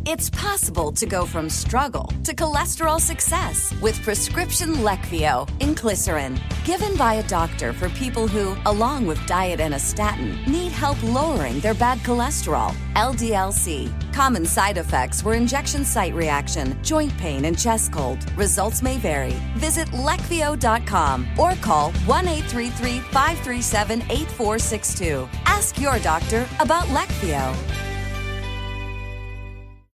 It's 0.07 0.31
possible 0.31 0.93
to 0.93 1.05
go 1.05 1.27
from 1.27 1.51
struggle 1.51 2.07
to 2.25 2.35
cholesterol 2.35 2.99
success 2.99 3.75
with 3.83 4.01
prescription 4.03 4.77
Leqvio 4.77 5.47
inclisiran, 5.59 6.41
given 6.65 6.97
by 6.97 7.15
a 7.15 7.23
doctor 7.25 7.75
for 7.75 7.91
people 7.91 8.27
who, 8.27 8.57
along 8.65 9.07
with 9.07 9.25
diet 9.27 9.61
and 9.61 9.75
a 9.75 9.79
statin, 9.79 10.43
need 10.51 10.73
help 10.73 11.01
lowering 11.03 11.61
their 11.61 11.75
bad 11.75 11.99
cholesterol, 11.99 12.75
LDLC. 12.95 13.93
Common 14.15 14.47
side 14.47 14.79
effects 14.79 15.23
were 15.23 15.35
injection 15.35 15.85
site 15.85 16.15
reaction, 16.15 16.83
joint 16.83 17.15
pain, 17.19 17.45
and 17.45 17.59
chest 17.59 17.93
cold. 17.93 18.19
Results 18.39 18.83
may 18.83 18.97
vary. 18.97 19.37
Visit 19.57 19.89
leqvio.com 19.89 21.27
or 21.39 21.55
call 21.57 21.93
1 21.93 22.27
833 22.27 23.01
537 23.13 24.03
8462. 24.11 25.29
Ask 25.45 25.79
your 25.79 25.99
doctor 25.99 26.49
about 26.59 26.87
Leqvio. 26.87 27.90